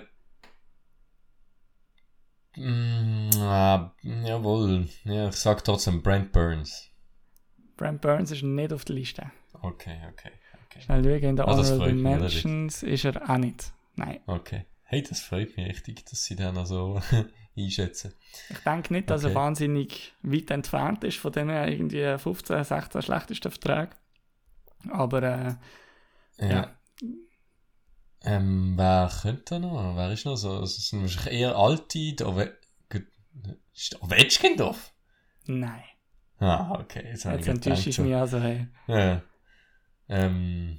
mm, 2.57 3.31
ah, 3.39 3.95
jawohl, 4.03 4.89
ja, 5.05 5.29
ich 5.29 5.37
sag 5.37 5.65
trotzdem 5.65 6.03
Brent 6.03 6.33
Burns. 6.33 6.89
Brent 7.77 8.01
Burns 8.01 8.31
ist 8.31 8.43
nicht 8.43 8.73
auf 8.73 8.85
der 8.85 8.97
Liste. 8.97 9.31
Okay, 9.63 9.99
okay, 10.13 10.31
okay. 10.67 10.81
Schnell 10.81 11.03
schauen, 11.05 11.31
in 11.31 11.37
der 11.37 11.47
das 11.47 11.71
Honorable. 11.73 11.95
Mentions 11.95 12.83
ist 12.83 13.05
er 13.05 13.29
auch 13.31 13.37
nicht. 13.39 13.73
Nein. 13.97 14.21
Okay. 14.27 14.65
Hey, 14.85 15.03
das 15.03 15.21
freut 15.21 15.57
mich 15.57 15.67
richtig, 15.69 16.05
dass 16.07 16.25
sie 16.25 16.35
dann 16.37 16.55
noch 16.55 16.67
so 16.67 17.01
einschätzen. 17.65 18.15
Ich 18.49 18.59
denke 18.59 18.93
nicht, 18.93 19.11
dass 19.11 19.25
Okay. 19.25 19.33
er 19.33 19.37
wahnsinnig 19.37 20.13
weit 20.23 20.51
entfernt 20.51 21.05
ist 21.05 21.19
von 21.19 21.33
den 21.33 21.49
irgendwie 21.51 22.19
15, 22.19 22.65
16 22.65 23.03
schlechtesten 23.03 23.51
Verträgen. 23.51 23.95
Aber 24.91 25.23
äh, 25.23 25.55
Ja. 26.39 26.49
ja. 26.51 26.77
Ähm, 28.23 28.75
wer 28.77 29.11
könnte 29.23 29.59
noch? 29.61 29.97
Wer 29.97 30.13
ist 30.13 30.27
noch 30.27 30.37
so? 30.37 30.51
Also, 30.51 30.65
es 30.65 30.89
sind 30.89 31.01
wahrscheinlich 31.03 31.41
eher 31.41 31.57
alte. 31.57 32.27
Ove 32.27 32.55
gut, 32.91 33.07
ist 33.75 33.93
der 33.93 34.03
Ovechkin 34.03 34.57
drauf? 34.57 34.93
nein. 35.47 35.83
Ah, 36.39 36.79
okay. 36.81 37.03
Jetzt, 37.07 37.25
Jetzt 37.25 37.41
ich 37.43 37.49
enttäuscht 37.49 37.87
es 37.87 37.97
so. 37.97 38.03
mich 38.03 38.15
also. 38.15 38.41
Hey. 38.41 38.67
Ja. 38.87 39.23
Ähm. 40.09 40.79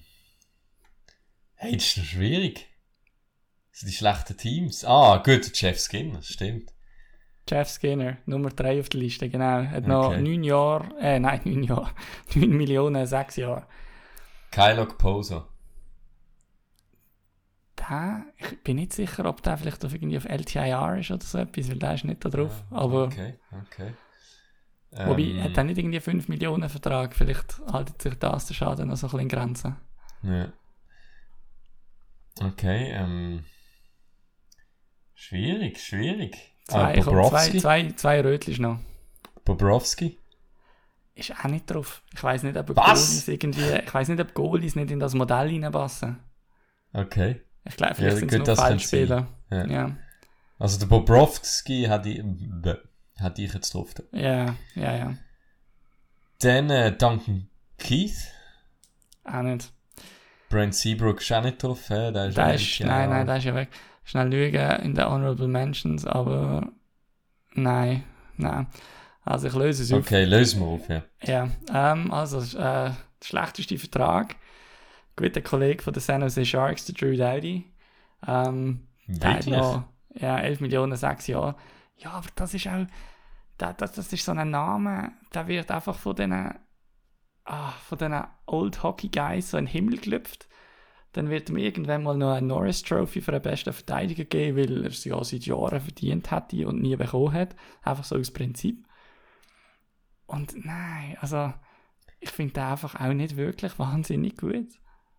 Hey, 1.55 1.73
das 1.73 1.85
ist 1.85 1.97
noch 1.97 2.05
schwierig. 2.05 2.67
Das 3.71 3.79
sind 3.79 3.89
die 3.89 3.95
schlechten 3.95 4.37
Teams. 4.37 4.85
Ah, 4.85 5.17
gut, 5.17 5.51
Jeff 5.59 5.79
Skinner, 5.79 6.21
stimmt. 6.21 6.71
Jeff 7.49 7.69
Skinner, 7.69 8.17
Nummer 8.25 8.49
3 8.49 8.79
auf 8.81 8.89
der 8.89 8.99
Liste, 9.01 9.29
genau. 9.29 9.63
Hat 9.65 9.87
noch 9.87 10.09
Okay. 10.09 10.21
9 10.21 10.43
Jahre, 10.43 10.95
äh, 10.99 11.19
nein, 11.19 11.41
9 11.45 11.63
Jahre, 11.63 11.91
9 12.35 12.49
Millionen, 12.49 13.05
6 13.07 13.37
Jahre. 13.37 13.65
Kylo 14.51 14.85
Poser. 14.85 15.47
Der, 17.79 18.25
ich 18.37 18.63
bin 18.63 18.75
nicht 18.75 18.93
sicher, 18.93 19.25
ob 19.25 19.41
der 19.41 19.57
vielleicht 19.57 19.83
auf, 19.83 19.93
irgendwie 19.93 20.17
auf 20.17 20.25
LTIR 20.25 20.97
ist 20.99 21.11
oder 21.11 21.25
so 21.25 21.37
etwas, 21.39 21.69
weil 21.69 21.79
der 21.79 21.93
ist 21.95 22.03
nicht 22.03 22.23
da 22.23 22.29
drauf. 22.29 22.63
Aber, 22.69 23.05
Okay, 23.05 23.39
okay. 23.63 23.93
wobei, 24.91 25.21
Ähm, 25.23 25.43
hat 25.43 25.57
er 25.57 25.63
nicht 25.63 25.77
irgendwie 25.77 25.99
5 25.99 26.27
Millionen 26.27 26.69
Vertrag? 26.69 27.15
Vielleicht 27.15 27.59
haltet 27.71 28.01
sich 28.01 28.15
das 28.15 28.45
der 28.47 28.53
Schaden 28.53 28.89
noch 28.89 28.97
so 28.97 29.07
ein 29.07 29.11
bisschen 29.11 29.19
in 29.21 29.29
Grenzen. 29.29 29.75
Ja. 30.23 30.53
Okay, 32.39 32.91
ähm. 32.91 33.45
Schwierig, 35.21 35.79
schwierig. 35.79 36.35
Zwei, 36.67 36.97
ah, 36.97 37.01
komm, 37.03 37.29
zwei, 37.29 37.59
zwei, 37.59 37.91
zwei 37.91 38.21
Rötlis 38.21 38.57
noch. 38.57 38.79
Bobrovsky? 39.45 40.17
Ist 41.13 41.31
auch 41.39 41.43
nicht 41.43 41.69
drauf. 41.69 42.01
Ich 42.11 42.23
weiß 42.23 42.41
nicht, 42.41 42.57
ob? 42.57 42.73
Goalies 42.73 43.27
irgendwie, 43.27 43.61
ich 43.85 43.93
weiß 43.93 44.07
nicht, 44.07 44.19
ob 44.19 44.33
Goalies 44.33 44.75
nicht 44.75 44.89
in 44.89 44.99
das 44.99 45.13
Modell 45.13 45.47
reinpassen. 45.47 46.17
Okay. 46.91 47.41
Ich 47.65 47.77
glaube, 47.77 47.93
vielleicht 47.93 48.23
Ja, 48.23 48.29
sind 48.29 48.33
es 48.33 48.45
das 48.47 48.57
nur 48.57 48.67
Feldspieler. 48.67 49.27
Ja. 49.51 49.67
Ja, 49.67 49.97
Also 50.57 50.79
der 50.79 50.87
Bobrovsky 50.87 51.83
hat 51.83 52.07
ich, 52.07 52.23
hat 53.19 53.37
ich 53.37 53.53
jetzt 53.53 53.75
drauf. 53.75 53.93
ja, 54.13 54.55
ja, 54.73 54.95
ja. 54.97 55.13
Dann 56.39 56.71
äh, 56.71 56.97
Duncan 56.97 57.47
Keith. 57.77 58.33
Auch 59.23 59.43
nicht. 59.43 59.71
Brent 60.51 60.75
Seabrook 60.75 61.21
ist 61.21 61.31
auch 61.31 61.41
nicht 61.43 61.63
drauf. 61.63 61.89
Äh, 61.89 62.11
der 62.11 62.27
ist 62.27 62.37
Der 62.37 62.53
ist, 62.53 62.61
nicht, 62.61 62.79
nein, 62.81 63.09
ja. 63.09 63.15
nein, 63.15 63.25
der 63.27 63.37
ist 63.37 63.45
ja 63.45 63.55
weg. 63.55 63.69
Schnell 64.03 64.31
schauen 64.31 64.81
in 64.81 64.95
den 64.95 65.05
Honorable 65.05 65.47
Mentions, 65.47 66.05
aber 66.05 66.67
nein, 67.53 68.03
nein. 68.37 68.67
Also 69.23 69.47
ich 69.47 69.53
löse 69.53 69.83
es 69.83 69.91
auf. 69.93 69.99
Okay, 69.99 70.25
lösen 70.25 70.59
wir 70.59 70.67
auf, 70.67 70.89
ja. 70.89 71.03
Ja, 71.23 71.47
ähm, 71.73 72.11
also 72.11 72.39
äh, 72.57 72.61
der 72.61 72.95
schlechteste 73.23 73.77
Vertrag. 73.77 74.35
Guter 75.15 75.41
Kollege 75.41 75.83
von 75.83 75.93
den 75.93 76.01
San 76.01 76.21
Jose 76.21 76.45
Sharks, 76.45 76.85
der 76.85 76.95
Drew 76.95 77.15
Dowdy. 77.15 77.65
Ähm, 78.27 78.87
Wirklich? 79.07 79.47
noch 79.47 79.83
ja, 80.15 80.37
11 80.39 80.59
Millionen, 80.61 80.95
6 80.95 81.27
Jahre. 81.27 81.55
Ja, 81.97 82.11
aber 82.11 82.27
das 82.35 82.53
ist 82.53 82.67
auch, 82.67 82.85
das, 83.57 83.75
das, 83.77 83.91
das 83.93 84.13
ist 84.13 84.25
so 84.25 84.31
ein 84.31 84.49
Name, 84.49 85.11
der 85.33 85.47
wird 85.47 85.69
einfach 85.69 85.97
von 85.97 86.15
diesen, 86.15 86.55
ah, 87.45 87.71
von 87.71 87.97
diesen 87.97 88.23
Old 88.45 88.83
Hockey 88.83 89.09
Guys 89.09 89.51
so 89.51 89.57
in 89.57 89.65
den 89.65 89.71
Himmel 89.71 89.99
gelüpft. 89.99 90.47
Dann 91.13 91.29
wird 91.29 91.49
ihm 91.49 91.57
irgendwann 91.57 92.03
mal 92.03 92.15
noch 92.15 92.33
eine 92.33 92.47
Norris 92.47 92.83
Trophy 92.83 93.21
für 93.21 93.33
den 93.33 93.41
besten 93.41 93.73
Verteidiger 93.73 94.23
geben, 94.23 94.57
weil 94.57 94.83
er 94.83 94.89
es 94.89 95.03
ja 95.03 95.21
seit 95.23 95.45
Jahren 95.45 95.81
verdient 95.81 96.31
hätte 96.31 96.67
und 96.67 96.81
nie 96.81 96.95
bekommen 96.95 97.33
hat. 97.33 97.55
Einfach 97.83 98.05
so 98.05 98.15
aus 98.15 98.31
Prinzip. 98.31 98.85
Und 100.25 100.65
nein, 100.65 101.17
also 101.19 101.53
ich 102.21 102.29
finde 102.29 102.53
den 102.53 102.63
einfach 102.63 102.95
auch 102.95 103.13
nicht 103.13 103.35
wirklich 103.35 103.77
wahnsinnig 103.77 104.37
gut. 104.37 104.69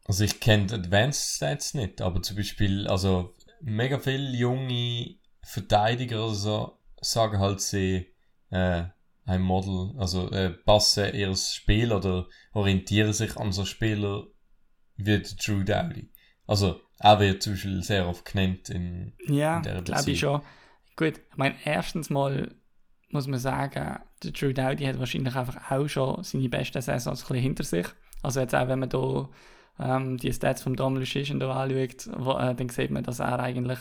Also 0.07 0.25
ich 0.25 0.41
kenne 0.41 0.73
Advanced 0.73 1.37
Stats 1.37 1.75
nicht, 1.75 2.01
aber 2.01 2.23
zum 2.23 2.37
Beispiel, 2.37 2.89
also 2.89 3.35
mega 3.61 3.99
viele 3.99 4.31
junge 4.31 5.17
Verteidiger 5.43 6.25
oder 6.25 6.35
so 6.35 6.79
sagen 7.01 7.39
halt, 7.39 7.61
sie 7.61 8.15
äh, 8.51 8.85
ein 9.25 9.43
Model, 9.43 9.95
also 9.99 10.31
äh, 10.31 10.51
passen 10.51 11.15
ihr 11.15 11.35
Spiel 11.37 11.93
oder 11.93 12.27
orientieren 12.53 13.13
sich 13.13 13.37
an 13.37 13.53
so 13.53 13.65
Spieler 13.65 14.27
wie 14.97 15.05
der 15.05 15.21
Drew 15.21 15.63
Dowdy. 15.63 16.11
Also 16.47 16.81
er 16.99 17.21
wird 17.21 17.43
zum 17.43 17.55
Beispiel 17.55 17.83
sehr 17.83 18.09
oft 18.09 18.25
genannt 18.25 18.69
in 18.69 19.13
Ja, 19.27 19.59
in 19.59 19.63
dieser 19.63 19.83
glaube 19.83 20.11
ich 20.11 20.19
schon. 20.19 20.43
Gut, 20.97 21.15
ich 21.31 21.37
meine, 21.37 21.55
erstens 21.65 22.11
mal 22.11 22.55
muss 23.11 23.27
man 23.27 23.39
sagen, 23.39 24.01
der 24.23 24.31
Drew 24.33 24.53
Dowdy 24.53 24.85
hat 24.85 24.99
wahrscheinlich 24.99 25.37
einfach 25.37 25.71
auch 25.71 25.87
schon 25.87 26.25
seine 26.25 26.49
besten 26.49 26.81
Saisons 26.81 27.23
ein 27.23 27.29
bisschen 27.29 27.43
hinter 27.43 27.65
sich. 27.65 27.87
Also 28.23 28.41
jetzt 28.41 28.55
auch, 28.55 28.69
wenn 28.69 28.79
man 28.79 28.89
da 28.89 29.29
ähm, 29.79 30.17
die 30.17 30.33
Stats 30.33 30.63
vom 30.63 30.77
Dom 30.77 30.97
Lucian 30.97 31.41
da 31.41 31.53
anschaut, 31.53 32.09
wo, 32.17 32.33
äh, 32.39 32.55
dann 32.55 32.69
sieht 32.69 32.91
man, 32.91 33.05
dass 33.05 33.21
er 33.21 33.39
eigentlich, 33.39 33.79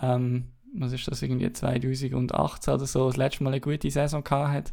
ähm, 0.00 0.52
was 0.74 0.92
ist 0.92 1.08
das, 1.08 1.22
irgendwie 1.22 1.52
2018 1.52 2.74
oder 2.74 2.86
so, 2.86 3.06
das 3.06 3.16
letzte 3.16 3.44
Mal 3.44 3.50
eine 3.50 3.60
gute 3.60 3.90
Saison 3.90 4.22
gehabt 4.24 4.52
hat. 4.52 4.72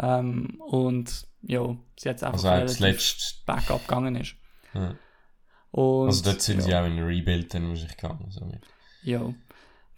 Ähm, 0.00 0.60
und 0.66 1.26
ja, 1.42 1.76
sie 1.98 2.08
jetzt 2.08 2.24
einfach 2.24 2.38
Also 2.38 2.50
hat 2.50 2.64
das 2.64 2.80
relativ 2.80 2.98
letzte, 2.98 3.44
Backup 3.46 3.86
gegangen 3.86 4.16
ist. 4.16 4.34
ja. 4.74 4.94
Und, 5.70 6.08
also 6.08 6.22
dort 6.24 6.42
sind 6.42 6.58
ja. 6.58 6.62
sie 6.62 6.74
auch 6.76 6.84
in 6.84 6.98
Rebuild 6.98 7.54
dann 7.54 7.68
wahrscheinlich 7.68 7.96
gegangen. 7.96 8.26
So. 8.28 8.46
Ja. 9.02 9.32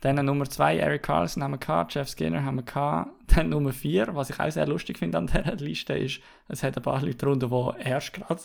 Dann 0.05 0.25
Nummer 0.25 0.45
2, 0.45 0.77
Eric 0.77 1.03
Carlson 1.03 1.43
haben 1.43 1.53
wir 1.53 1.59
gehabt, 1.59 1.95
Jeff 1.95 2.09
Skinner 2.09 2.45
haben 2.45 2.57
wir 2.57 2.62
gehabt. 2.62 3.11
Dann 3.35 3.49
Nummer 3.49 3.72
4, 3.72 4.14
was 4.14 4.31
ich 4.31 4.39
auch 4.39 4.51
sehr 4.51 4.66
lustig 4.66 4.99
finde 4.99 5.18
an 5.18 5.27
dieser 5.35 5.57
Liste, 5.57 5.95
ist, 5.95 6.20
es 6.47 6.62
hat 6.62 6.77
ein 6.77 6.83
paar 6.83 7.01
Leute 7.01 7.16
drunter, 7.16 7.49
die 7.49 7.89
erst 7.89 8.12
gerade 8.12 8.43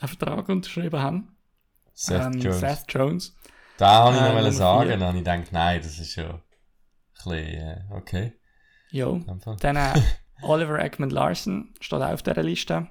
einen 0.00 0.08
Vertrag 0.08 0.48
unterschrieben 0.48 1.00
haben. 1.00 1.36
Seth 1.94 2.26
Ähm, 2.26 2.40
Jones. 2.40 2.60
Seth 2.60 2.84
Jones. 2.88 3.36
Da 3.78 4.04
habe 4.04 4.16
ich 4.16 4.20
Äh, 4.20 4.24
noch 4.24 4.28
wollen 4.34 4.44
Nummer 4.44 4.52
sagen, 4.52 4.82
vier. 4.88 4.90
dann 4.98 5.08
habe 5.08 5.18
ich 5.18 5.24
gedacht, 5.24 5.52
nein, 5.52 5.80
das 5.82 5.98
ist 5.98 6.16
ja 6.16 6.24
ein 6.30 6.40
bisschen, 7.14 7.34
äh, 7.34 7.80
okay. 7.90 8.32
Einfach. 9.28 9.56
Dann 9.56 9.76
äh, 9.76 9.92
Oliver 10.42 10.78
Ekman 10.82 11.10
Larson 11.10 11.74
steht 11.80 12.00
auch 12.00 12.12
auf 12.12 12.22
dieser 12.22 12.42
Liste. 12.42 12.88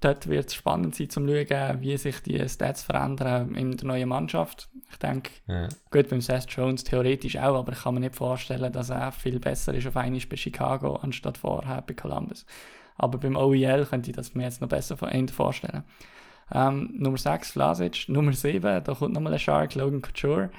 dort 0.00 0.28
wird 0.28 0.46
es 0.46 0.54
spannend 0.54 0.94
sein, 0.94 1.10
zum 1.10 1.26
schauen, 1.26 1.80
wie 1.80 1.96
sich 1.96 2.20
die 2.22 2.48
Stats 2.48 2.84
verändern 2.84 3.56
in 3.56 3.76
der 3.76 3.84
neuen 3.88 4.08
Mannschaft. 4.08 4.68
Ich 4.92 4.96
denke, 4.98 5.30
Ja. 5.48 5.68
gut, 5.90 6.08
beim 6.08 6.20
Seth 6.20 6.48
Jones 6.50 6.84
theoretisch 6.84 7.36
auch, 7.36 7.58
aber 7.58 7.72
ich 7.72 7.80
kann 7.82 7.94
mir 7.94 8.00
nicht 8.00 8.14
vorstellen, 8.14 8.72
dass 8.72 8.90
er 8.90 9.10
viel 9.10 9.40
besser 9.40 9.74
ist 9.74 9.88
auf 9.88 9.96
einmal 9.96 10.20
bei 10.30 10.36
Chicago, 10.36 10.94
anstatt 10.96 11.38
vorher 11.38 11.82
bei 11.82 11.94
Columbus. 11.94 12.46
Aber 12.96 13.18
beim 13.18 13.34
OEL 13.36 13.86
könnte 13.86 14.10
ich 14.10 14.16
das 14.16 14.34
mir 14.34 14.44
jetzt 14.44 14.60
noch 14.60 14.68
besser 14.68 14.96
vorstellen. 14.96 15.82
Ähm, 16.52 16.90
Nummer 16.94 17.18
6, 17.18 17.52
Vlasic. 17.52 18.08
Nummer 18.08 18.32
7, 18.32 18.82
da 18.84 18.94
kommt 18.94 19.14
nochmal 19.14 19.32
ein 19.34 19.38
Shark, 19.38 19.74
Logan 19.74 20.02
Couture. 20.02 20.50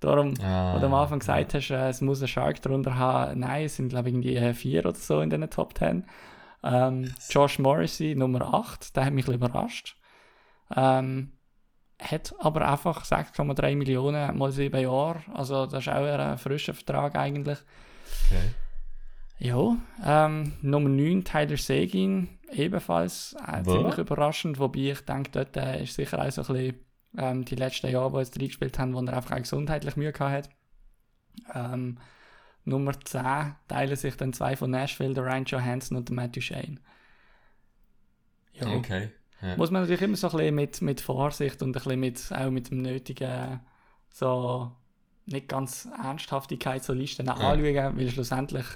Darum, 0.00 0.34
Ah, 0.42 0.74
wo 0.74 0.78
du 0.78 0.86
am 0.86 0.94
Anfang 0.94 1.18
gesagt 1.18 1.54
hast, 1.54 1.70
äh, 1.70 1.88
es 1.88 2.00
muss 2.00 2.22
ein 2.22 2.28
Shark 2.28 2.62
drunter 2.62 2.96
haben. 2.96 3.40
Nein, 3.40 3.64
es 3.64 3.76
sind, 3.76 3.88
glaube 3.88 4.08
ich, 4.08 4.14
irgendwie 4.14 4.36
äh, 4.36 4.54
vier 4.54 4.80
oder 4.86 4.94
so 4.94 5.20
in 5.20 5.30
den 5.30 5.48
Top 5.50 5.76
10. 5.76 6.04
Ähm, 6.62 7.12
Josh 7.30 7.58
Morrissey, 7.58 8.14
Nummer 8.14 8.54
8, 8.54 8.94
der 8.96 9.06
hat 9.06 9.12
mich 9.12 9.26
überrascht. 9.28 9.96
Ähm, 10.74 11.32
hat 12.00 12.32
aber 12.38 12.68
einfach 12.70 13.04
6,3 13.04 13.74
Millionen 13.74 14.38
mal 14.38 14.52
7 14.52 14.80
Jahre. 14.80 15.20
Also, 15.34 15.66
das 15.66 15.86
ist 15.86 15.92
auch 15.92 16.04
ein 16.04 16.38
frischer 16.38 16.74
Vertrag 16.74 17.16
eigentlich. 17.16 17.58
Okay. 18.26 18.54
Ja, 19.40 19.76
ähm, 20.04 20.52
Nummer 20.62 20.88
9, 20.88 21.24
Tyler 21.24 21.56
Seguin, 21.56 22.28
ebenfalls 22.52 23.36
äh, 23.46 23.62
ziemlich 23.62 23.98
überraschend, 23.98 24.58
wobei 24.58 24.90
ich 24.92 25.00
denke, 25.02 25.30
dort 25.32 25.56
äh, 25.56 25.82
ist 25.82 25.94
sicher 25.94 26.24
auch 26.24 26.30
so 26.30 26.42
ein 26.42 26.46
bisschen 26.46 26.74
ähm, 27.16 27.44
die 27.44 27.54
letzten 27.56 27.90
Jahre, 27.90 28.12
wo 28.12 28.18
jetzt 28.18 28.38
reingespielt 28.38 28.78
haben, 28.78 28.94
wo 28.94 29.00
er 29.00 29.14
einfach 29.16 29.32
auch 29.32 29.38
gesundheitlich 29.38 29.96
Mühe 29.96 30.12
gehabt 30.12 30.48
hat. 30.48 30.50
Ähm, 31.54 31.98
Nummer 32.64 32.98
10 33.00 33.54
teilen 33.66 33.96
sich 33.96 34.16
dann 34.16 34.32
zwei 34.32 34.56
von 34.56 34.70
Nashville, 34.70 35.14
der 35.14 35.24
Ryan 35.24 35.44
Johansson 35.44 35.96
und 35.96 36.08
der 36.08 36.16
Matthew 36.16 36.40
Shane. 36.42 36.80
Ja, 38.52 38.66
Okay. 38.68 39.10
Ja. 39.40 39.56
muss 39.56 39.70
man 39.70 39.82
natürlich 39.82 40.02
immer 40.02 40.16
so 40.16 40.28
ein 40.28 40.36
bisschen 40.36 40.54
mit, 40.56 40.82
mit 40.82 41.00
Vorsicht 41.00 41.62
und 41.62 41.68
ein 41.70 41.72
bisschen 41.72 42.00
mit, 42.00 42.32
auch 42.32 42.50
mit 42.50 42.70
dem 42.70 42.82
nötigen, 42.82 43.60
so 44.10 44.72
nicht 45.26 45.48
ganz 45.48 45.88
Ernsthaftigkeit 46.02 46.82
so 46.82 46.92
Listen 46.92 47.28
anschauen, 47.28 47.62
weil 47.96 48.10
schlussendlich, 48.10 48.66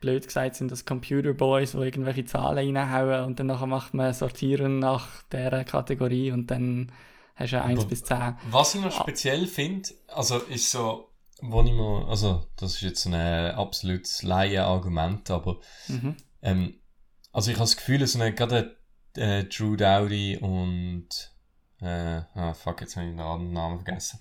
blöd 0.00 0.26
gesagt, 0.26 0.56
sind 0.56 0.70
das 0.72 0.84
Computer 0.84 1.32
Boys, 1.34 1.72
die 1.72 1.78
irgendwelche 1.78 2.24
Zahlen 2.24 2.76
reinhauen 2.76 3.24
und 3.26 3.38
dann 3.38 3.46
nachher 3.48 3.66
macht 3.66 3.94
man 3.94 4.12
Sortieren 4.14 4.78
nach 4.78 5.06
dieser 5.32 5.64
Kategorie 5.64 6.32
und 6.32 6.50
dann 6.50 6.90
hast 7.36 7.52
du 7.52 7.62
1 7.62 7.80
Aber- 7.80 7.88
bis 7.88 8.04
10. 8.04 8.36
Was 8.50 8.74
ich 8.74 8.80
noch 8.80 8.92
speziell 8.92 9.46
finde, 9.46 9.88
also 10.08 10.38
ist 10.38 10.70
so, 10.70 11.08
wo 11.42 11.62
ich 11.62 11.72
mal, 11.72 12.06
also 12.08 12.46
das 12.56 12.74
ist 12.76 12.82
jetzt 12.82 13.06
ein 13.06 13.14
äh, 13.14 13.50
absolutes 13.56 14.22
Laien-Argument, 14.22 15.30
aber 15.30 15.58
Mhm. 15.88 16.16
ähm, 16.42 16.74
also 17.32 17.50
ich 17.50 17.56
habe 17.56 17.64
das 17.64 17.76
Gefühl, 17.76 18.06
so 18.06 18.18
eine, 18.20 18.34
gerade 18.34 18.76
äh, 19.16 19.44
Drew 19.44 19.76
Dowdy 19.76 20.38
und 20.38 21.08
äh, 21.80 22.20
ah, 22.34 22.52
fuck, 22.54 22.80
jetzt 22.82 22.96
habe 22.96 23.06
ich 23.06 23.12
den 23.12 23.20
anderen 23.20 23.52
Namen 23.52 23.84
vergessen. 23.84 24.20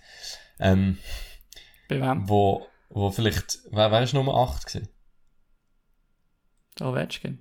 Ähm, 0.60 0.98
Bei 1.90 2.00
wem? 2.02 2.30
wo, 2.30 2.66
wo 2.90 3.12
vielleicht, 3.12 3.60
wer, 3.72 3.92
wer 3.92 4.02
ist 4.04 4.14
Nummer 4.14 4.36
8 4.36 4.66
gewesen? 4.68 4.90
Ovechkin. 6.82 7.40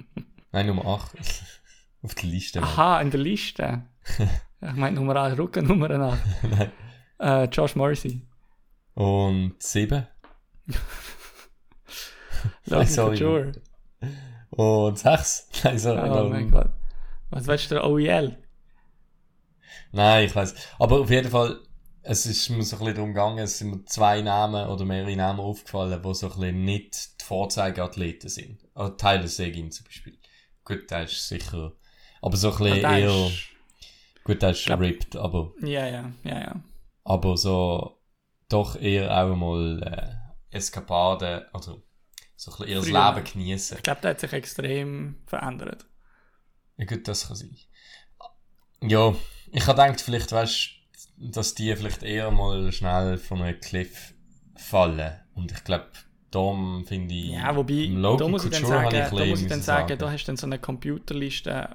Nein, 0.52 0.66
Nummer 0.66 0.86
8. 0.86 1.12
Auf 2.02 2.14
der 2.14 2.28
Liste. 2.28 2.62
Aha, 2.62 3.00
in 3.00 3.10
der 3.10 3.20
Liste. 3.20 3.82
ich 4.18 4.72
meine 4.74 4.96
Nummer 4.96 5.20
1, 5.20 5.38
Rückennummer 5.38 5.90
8. 5.90 6.18
Nein. 6.42 6.72
Äh, 7.18 7.44
Josh 7.44 7.74
Morrissey. 7.74 8.22
Und 8.94 9.54
7. 9.58 10.06
Logan. 12.66 12.86
Couture. 12.86 13.52
Und 14.50 14.98
6. 14.98 15.48
Nein, 15.64 15.78
sorry. 15.78 16.10
Oh 16.10 16.22
no. 16.22 16.28
mein 16.28 16.50
Gott. 16.50 16.70
Was 17.30 17.46
willst 17.46 17.70
du, 17.70 17.76
der 17.76 17.84
OEL? 17.84 18.38
Nein, 19.92 20.26
ich 20.26 20.36
weiß. 20.36 20.54
Aber 20.78 21.00
auf 21.00 21.10
jeden 21.10 21.30
Fall, 21.30 21.58
es 22.08 22.24
ist 22.26 22.48
mir 22.50 22.62
so 22.62 22.76
ein 22.76 22.80
bisschen 22.80 22.94
darum 22.94 23.08
gegangen, 23.14 23.38
es 23.38 23.58
sind 23.58 23.70
mir 23.70 23.84
zwei 23.84 24.22
Namen 24.22 24.68
oder 24.68 24.84
mehrere 24.84 25.16
Namen 25.16 25.40
aufgefallen, 25.40 26.00
die 26.02 26.14
so 26.14 26.26
ein 26.26 26.32
bisschen 26.38 26.64
nicht 26.64 27.20
die 27.20 27.24
Vorzeigeathleten 27.24 28.28
sind. 28.30 28.66
Also 28.74 28.92
Tyler 28.94 29.28
Seguin 29.28 29.70
zum 29.70 29.84
Beispiel. 29.86 30.18
Gut, 30.64 30.90
der 30.90 31.04
ist 31.04 31.26
sicher, 31.28 31.72
aber 32.22 32.36
so 32.36 32.52
ein 32.52 32.58
bisschen 32.58 32.84
Ah, 32.84 32.90
der 32.90 32.98
eher, 33.00 33.26
ist- 33.26 33.48
gut, 34.24 34.42
der 34.42 34.50
ist 34.50 34.64
glaub- 34.64 34.80
ripped, 34.80 35.16
aber, 35.16 35.52
Ja, 35.62 35.86
ja, 35.86 36.12
ja, 36.24 36.40
ja. 36.40 36.60
aber 37.04 37.36
so, 37.36 38.00
doch 38.48 38.76
eher 38.80 39.10
auch 39.16 39.34
mal, 39.36 39.82
äh, 39.82 40.56
Eskapaden, 40.56 41.44
oder 41.52 41.62
so 42.36 42.50
ein 42.52 42.56
bisschen 42.58 42.68
eher 42.68 42.76
das 42.78 42.88
Früher. 42.88 43.14
Leben 43.14 43.32
genießen. 43.32 43.76
Ich 43.78 43.82
glaube, 43.82 44.00
der 44.02 44.10
hat 44.12 44.20
sich 44.20 44.32
extrem 44.32 45.16
verändert. 45.26 45.86
Ja 46.76 46.84
gut, 46.84 47.06
das 47.08 47.26
kann 47.28 47.36
sein. 47.36 47.56
Ja, 48.82 49.14
ich 49.52 49.66
habe 49.66 49.80
gedacht, 49.82 50.00
vielleicht 50.00 50.30
weißt 50.32 50.70
dass 51.18 51.54
die 51.54 51.74
vielleicht 51.74 52.02
eher 52.02 52.30
mal 52.30 52.70
schnell 52.72 53.18
von 53.18 53.42
einem 53.42 53.60
Cliff 53.60 54.14
fallen. 54.54 55.12
Und 55.34 55.52
ich 55.52 55.64
glaube, 55.64 55.86
darum 56.30 56.84
finde 56.86 57.14
ich. 57.14 57.30
Ja, 57.30 57.54
wobei, 57.56 57.88
da 58.18 58.28
muss 58.28 58.44
ich 58.44 58.50
dann 58.50 58.64
sagen, 58.64 58.86
ein 58.86 58.92
da 58.92 59.10
muss 59.10 59.40
ich 59.40 59.48
dann 59.48 59.58
müssen 59.58 59.62
sagen, 59.62 59.98
da 59.98 60.10
hast 60.10 60.24
du 60.24 60.26
dann 60.26 60.36
so 60.36 60.46
eine 60.46 60.58
Computerliste, 60.58 61.70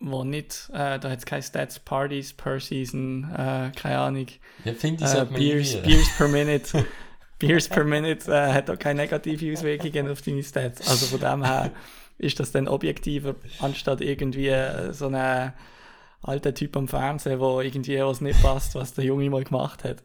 wo 0.00 0.24
nicht, 0.24 0.68
äh, 0.72 0.98
da 0.98 1.10
hat 1.10 1.18
es 1.18 1.26
keine 1.26 1.42
Stats, 1.42 1.78
Parties 1.78 2.32
per 2.32 2.60
Season, 2.60 3.24
äh, 3.32 3.70
keine 3.74 3.98
Ahnung, 3.98 4.26
Ja, 4.64 4.74
finde 4.74 5.04
ich, 5.04 5.14
äh, 5.14 5.24
Beers. 5.24 5.82
Beers 5.82 6.16
per 6.16 6.28
Minute. 6.28 6.84
Beers 7.38 7.68
per 7.68 7.84
Minute 7.84 8.30
äh, 8.32 8.52
hat 8.52 8.70
auch 8.70 8.78
keine 8.78 9.02
negative 9.02 9.52
Auswirkungen 9.52 10.10
auf 10.10 10.22
deine 10.22 10.42
Stats. 10.42 10.88
Also 10.88 11.06
von 11.06 11.20
dem 11.20 11.44
her 11.44 11.70
ist 12.18 12.38
das 12.38 12.52
dann 12.52 12.68
objektiver, 12.68 13.34
anstatt 13.60 14.00
irgendwie 14.00 14.48
äh, 14.48 14.92
so 14.92 15.08
ein 15.08 15.52
alter 16.24 16.54
Typ 16.54 16.76
am 16.76 16.88
Fernsehen, 16.88 17.40
wo 17.40 17.60
irgendwie 17.60 17.98
was 18.00 18.20
nicht 18.20 18.40
passt, 18.42 18.74
was 18.74 18.94
der 18.94 19.04
Junge 19.04 19.28
mal 19.30 19.44
gemacht 19.44 19.84
hat. 19.84 20.02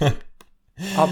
Ja. 0.74 1.06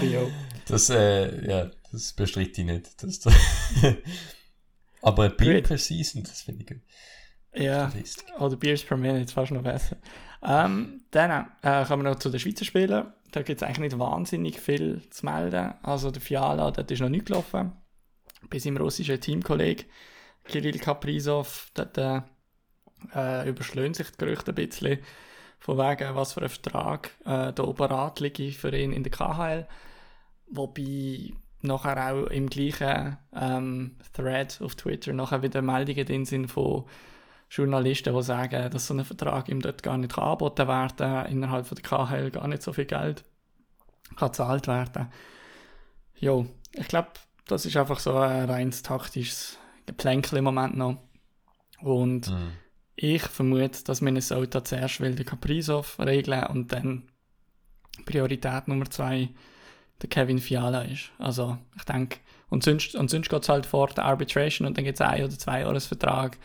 Das, 0.67 0.89
äh, 0.89 1.47
ja, 1.47 1.71
das 1.91 2.13
bestreite 2.13 2.61
ich 2.61 2.67
nicht. 2.67 3.01
Das, 3.01 3.21
Aber 5.01 5.29
Gut. 5.29 5.63
per 5.63 5.77
Season, 5.77 6.23
das 6.23 6.41
finde 6.41 6.61
ich 6.61 6.67
gut. 6.67 6.81
Ja, 7.53 7.91
oder 8.39 8.55
Beers 8.55 8.83
per 8.83 8.97
Minute, 8.97 9.31
fast 9.31 9.51
noch 9.51 9.61
besser. 9.61 9.97
Ähm, 10.43 11.03
dann 11.11 11.47
äh, 11.61 11.85
kommen 11.85 12.03
wir 12.03 12.11
noch 12.11 12.19
zu 12.19 12.29
den 12.29 12.39
Schweizer 12.39 12.65
Spielen. 12.65 13.13
Da 13.31 13.41
gibt 13.43 13.61
es 13.61 13.67
eigentlich 13.67 13.91
nicht 13.91 13.99
wahnsinnig 13.99 14.59
viel 14.59 15.01
zu 15.09 15.25
melden. 15.25 15.73
Also 15.83 16.11
der 16.11 16.21
Fiala, 16.21 16.71
dort 16.71 16.89
ist 16.91 16.99
noch 16.99 17.09
nicht 17.09 17.27
gelaufen. 17.27 17.73
Bei 18.49 18.57
seinem 18.57 18.77
russischen 18.77 19.19
Teamkollegen 19.19 19.85
Kirill 20.45 20.79
Kaprizov, 20.79 21.71
dort 21.73 21.97
äh, 21.97 22.21
äh, 23.15 23.47
überschlägt 23.49 23.95
sich 23.95 24.11
die 24.11 24.17
Gerüchte 24.17 24.51
ein 24.51 24.55
bisschen 24.55 24.99
von 25.59 25.77
wegen, 25.77 26.15
was 26.15 26.33
für 26.33 26.41
ein 26.41 26.49
Vertrag 26.49 27.11
äh, 27.25 27.53
da 27.53 27.63
oben 27.63 27.83
Rat 27.85 28.19
liege 28.19 28.51
für 28.51 28.75
ihn 28.75 28.93
in 28.93 29.03
der 29.03 29.11
KHL. 29.11 29.67
Wobei 30.47 31.33
nachher 31.61 32.13
auch 32.13 32.27
im 32.27 32.49
gleichen 32.49 33.17
ähm, 33.35 33.97
Thread 34.13 34.59
auf 34.61 34.75
Twitter 34.75 35.13
nachher 35.13 35.43
wieder 35.43 35.61
Meldungen 35.61 36.05
drin 36.05 36.25
sind 36.25 36.47
von 36.47 36.85
Journalisten, 37.49 38.15
die 38.15 38.23
sagen, 38.23 38.71
dass 38.71 38.87
so 38.87 38.93
ein 38.93 39.05
Vertrag 39.05 39.49
ihm 39.49 39.61
dort 39.61 39.83
gar 39.83 39.97
nicht 39.97 40.17
angeboten 40.17 40.67
werden 40.67 40.97
kann, 40.97 41.25
innerhalb 41.27 41.67
von 41.67 41.75
der 41.75 41.83
KHL 41.83 42.31
gar 42.31 42.47
nicht 42.47 42.63
so 42.63 42.73
viel 42.73 42.85
Geld 42.85 43.23
kann 44.15 44.29
gezahlt 44.29 44.67
werden. 44.67 45.11
Jo, 46.15 46.47
ich 46.73 46.87
glaube, 46.87 47.09
das 47.47 47.65
ist 47.65 47.77
einfach 47.77 47.99
so 47.99 48.15
ein 48.15 48.49
reines 48.49 48.83
taktisches 48.83 49.57
Geplänkel 49.85 50.39
im 50.39 50.45
Moment 50.45 50.77
noch. 50.77 50.97
Und 51.81 52.29
Mhm. 52.29 52.51
Ich 53.03 53.23
vermute, 53.23 53.83
dass 53.83 54.01
Minnesota 54.01 54.63
zuerst 54.63 54.99
will 54.99 55.15
den 55.15 55.25
Kaprizov 55.25 55.97
regeln 55.99 56.45
und 56.45 56.71
dann 56.71 57.03
Priorität 58.05 58.67
Nummer 58.67 58.89
zwei 58.89 59.29
der 60.01 60.09
Kevin 60.09 60.37
Fiala 60.37 60.83
ist. 60.83 61.11
Also 61.17 61.57
ich 61.75 61.83
denke, 61.83 62.19
und 62.49 62.63
sonst, 62.63 62.95
und 62.95 63.09
sonst 63.09 63.29
geht 63.29 63.41
es 63.41 63.49
halt 63.49 63.65
vor 63.65 63.87
der 63.87 64.05
Arbitration 64.05 64.67
und 64.67 64.77
dann 64.77 64.85
gibt 64.85 64.99
es 64.99 65.05
ein 65.05 65.23
oder 65.23 65.37
zwei 65.37 65.61
Jahresvertrag, 65.61 66.37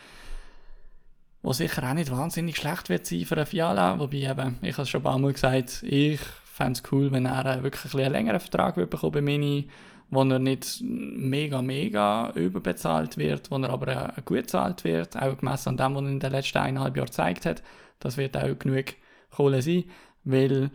wo 1.43 1.53
sicher 1.53 1.87
auch 1.87 1.93
nicht 1.93 2.09
wahnsinnig 2.09 2.57
schlecht 2.57 2.89
wird 2.89 3.05
sein 3.05 3.25
für 3.25 3.35
einen 3.35 3.45
Fiala, 3.45 3.99
wobei 3.99 4.29
eben, 4.29 4.57
ich 4.63 4.73
habe 4.73 4.83
es 4.83 4.89
schon 4.89 5.01
ein 5.01 5.03
paar 5.03 5.19
Mal 5.19 5.33
gesagt, 5.33 5.83
ich 5.83 6.19
fände 6.45 6.73
es 6.73 6.91
cool, 6.91 7.11
wenn 7.11 7.27
er 7.27 7.61
wirklich 7.61 7.93
einen 7.93 8.11
längeren 8.11 8.39
Vertrag 8.39 8.75
bekommen 8.75 9.11
bei 9.11 9.21
Mini, 9.21 9.69
wo 10.09 10.23
er 10.23 10.39
nicht 10.39 10.81
mega, 10.81 11.61
mega 11.61 12.31
überbezahlt 12.31 13.17
wird, 13.17 13.51
wo 13.51 13.57
er 13.57 13.69
aber 13.69 13.87
äh, 14.17 14.21
gut 14.23 14.43
bezahlt 14.43 14.83
wird, 14.83 15.17
auch 15.17 15.37
gemessen 15.37 15.69
an 15.69 15.77
dem, 15.77 15.95
was 15.95 16.03
er 16.03 16.09
in 16.09 16.19
den 16.19 16.31
letzten 16.31 16.57
eineinhalb 16.59 16.95
Jahren 16.95 17.07
gezeigt 17.07 17.45
hat. 17.45 17.63
Das 17.99 18.17
wird 18.17 18.37
auch 18.37 18.57
genug 18.57 18.85
Kohle 19.31 19.61
sein, 19.61 19.85
weil 20.23 20.71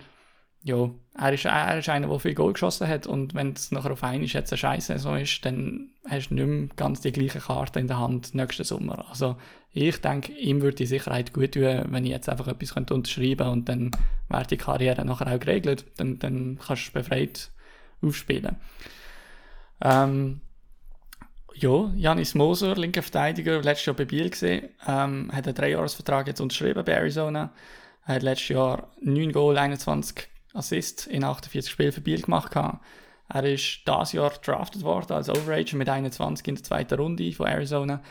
ja, 0.64 0.90
er 1.18 1.32
ist, 1.32 1.44
er 1.44 1.78
ist 1.78 1.88
einer, 1.88 2.06
der 2.06 2.18
viel 2.20 2.34
Goal 2.34 2.52
geschossen 2.52 2.86
hat 2.86 3.06
und 3.06 3.34
wenn 3.34 3.52
es 3.52 3.72
nachher 3.72 3.92
auf 3.92 4.04
einmal 4.04 4.26
jetzt 4.26 4.52
eine 4.52 4.58
scheiß 4.58 4.86
Saison 4.86 5.18
ist, 5.18 5.44
dann 5.44 5.90
hast 6.08 6.28
du 6.28 6.34
nicht 6.34 6.46
mehr 6.46 6.68
ganz 6.76 7.00
die 7.00 7.12
gleiche 7.12 7.40
Karte 7.40 7.80
in 7.80 7.88
der 7.88 7.98
Hand 7.98 8.34
nächsten 8.34 8.64
Sommer. 8.64 9.04
Also 9.08 9.36
ich 9.72 10.00
denke, 10.00 10.32
ihm 10.32 10.62
würde 10.62 10.76
die 10.76 10.86
Sicherheit 10.86 11.32
gut 11.32 11.52
tun, 11.52 11.84
wenn 11.88 12.04
ich 12.04 12.10
jetzt 12.10 12.28
einfach 12.28 12.48
etwas 12.48 12.74
könnte 12.74 12.94
unterschreiben 12.94 13.48
und 13.48 13.68
dann 13.68 13.90
wäre 14.28 14.46
die 14.46 14.56
Karriere 14.56 15.04
nachher 15.04 15.34
auch 15.34 15.40
geregelt, 15.40 15.84
dann, 15.96 16.18
dann 16.18 16.58
kannst 16.64 16.88
du 16.88 16.92
befreit 16.92 17.50
aufspielen. 18.00 18.56
Ähm, 19.82 20.40
Ja, 21.54 21.92
Janis 21.94 22.34
Moser, 22.34 22.74
linker 22.76 23.02
Verteidiger, 23.02 23.60
letztes 23.62 23.86
Jahr 23.86 23.96
bei 23.96 24.04
Biel 24.06 24.30
gesehen, 24.30 24.70
ähm, 24.86 25.30
hat 25.32 25.46
einen 25.46 25.54
Dreijahresvertrag 25.54 26.26
jetzt 26.26 26.40
unterschrieben 26.40 26.84
bei 26.84 26.94
Arizona. 26.94 27.52
Er 28.06 28.14
hat 28.16 28.22
letztes 28.22 28.48
Jahr 28.48 28.90
9 29.00 29.32
Goal, 29.32 29.58
21 29.58 30.28
Assists 30.54 31.06
in 31.06 31.24
48 31.24 31.70
Spielen 31.70 31.92
für 31.92 32.00
Biel 32.00 32.22
gemacht. 32.22 32.56
Er 32.56 33.44
ist 33.44 33.80
dieses 33.86 34.12
Jahr 34.12 34.30
drafted 34.30 34.82
worden 34.82 35.12
als 35.12 35.28
Overager 35.28 35.76
mit 35.76 35.88
21 35.88 36.48
in 36.48 36.54
der 36.56 36.64
zweiten 36.64 36.94
Runde 36.98 37.32
von 37.32 37.46
Arizona. 37.46 38.02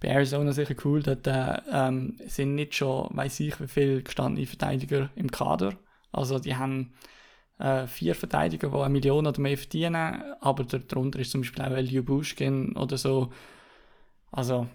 Bei 0.00 0.08
Arizona 0.08 0.52
sicher 0.52 0.74
cool, 0.84 1.02
dort 1.02 1.26
äh, 1.26 1.60
ähm, 1.70 2.16
sind 2.26 2.54
nicht 2.54 2.74
schon, 2.74 3.08
weiß 3.10 3.40
ich, 3.40 3.60
wie 3.60 3.68
viele 3.68 4.02
gestandene 4.02 4.46
Verteidiger 4.46 5.10
im 5.14 5.30
Kader. 5.30 5.74
Also 6.12 6.38
die 6.38 6.56
haben 6.56 6.92
äh, 7.58 7.86
vier 7.86 8.14
Verteidiger, 8.14 8.68
die 8.68 8.76
eine 8.76 8.88
Million 8.90 9.26
oder 9.26 9.40
mehr 9.40 9.58
verdienen, 9.58 10.22
aber 10.40 10.64
darunter 10.64 11.18
ist 11.18 11.32
zum 11.32 11.40
Beispiel 11.42 11.62
auch 11.64 11.70
Eliu 11.70 12.02
Bushkin 12.02 12.76
oder 12.76 12.96
so. 12.96 13.32
Also, 14.30 14.68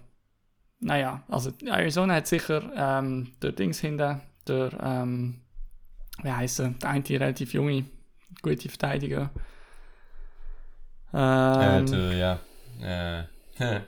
naja, 0.80 1.22
also 1.28 1.52
Arizona 1.66 2.14
hat 2.14 2.26
sicher 2.26 2.70
ähm, 2.76 3.32
der 3.42 3.52
Dings 3.52 3.80
hinten, 3.80 4.20
der, 4.46 4.70
ähm, 4.82 5.40
wie 6.22 6.30
heisst 6.30 6.60
er, 6.60 6.70
der 6.70 6.90
eine 6.90 7.08
relativ 7.08 7.54
junge, 7.54 7.84
gute 8.42 8.68
Verteidiger. 8.68 9.30
Ähm, 11.12 11.60
Ähm, 11.60 11.84
äh, 11.86 11.90
der, 11.90 12.12
ja. 12.80 13.28
Äh, 13.60 13.80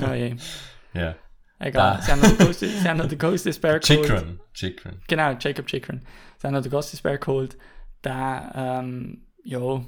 oh 0.06 0.12
je. 0.12 0.36
ja. 0.94 1.14
Egal, 1.58 1.96
Ah. 1.98 2.02
sie 2.02 2.10
haben 2.12 2.20
noch 2.20 2.38
Ghost, 2.38 2.60
sie 2.60 2.88
haben 2.88 2.98
noch 2.98 3.06
den 3.08 3.18
Ghost 3.18 3.46
Despair 3.46 3.78
geholt. 3.80 4.06
Chikrin. 4.06 4.40
Chikrin. 4.52 5.00
Genau, 5.08 5.32
Jacob 5.38 5.66
Chikrin. 5.66 6.02
Sie 6.38 6.46
haben 6.46 6.54
noch 6.54 6.62
den 6.62 6.70
Ghost 6.72 6.92
Despair 6.92 7.18
geholt. 7.18 7.56
Der, 8.04 8.52
ähm, 8.54 9.26
ja, 9.44 9.84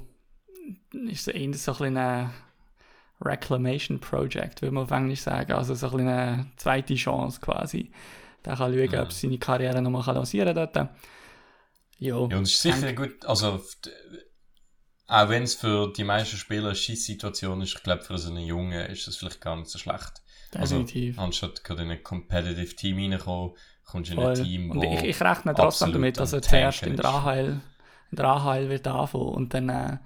ist 1.07 1.29
eher 1.29 1.55
so 1.55 1.73
ein 1.73 1.95
bisschen 1.95 2.31
Reclamation 3.21 4.01
Project, 4.01 4.63
würde 4.63 4.75
man 4.75 4.85
auf 4.85 4.91
Englisch 4.91 5.21
sagen. 5.23 5.53
Also 5.53 5.75
so 5.75 5.87
ein 5.87 5.93
bisschen 5.93 6.09
eine 6.09 6.47
zweite 6.57 6.95
Chance 6.95 7.41
quasi. 7.41 7.91
Der 8.45 8.57
kann 8.57 8.73
schauen, 8.75 8.89
Mhm. 8.91 8.99
ob 8.99 9.13
seine 9.13 9.39
Karriere 9.39 9.81
nochmal 9.81 10.15
lancieren 10.15 10.55
kann. 10.73 10.91
Jo, 11.99 12.29
Ja, 12.31 12.37
und 12.37 12.43
es 12.43 12.53
ist 12.55 12.63
sicher 12.63 12.93
gut, 12.93 13.25
also 13.25 13.61
auch 15.07 15.29
wenn 15.29 15.43
es 15.43 15.55
für 15.55 15.93
die 15.93 16.05
meisten 16.05 16.37
Spieler 16.37 16.67
eine 16.69 16.75
Scheiss-Situation 16.75 17.61
ist, 17.63 17.77
ich 17.77 17.83
glaube 17.83 18.03
für 18.03 18.19
so 18.19 18.31
einen 18.31 18.45
Jungen 18.45 18.87
ist 18.87 19.07
das 19.07 19.17
vielleicht 19.17 19.41
gar 19.41 19.57
nicht 19.57 19.69
so 19.71 19.79
schlecht. 19.79 20.23
definitiv. 20.53 21.17
Also, 21.19 21.27
anstatt 21.27 21.65
gerade 21.65 21.83
in 21.83 21.91
ein 21.91 22.03
competitive 22.03 22.75
Team 22.77 22.99
reinkommen, 23.13 23.57
kommst 23.85 24.11
du 24.11 24.15
in 24.15 24.21
ein 24.23 24.35
Team, 24.35 24.71
wo 24.71 24.81
Und 24.81 24.83
ich, 24.85 25.03
ich 25.03 25.21
rechne 25.21 25.55
trotzdem 25.55 25.93
damit, 25.93 26.19
dass 26.19 26.33
am 26.33 26.39
er 26.39 26.43
zuerst 26.43 26.83
in 26.85 26.97
der. 26.97 27.05
AHL, 27.07 27.61
der 28.17 28.27
AHL 28.27 28.69
wird 28.69 28.87
anfangen 28.87 29.29
und 29.29 29.55
dann, 29.55 29.69
äh, 29.69 29.99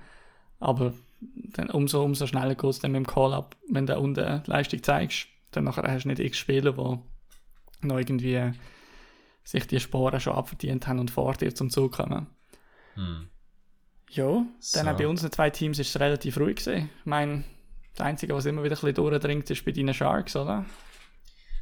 aber 0.61 0.93
dann 1.21 1.71
umso, 1.71 2.03
umso 2.05 2.27
schneller 2.27 2.55
geht 2.55 2.71
es 2.71 2.79
dann 2.79 2.93
mit 2.93 3.01
dem 3.01 3.07
Call-Up, 3.07 3.57
wenn 3.69 3.87
du 3.87 3.99
unten 3.99 4.43
Leistung 4.47 4.83
zeigst, 4.83 5.29
dann 5.51 5.65
nachher 5.65 5.91
hast 5.91 6.05
du 6.05 6.09
nicht 6.09 6.21
x 6.21 6.39
Spieler, 6.39 6.73
die 6.73 7.87
noch 7.87 7.99
irgendwie 7.99 8.53
sich 9.45 9.67
die 9.67 9.81
Sporen 9.81 10.21
schon 10.21 10.35
abverdient 10.35 10.87
haben 10.87 10.99
und 10.99 11.11
vor 11.11 11.33
dir 11.35 11.55
zum 11.55 11.71
Zug 11.71 11.93
kommen. 11.93 12.27
Hm. 12.95 13.29
Ja, 14.11 14.27
dann 14.27 14.47
So. 14.61 14.83
bei 14.83 15.09
unseren 15.09 15.33
zwei 15.33 15.51
Teams 15.51 15.79
ist 15.79 15.89
es 15.91 16.01
relativ 16.01 16.39
ruhig 16.39 16.57
gewesen. 16.57 16.91
Ich 16.99 17.07
meine, 17.07 17.45
das 17.95 18.07
Einzige, 18.07 18.35
was 18.35 18.47
immer 18.47 18.63
wieder 18.63 18.77
ein 18.77 18.81
bisschen 18.81 18.95
durchdringt, 18.95 19.51
ist 19.51 19.65
bei 19.65 19.73
deinen 19.73 19.95
Sharks, 19.95 20.37
oder? 20.37 20.65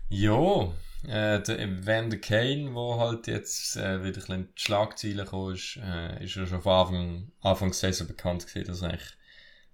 Ja, 0.08 0.72
äh, 1.02 1.42
der 1.42 1.58
Evander 1.58 2.18
Kane, 2.18 2.72
der 2.72 2.98
halt 2.98 3.26
jetzt 3.26 3.76
äh, 3.76 4.04
wieder 4.04 4.06
ein 4.06 4.12
bisschen 4.12 4.34
in 4.36 4.54
die 4.54 4.60
Schlagzeilen 4.60 5.24
gekommen 5.24 5.54
ist, 5.54 5.78
äh, 5.82 6.24
ist 6.24 6.36
ja 6.36 6.46
schon 6.46 6.62
von 6.62 6.72
Anfang, 6.72 7.32
Anfang 7.40 7.68
der 7.70 7.74
Saison 7.74 8.06
bekannt 8.06 8.46
gewesen, 8.46 8.68
dass 8.68 8.82
er 8.82 8.88
eigentlich 8.90 9.16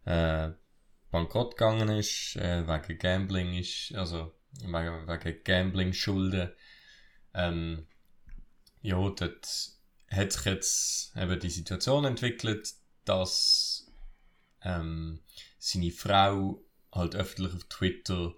äh, 0.06 0.50
bankrott 1.10 1.58
gegangen 1.58 1.90
ist, 1.90 2.36
äh, 2.36 2.66
wegen 2.66 2.98
Gambling 2.98 3.54
ist, 3.58 3.94
also 3.94 4.32
wegen, 4.62 5.06
wegen 5.06 5.44
Gambling-Schulden. 5.44 6.50
Ähm, 7.34 7.86
ja, 8.80 8.96
dort 8.96 9.70
hat 10.08 10.32
sich 10.32 10.44
jetzt 10.46 11.16
eben 11.16 11.40
die 11.40 11.50
Situation 11.50 12.06
entwickelt, 12.06 12.72
dass 13.04 13.86
ähm, 14.62 15.20
seine 15.58 15.90
Frau 15.90 16.62
halt 16.90 17.14
öffentlich 17.14 17.54
auf 17.54 17.64
Twitter 17.64 18.32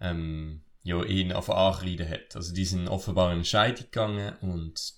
ähm, 0.00 0.62
ja, 0.82 1.02
ihn 1.04 1.32
auf 1.32 1.50
Anreden 1.50 2.08
hat. 2.08 2.34
Also 2.34 2.52
die 2.52 2.64
sind 2.64 2.88
offenbar 2.88 3.28
in 3.28 3.36
eine 3.36 3.44
Scheidung 3.44 3.84
gegangen 3.84 4.34
und 4.40 4.94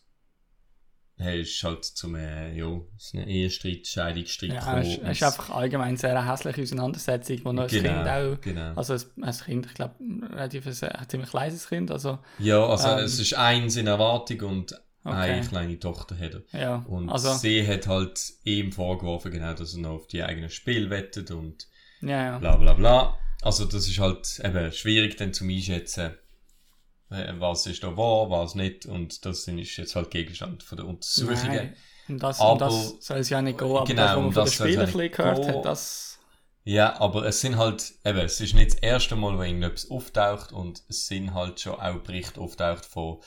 er 1.16 1.36
ist 1.36 1.62
halt 1.62 1.84
zum 1.84 2.16
äh, 2.16 2.56
ja, 2.56 2.80
so 2.96 3.18
eine 3.18 3.28
Ehestreit, 3.28 3.86
Scheidungsstreit 3.86 4.52
Ja, 4.52 4.80
es 4.80 4.88
ist, 4.88 5.02
es 5.02 5.10
ist 5.10 5.22
einfach 5.22 5.50
allgemein 5.50 5.96
sehr 5.96 6.18
eine 6.18 6.28
hässliche 6.28 6.62
Auseinandersetzung, 6.62 7.40
wo 7.44 7.52
noch 7.52 7.62
als 7.64 7.72
Kind 7.72 7.86
auch, 7.86 8.40
genau. 8.40 8.74
also 8.74 8.94
als, 8.94 9.12
als 9.20 9.44
Kind, 9.44 9.66
ich 9.66 9.74
glaube, 9.74 9.94
relativ 10.00 10.66
ein, 10.66 10.90
ein 10.90 11.08
ziemlich 11.08 11.30
kleines 11.30 11.68
Kind, 11.68 11.90
also 11.92 12.18
ja, 12.40 12.66
also 12.66 12.88
ähm, 12.88 12.98
es 13.04 13.20
ist 13.20 13.34
eins 13.34 13.76
in 13.76 13.86
Erwartung 13.86 14.40
und 14.40 14.74
Okay. 15.06 15.32
eine 15.32 15.46
kleine 15.46 15.78
Tochter 15.78 16.18
hat 16.18 16.32
er. 16.32 16.58
ja, 16.58 16.76
Und 16.88 17.10
also, 17.10 17.34
sie 17.34 17.66
hat 17.68 17.86
halt 17.86 18.18
ihm 18.42 18.72
vorgeworfen, 18.72 19.30
genau, 19.30 19.52
dass 19.52 19.74
er 19.74 19.80
noch 19.80 19.90
auf 19.90 20.06
die 20.06 20.22
eigenen 20.22 20.48
Spiel 20.48 20.88
wettet 20.88 21.30
und 21.30 21.68
ja, 22.00 22.24
ja. 22.24 22.38
bla 22.38 22.56
bla 22.56 22.72
bla. 22.72 23.18
Also 23.44 23.64
das 23.66 23.86
ist 23.88 23.98
halt 23.98 24.40
eben 24.42 24.72
schwierig 24.72 25.16
dann 25.16 25.32
zum 25.32 25.48
Einschätzen, 25.50 26.14
äh, 27.10 27.32
was 27.38 27.66
ist 27.66 27.82
da 27.82 27.96
wahr, 27.96 28.30
was 28.30 28.54
nicht 28.54 28.86
und 28.86 29.24
das 29.24 29.46
ist 29.46 29.76
jetzt 29.76 29.94
halt 29.96 30.10
Gegenstand 30.10 30.62
von 30.62 30.76
der 30.76 30.86
Untersuchungen. 30.86 31.74
Um 32.08 32.18
das, 32.18 32.40
Aber- 32.40 32.52
um 32.52 32.58
das 32.58 32.96
soll 33.06 33.18
es 33.18 33.28
ja 33.30 33.40
nicht 33.42 33.58
gehen, 33.58 33.70
aber 33.70 33.84
Genau, 33.84 34.02
das, 34.02 34.10
was 34.10 34.16
man 34.16 34.24
um 34.26 34.32
von 34.32 34.44
den 34.44 34.52
Spielern 34.52 35.00
ein 35.00 35.10
gehört 35.12 35.46
hat, 35.48 35.64
das, 35.64 36.18
Ja, 36.64 36.98
aber 37.00 37.26
es 37.26 37.40
sind 37.42 37.56
halt, 37.58 37.92
eben, 38.04 38.18
es 38.20 38.40
ist 38.40 38.54
nicht 38.54 38.72
das 38.72 38.78
erste 38.80 39.16
Mal, 39.16 39.36
wo 39.36 39.42
irgendetwas 39.42 39.90
auftaucht 39.90 40.52
und 40.52 40.82
es 40.88 41.06
sind 41.06 41.34
halt 41.34 41.60
schon 41.60 41.74
auch 41.78 41.98
Berichte 42.02 42.40
auftaucht 42.40 42.86
von 42.86 43.20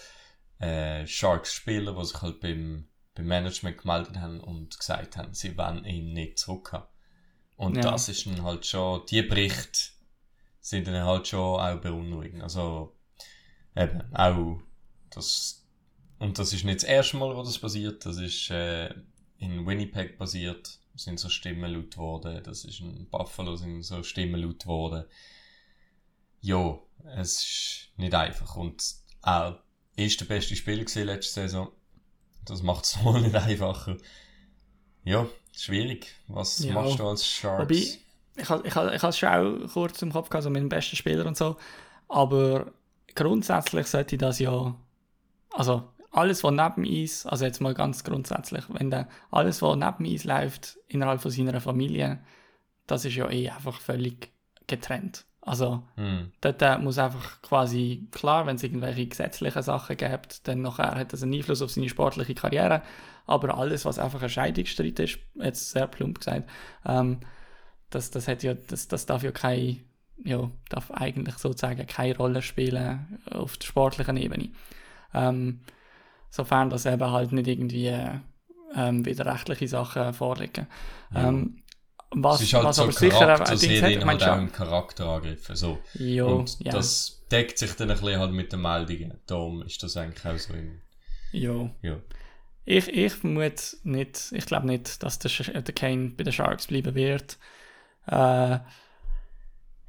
äh, 0.60 1.06
Sharks-Spielern, 1.06 1.96
die 1.96 2.06
sich 2.06 2.22
halt 2.24 2.40
beim, 2.40 2.88
beim 3.14 3.26
Management 3.28 3.78
gemeldet 3.80 4.18
haben 4.18 4.40
und 4.40 4.78
gesagt 4.80 5.16
haben, 5.18 5.34
sie 5.36 5.56
wollen 5.56 5.86
ihn 5.86 6.14
nicht 6.14 6.40
zurückhaben. 6.40 6.88
Und 7.58 7.76
Ja. 7.78 7.92
das 7.92 8.10
ist 8.10 8.26
dann 8.26 8.42
halt 8.44 8.66
schon, 8.66 9.04
die 9.10 9.22
Berichte 9.22 9.92
sind 10.70 10.88
dann 10.88 11.06
halt 11.06 11.28
schon 11.28 11.60
auch 11.62 11.80
beunruhigend. 11.80 12.44
Also, 12.44 12.94
eben, 13.76 14.02
auch 14.14 14.60
das, 15.12 15.66
und 16.20 16.38
das 16.40 16.52
ist 16.52 16.66
nicht 16.66 16.82
das 16.82 16.90
erste 16.90 17.16
Mal, 17.18 17.36
wo 17.36 17.42
das 17.44 17.58
passiert, 17.58 18.06
das 18.06 18.18
ist 18.18 18.50
äh, 18.52 18.94
in 19.38 19.66
Winnipeg 19.66 20.18
passiert, 20.18 20.80
sind 20.96 21.20
so 21.20 21.30
Stimmen 21.30 21.72
laut 21.74 21.96
worden, 21.96 22.44
das 22.44 22.66
ist 22.66 22.82
in 22.82 23.08
Buffalo 23.10 23.56
sind 23.56 23.84
so 23.84 24.04
Stimmen 24.04 24.42
laut 24.42 24.66
worden. 24.66 25.06
Ja, 26.42 26.78
es 27.16 27.38
ist 27.44 27.90
nicht 27.98 28.14
einfach 28.14 28.58
und 28.58 28.84
auch 29.22 29.56
ist 29.96 30.20
der 30.20 30.26
beste 30.26 30.56
Spieler 30.56 30.84
gewesen 30.84 31.06
letzte 31.06 31.34
Saison. 31.42 31.72
Das 32.46 32.62
macht 32.62 32.86
es 32.86 33.02
wohl 33.04 33.22
nicht 33.22 33.36
einfacher. 33.36 33.98
Ja, 35.06 35.28
schwierig. 35.56 36.14
Was 36.28 36.60
Ja. 36.60 36.74
machst 36.74 37.00
du 37.00 37.08
als 37.08 37.26
Sharks? 37.26 38.00
Ich 38.38 38.50
habe 38.50 38.68
ich, 38.68 38.76
ich 38.76 39.04
es 39.04 39.18
schon 39.18 39.30
auch 39.30 39.74
kurz 39.74 40.02
im 40.02 40.12
Kopf 40.12 40.30
gehabt, 40.30 40.44
so 40.44 40.50
mit 40.50 40.62
dem 40.62 40.70
besten 40.70 40.96
Spieler 40.96 41.26
und 41.26 41.36
so. 41.36 41.58
Aber 42.08 42.68
grundsätzlich 43.16 43.88
sollte 43.88 44.18
das 44.18 44.40
ja. 44.40 44.76
Also, 45.54 45.84
alles, 46.12 46.44
was 46.44 46.52
neben 46.52 46.86
Eis, 46.86 47.26
also 47.26 47.46
jetzt 47.46 47.62
mal 47.62 47.74
ganz 47.74 48.04
grundsätzlich, 48.04 48.64
wenn 48.70 48.92
der, 48.92 49.08
alles, 49.32 49.62
was 49.62 49.76
neben 49.76 50.14
Eis 50.14 50.24
läuft, 50.24 50.78
innerhalb 50.88 51.22
von 51.22 51.32
seiner 51.32 51.60
Familie, 51.62 52.20
das 52.86 53.06
ist 53.06 53.16
ja 53.16 53.30
eh 53.30 53.50
einfach 53.50 53.80
völlig 53.82 54.32
getrennt. 54.68 55.26
Also, 55.42 55.84
Hm. 55.96 56.32
dort 56.42 56.62
äh, 56.62 56.78
muss 56.78 56.98
einfach 56.98 57.42
quasi, 57.42 58.08
klar, 58.12 58.46
wenn 58.46 58.58
es 58.58 58.64
irgendwelche 58.64 59.08
gesetzlichen 59.08 59.62
Sachen 59.64 59.96
gibt, 59.96 60.48
dann 60.48 60.62
nachher 60.62 60.96
hat 60.96 61.14
das 61.14 61.24
einen 61.24 61.34
Einfluss 61.34 61.62
auf 61.62 61.72
seine 61.72 61.88
sportliche 61.90 62.36
Karriere. 62.36 62.82
Aber 63.26 63.58
alles, 63.58 63.86
was 63.86 63.98
einfach 64.00 64.22
ein 64.22 64.30
Scheidungsstreit 64.30 65.00
ist, 65.00 65.20
jetzt 65.36 65.72
sehr 65.72 65.88
plump 65.88 66.20
gesagt, 66.20 66.50
ähm, 66.86 67.20
das, 67.90 68.12
das, 68.12 68.28
hat 68.28 68.44
ja, 68.44 68.54
das, 68.54 68.88
das 68.88 69.06
darf 69.06 69.24
ja 69.24 69.32
kein, 69.32 69.84
ja, 70.24 70.50
darf 70.70 70.92
eigentlich 70.92 71.36
sozusagen 71.38 71.86
keine 71.88 72.18
Rolle 72.18 72.42
spielen 72.42 73.22
auf 73.30 73.58
der 73.58 73.66
sportlichen 73.66 74.18
Ebene. 74.18 74.50
Ähm, 75.14 75.62
sofern 76.30 76.70
das 76.70 76.86
eben 76.86 77.12
halt 77.12 77.32
nicht 77.32 77.48
irgendwie 77.48 77.96
ähm, 78.76 79.06
widerrechtliche 79.06 79.68
Sachen 79.68 80.14
vorliegen. 80.14 80.68
Ja. 81.14 81.30
Ähm, 81.30 81.64
was, 82.12 82.40
es 82.40 82.48
ist 82.48 82.54
halt 82.54 82.66
was 82.66 82.76
so 82.78 82.84
aber 82.84 82.92
sicher 82.94 83.20
Charakter, 83.20 83.52
ein 83.52 83.58
sie 83.58 83.68
Ding 83.68 83.84
hat 83.84 84.06
halt 84.06 84.24
auch 84.24 84.38
im 84.38 84.52
Charakter 84.52 85.06
angegriffen. 85.08 85.56
So. 85.56 85.80
jo, 85.96 86.38
und 86.38 86.60
ja. 86.62 86.72
das 86.72 87.26
deckt 87.32 87.58
sich 87.58 87.74
dann 87.74 87.92
ein 87.92 88.00
bisschen 88.00 88.20
halt 88.20 88.32
mit 88.32 88.54
den 88.54 88.62
Meldungen. 88.62 89.20
Darum 89.28 89.64
ist 89.64 89.84
das 89.84 89.98
eigentlich 89.98 90.26
auch 90.26 90.38
so 90.38 90.54
im, 90.54 90.82
Jo. 91.34 91.70
ja. 91.82 91.98
Ich, 92.64 92.90
ich 92.90 93.14
vermute 93.14 93.78
nicht, 93.84 94.32
ich 94.32 94.46
glaube 94.46 94.68
nicht, 94.68 95.04
dass 95.04 95.20
der, 95.20 95.62
der 95.62 95.74
Kane 95.74 96.12
bei 96.18 96.24
den 96.24 96.34
Sharks 96.34 96.68
bleiben 96.68 96.96
wird. 96.96 97.38
Äh, 98.08 98.60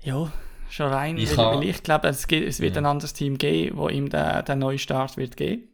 ja, 0.01 0.33
schon 0.71 0.93
rein, 0.93 1.17
Ich 1.17 1.37
weil, 1.37 1.63
ich 1.65 1.83
glaube, 1.83 2.09
es, 2.09 2.25
es 2.31 2.61
wird 2.61 2.75
Ja. 2.77 2.83
ein 2.83 2.87
anderes 2.87 3.13
Team 3.15 3.39
geben, 3.39 3.77
wo 3.77 3.89
ihm 3.89 4.09
der, 4.11 4.43
der 4.43 4.57
neue 4.57 4.79
Start 4.79 5.17
wird 5.17 5.37
geben. 5.37 5.69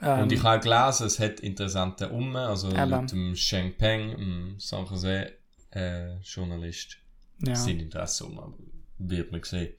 Ähm, 0.00 0.22
Und 0.24 0.32
ich 0.32 0.42
habe 0.42 0.60
gelesen, 0.62 1.06
es 1.06 1.18
hat 1.18 1.40
Interessenten 1.40 2.10
um, 2.10 2.36
also 2.36 2.68
Eben. 2.70 2.90
laut 2.90 3.10
dem 3.12 3.34
Sheng 3.36 3.76
Peng, 3.76 4.10
dem 4.16 4.54
San 4.58 4.86
Jose 4.86 5.32
äh, 5.72 6.16
Journalist, 6.20 6.96
Ja. 7.44 7.54
sein 7.56 7.80
Interesse 7.80 8.24
um, 8.24 8.54
wird 8.98 9.32
man 9.32 9.42
sehen. 9.42 9.74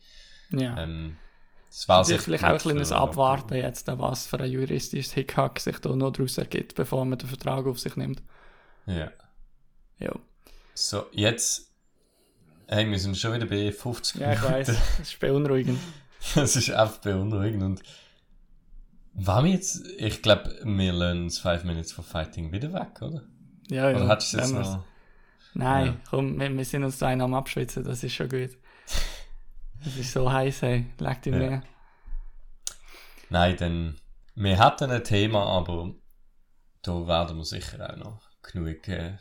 Ja. 0.52 0.78
Ähm, 0.84 1.16
es 1.70 1.88
war 1.88 2.04
Sich 2.04 2.20
vielleicht 2.22 2.44
auch 2.44 2.50
ein 2.50 2.58
kleines 2.58 2.90
für- 2.90 2.96
Abwarten 2.98 3.54
jetzt, 3.56 3.88
was 3.88 4.28
für 4.28 4.40
ein 4.40 4.52
juristisches 4.52 5.14
Hickhack 5.14 5.60
sich 5.60 5.78
da 5.80 5.96
noch 5.96 6.12
daraus 6.12 6.38
ergibt, 6.38 6.76
bevor 6.76 7.06
man 7.06 7.18
den 7.20 7.30
Vertrag 7.30 7.66
auf 7.68 7.80
sich 7.80 7.96
nimmt. 7.96 8.22
Ja. 8.88 9.12
Ja, 10.00 10.14
So, 10.74 11.06
jetzt. 11.12 11.69
Hey, 12.72 12.88
wir 12.90 13.00
sind 13.00 13.18
schon 13.18 13.34
wieder 13.34 13.48
bei 13.48 13.72
50 13.72 14.22
ja 14.22 14.34
ich 14.34 14.44
weiß, 14.44 14.68
das 14.68 15.00
ist 15.00 15.20
beunruhigend. 15.20 15.80
Das 16.36 16.56
ist 16.56 16.70
einfach 16.70 16.98
beunruhigend. 16.98 17.64
Und 17.64 17.82
war 19.14 19.42
mir 19.42 19.54
jetzt, 19.54 19.88
ich 19.98 20.22
glaube, 20.22 20.54
wir 20.64 20.94
lernen 20.94 21.28
das 21.30 21.40
5 21.40 21.64
Minutes 21.64 21.94
for 21.94 22.04
Fighting 22.04 22.52
wieder 22.52 22.72
weg, 22.74 23.02
oder? 23.02 23.24
Ja, 23.70 23.90
ja. 23.90 23.96
Oder 23.98 24.08
hattest 24.10 24.34
du 24.34 24.38
jetzt 24.38 24.54
noch. 24.54 24.84
Nein, 25.54 25.86
Ja. 25.88 25.96
komm, 26.10 26.40
wir, 26.40 26.56
wir 26.56 26.66
sind 26.66 26.84
uns 26.84 27.00
da 27.00 27.08
einen 27.08 27.22
am 27.22 27.34
Abschwitzen, 27.34 27.84
das 27.84 28.04
ist 28.04 28.14
schon 28.14 28.30
gut. 28.30 28.52
Es 29.86 29.98
ist 29.98 30.12
so 30.12 30.32
heiß, 30.32 30.62
hey, 30.62 30.86
leg 31.00 31.22
dich 31.24 31.34
Ja. 31.34 31.40
mehr. 31.40 31.64
Nein, 33.30 33.56
dann. 33.58 33.96
Wir 34.36 34.60
hatten 34.60 34.92
ein 34.92 35.04
Thema, 35.04 35.46
aber 35.46 35.96
da 36.82 37.08
werden 37.08 37.38
wir 37.38 37.46
sicher 37.46 37.92
auch 37.92 37.98
noch 37.98 38.22
genug 38.44 38.88
äh, 38.88 39.18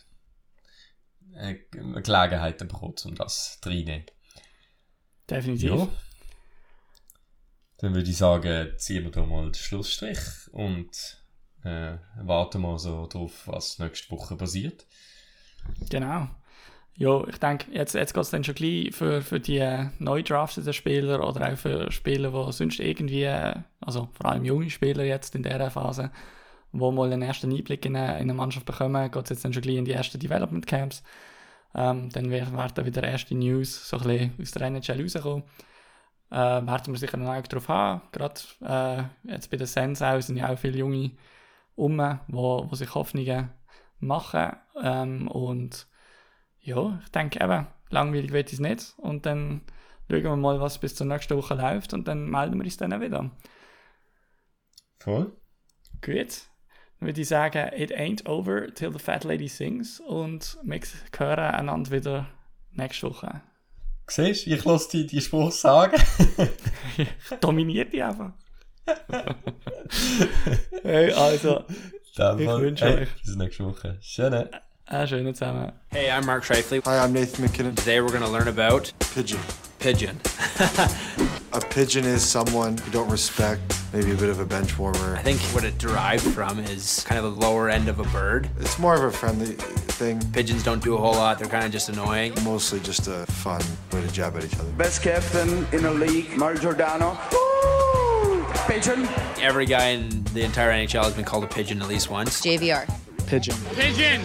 äh, 1.38 1.54
Gelegenheiten 1.70 2.68
bekommen, 2.68 2.94
um 3.04 3.14
das 3.14 3.58
reinzunehmen. 3.64 4.06
Definitiv. 5.30 5.70
Ja. 5.70 5.88
Dann 7.78 7.94
würde 7.94 8.10
ich 8.10 8.16
sagen, 8.16 8.72
ziehen 8.76 9.04
wir 9.04 9.10
da 9.10 9.24
mal 9.24 9.44
den 9.44 9.54
Schlussstrich 9.54 10.18
und 10.52 11.22
äh, 11.64 11.96
warten 12.22 12.62
mal 12.62 12.78
so 12.78 13.06
drauf, 13.06 13.46
was 13.46 13.78
nächste 13.78 14.10
Woche 14.10 14.36
passiert. 14.36 14.86
Genau. 15.88 16.28
Ja, 16.96 17.24
ich 17.28 17.38
denke, 17.38 17.70
jetzt, 17.70 17.94
jetzt 17.94 18.12
geht 18.12 18.24
es 18.24 18.30
dann 18.30 18.42
schon 18.42 18.56
gleich 18.56 18.92
für, 18.92 19.22
für 19.22 19.38
die 19.38 19.58
äh, 19.58 19.90
neu 20.00 20.24
drafteten 20.24 20.72
Spieler 20.72 21.24
oder 21.24 21.52
auch 21.52 21.56
für 21.56 21.92
Spieler, 21.92 22.30
die 22.32 22.52
sonst 22.52 22.80
irgendwie, 22.80 23.22
äh, 23.22 23.54
also 23.80 24.08
vor 24.14 24.26
allem 24.26 24.44
junge 24.44 24.68
Spieler 24.70 25.04
jetzt 25.04 25.36
in 25.36 25.44
dieser 25.44 25.70
Phase, 25.70 26.10
wo 26.72 26.90
mal 26.92 27.12
einen 27.12 27.22
ersten 27.22 27.52
Einblick 27.52 27.84
in 27.86 27.96
eine, 27.96 28.14
in 28.16 28.22
eine 28.22 28.34
Mannschaft 28.34 28.66
bekommen, 28.66 29.10
geht 29.10 29.24
es 29.24 29.30
jetzt 29.30 29.44
dann 29.44 29.52
schon 29.52 29.62
gleich 29.62 29.76
in 29.76 29.84
die 29.84 29.92
ersten 29.92 30.18
Development 30.18 30.66
Camps. 30.66 31.02
Ähm, 31.74 32.10
dann 32.10 32.30
wer- 32.30 32.52
werden 32.52 32.86
wieder 32.86 33.02
erste 33.04 33.34
News 33.34 33.88
so 33.88 33.98
ein 33.98 34.04
bisschen 34.04 34.34
aus 34.40 34.50
der 34.52 34.62
NHL 34.62 35.02
rauskommen. 35.02 35.44
Äh, 36.30 36.36
werden 36.36 36.94
wir 36.94 36.98
sicher 36.98 37.16
noch 37.16 37.28
Auge 37.32 37.48
drauf 37.48 37.68
haben. 37.68 38.02
Gerade 38.12 38.40
äh, 38.62 39.30
jetzt 39.32 39.50
bei 39.50 39.56
den 39.56 39.66
Sens 39.66 40.02
auch 40.02 40.20
sind 40.20 40.36
ja 40.36 40.50
auch 40.52 40.58
viele 40.58 40.78
Junge 40.78 41.12
um, 41.76 41.98
wo, 42.28 42.66
wo 42.70 42.74
sich 42.74 42.94
Hoffnungen 42.94 43.50
machen. 44.00 44.52
Ähm, 44.82 45.28
und 45.28 45.86
ja, 46.60 47.00
ich 47.04 47.10
denke 47.10 47.42
eben, 47.42 47.66
langweilig 47.90 48.32
wird 48.32 48.52
es 48.52 48.60
nicht. 48.60 48.94
Und 48.98 49.26
dann 49.26 49.62
schauen 50.10 50.22
wir 50.24 50.36
mal, 50.36 50.60
was 50.60 50.78
bis 50.78 50.94
zur 50.94 51.06
nächsten 51.06 51.36
Woche 51.36 51.54
läuft 51.54 51.94
und 51.94 52.08
dann 52.08 52.30
melden 52.30 52.58
wir 52.58 52.64
uns 52.64 52.76
dann 52.76 52.92
auch 52.92 53.00
wieder. 53.00 53.30
Voll. 55.00 55.32
Gut. 56.02 56.47
Würde 57.00 57.20
ich 57.20 57.28
sagen, 57.28 57.70
it 57.76 57.92
ain't 57.92 58.26
over 58.28 58.72
till 58.74 58.92
the 58.92 58.98
fat 58.98 59.24
lady 59.24 59.48
sings 59.48 60.00
und 60.00 60.58
wir 60.62 60.80
hören 61.16 61.38
einander 61.54 61.90
wieder 61.92 62.26
nächste 62.72 63.08
Woche. 63.08 63.40
Siehst 64.08 64.46
du, 64.46 64.50
ich 64.50 64.64
lasse 64.64 64.90
dich 64.90 65.06
die 65.08 65.20
Spruch 65.20 65.52
sagen. 65.52 65.96
Dominiert 67.40 67.92
die 67.92 68.02
einfach. 68.02 68.32
hey, 70.82 71.12
also, 71.12 71.64
Dann 72.16 72.38
Ich 72.38 72.48
wünsche 72.48 72.84
hey, 72.86 73.02
euch- 73.02 73.22
Bis 73.22 73.36
nächste 73.36 73.64
Woche. 73.64 73.98
Schöne. 74.00 74.50
Einen 74.88 75.06
schönen 75.06 75.34
zusammen. 75.34 75.72
Hey, 75.90 76.10
I'm 76.10 76.24
Mark 76.26 76.44
Shifley. 76.44 76.82
Hi, 76.84 76.98
I'm 76.98 77.12
Nathan 77.12 77.44
McKinnon. 77.46 77.76
Today 77.76 78.00
we're 78.00 78.08
going 78.08 78.22
to 78.22 78.28
learn 78.28 78.48
about 78.48 78.92
Pigeon. 79.14 79.40
pigeon. 79.78 80.20
A 81.52 81.60
pigeon 81.60 82.04
is 82.04 82.22
someone 82.22 82.76
you 82.84 82.92
don't 82.92 83.08
respect, 83.08 83.60
maybe 83.92 84.12
a 84.12 84.14
bit 84.14 84.28
of 84.28 84.38
a 84.38 84.44
bench 84.44 84.78
warmer. 84.78 85.16
I 85.16 85.22
think 85.22 85.40
what 85.54 85.64
it 85.64 85.78
derived 85.78 86.22
from 86.34 86.58
is 86.58 87.02
kind 87.08 87.18
of 87.24 87.34
the 87.34 87.40
lower 87.40 87.70
end 87.70 87.88
of 87.88 88.00
a 88.00 88.04
bird. 88.04 88.50
It's 88.60 88.78
more 88.78 88.94
of 88.94 89.02
a 89.02 89.10
friendly 89.10 89.54
thing, 89.56 90.20
Pigeons 90.32 90.62
don't 90.62 90.82
do 90.84 90.94
a 90.94 90.98
whole 90.98 91.14
lot. 91.14 91.38
They're 91.38 91.48
kind 91.48 91.64
of 91.64 91.72
just 91.72 91.88
annoying. 91.88 92.34
mostly 92.44 92.80
just 92.80 93.08
a 93.08 93.24
fun 93.26 93.62
way 93.92 94.02
to 94.02 94.12
jab 94.12 94.36
at 94.36 94.44
each 94.44 94.54
other. 94.58 94.70
Best 94.72 95.02
captain 95.02 95.66
in 95.72 95.82
the 95.82 95.90
league, 95.92 96.36
Mario 96.36 96.60
Giordano. 96.60 97.18
Woo! 97.32 98.44
Pigeon. 98.66 99.08
Every 99.40 99.64
guy 99.64 99.88
in 99.88 100.22
the 100.34 100.42
entire 100.42 100.70
NHL 100.70 101.04
has 101.04 101.14
been 101.14 101.24
called 101.24 101.44
a 101.44 101.48
pigeon 101.48 101.80
at 101.80 101.88
least 101.88 102.10
once. 102.10 102.42
JVR. 102.42 102.86
Pigeon. 103.28 103.54
Pigeon! 103.74 104.22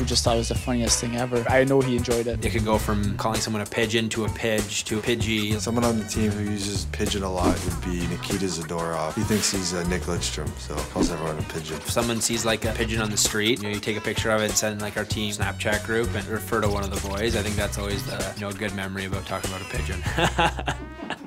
We 0.00 0.06
just 0.06 0.24
thought 0.24 0.34
it 0.34 0.38
was 0.38 0.48
the 0.48 0.56
funniest 0.56 0.98
thing 0.98 1.14
ever. 1.16 1.44
I 1.48 1.62
know 1.62 1.80
he 1.80 1.96
enjoyed 1.96 2.26
it. 2.26 2.44
It 2.44 2.50
could 2.50 2.64
go 2.64 2.76
from 2.76 3.16
calling 3.18 3.38
someone 3.40 3.62
a 3.62 3.66
pigeon 3.66 4.08
to 4.08 4.24
a 4.24 4.28
pidge 4.30 4.82
to 4.84 4.98
a 4.98 5.02
pidgey. 5.02 5.60
Someone 5.60 5.84
on 5.84 5.98
the 5.98 6.04
team 6.06 6.32
who 6.32 6.50
uses 6.50 6.86
pigeon 6.86 7.22
a 7.22 7.30
lot 7.30 7.56
would 7.64 7.84
be 7.84 8.00
Nikita 8.08 8.46
Zadorov. 8.46 9.14
He 9.14 9.22
thinks 9.22 9.52
he's 9.52 9.74
uh, 9.74 9.86
Nick 9.88 10.02
Lidstrom, 10.02 10.48
so 10.58 10.74
calls 10.92 11.12
everyone 11.12 11.38
a 11.38 11.42
pigeon. 11.42 11.76
If 11.76 11.90
someone 11.90 12.20
sees 12.20 12.44
like 12.44 12.64
a 12.64 12.72
pigeon 12.72 13.00
on 13.00 13.10
the 13.10 13.16
street, 13.16 13.58
you 13.58 13.68
know, 13.68 13.74
you 13.74 13.80
take 13.80 13.98
a 13.98 14.00
picture 14.00 14.30
of 14.30 14.40
it 14.40 14.46
and 14.46 14.54
send 14.54 14.80
like 14.80 14.96
our 14.96 15.04
team 15.04 15.32
Snapchat 15.32 15.84
group 15.84 16.12
and 16.14 16.26
refer 16.26 16.60
to 16.62 16.68
one 16.68 16.82
of 16.82 16.90
the 16.90 17.08
boys. 17.08 17.36
I 17.36 17.42
think 17.42 17.54
that's 17.54 17.78
always 17.78 18.04
the 18.06 18.34
you 18.36 18.40
know 18.40 18.52
good 18.52 18.74
memory 18.74 19.04
about 19.04 19.24
talking 19.26 19.50
about 19.50 19.62
a 19.62 19.76
pigeon. 19.76 20.02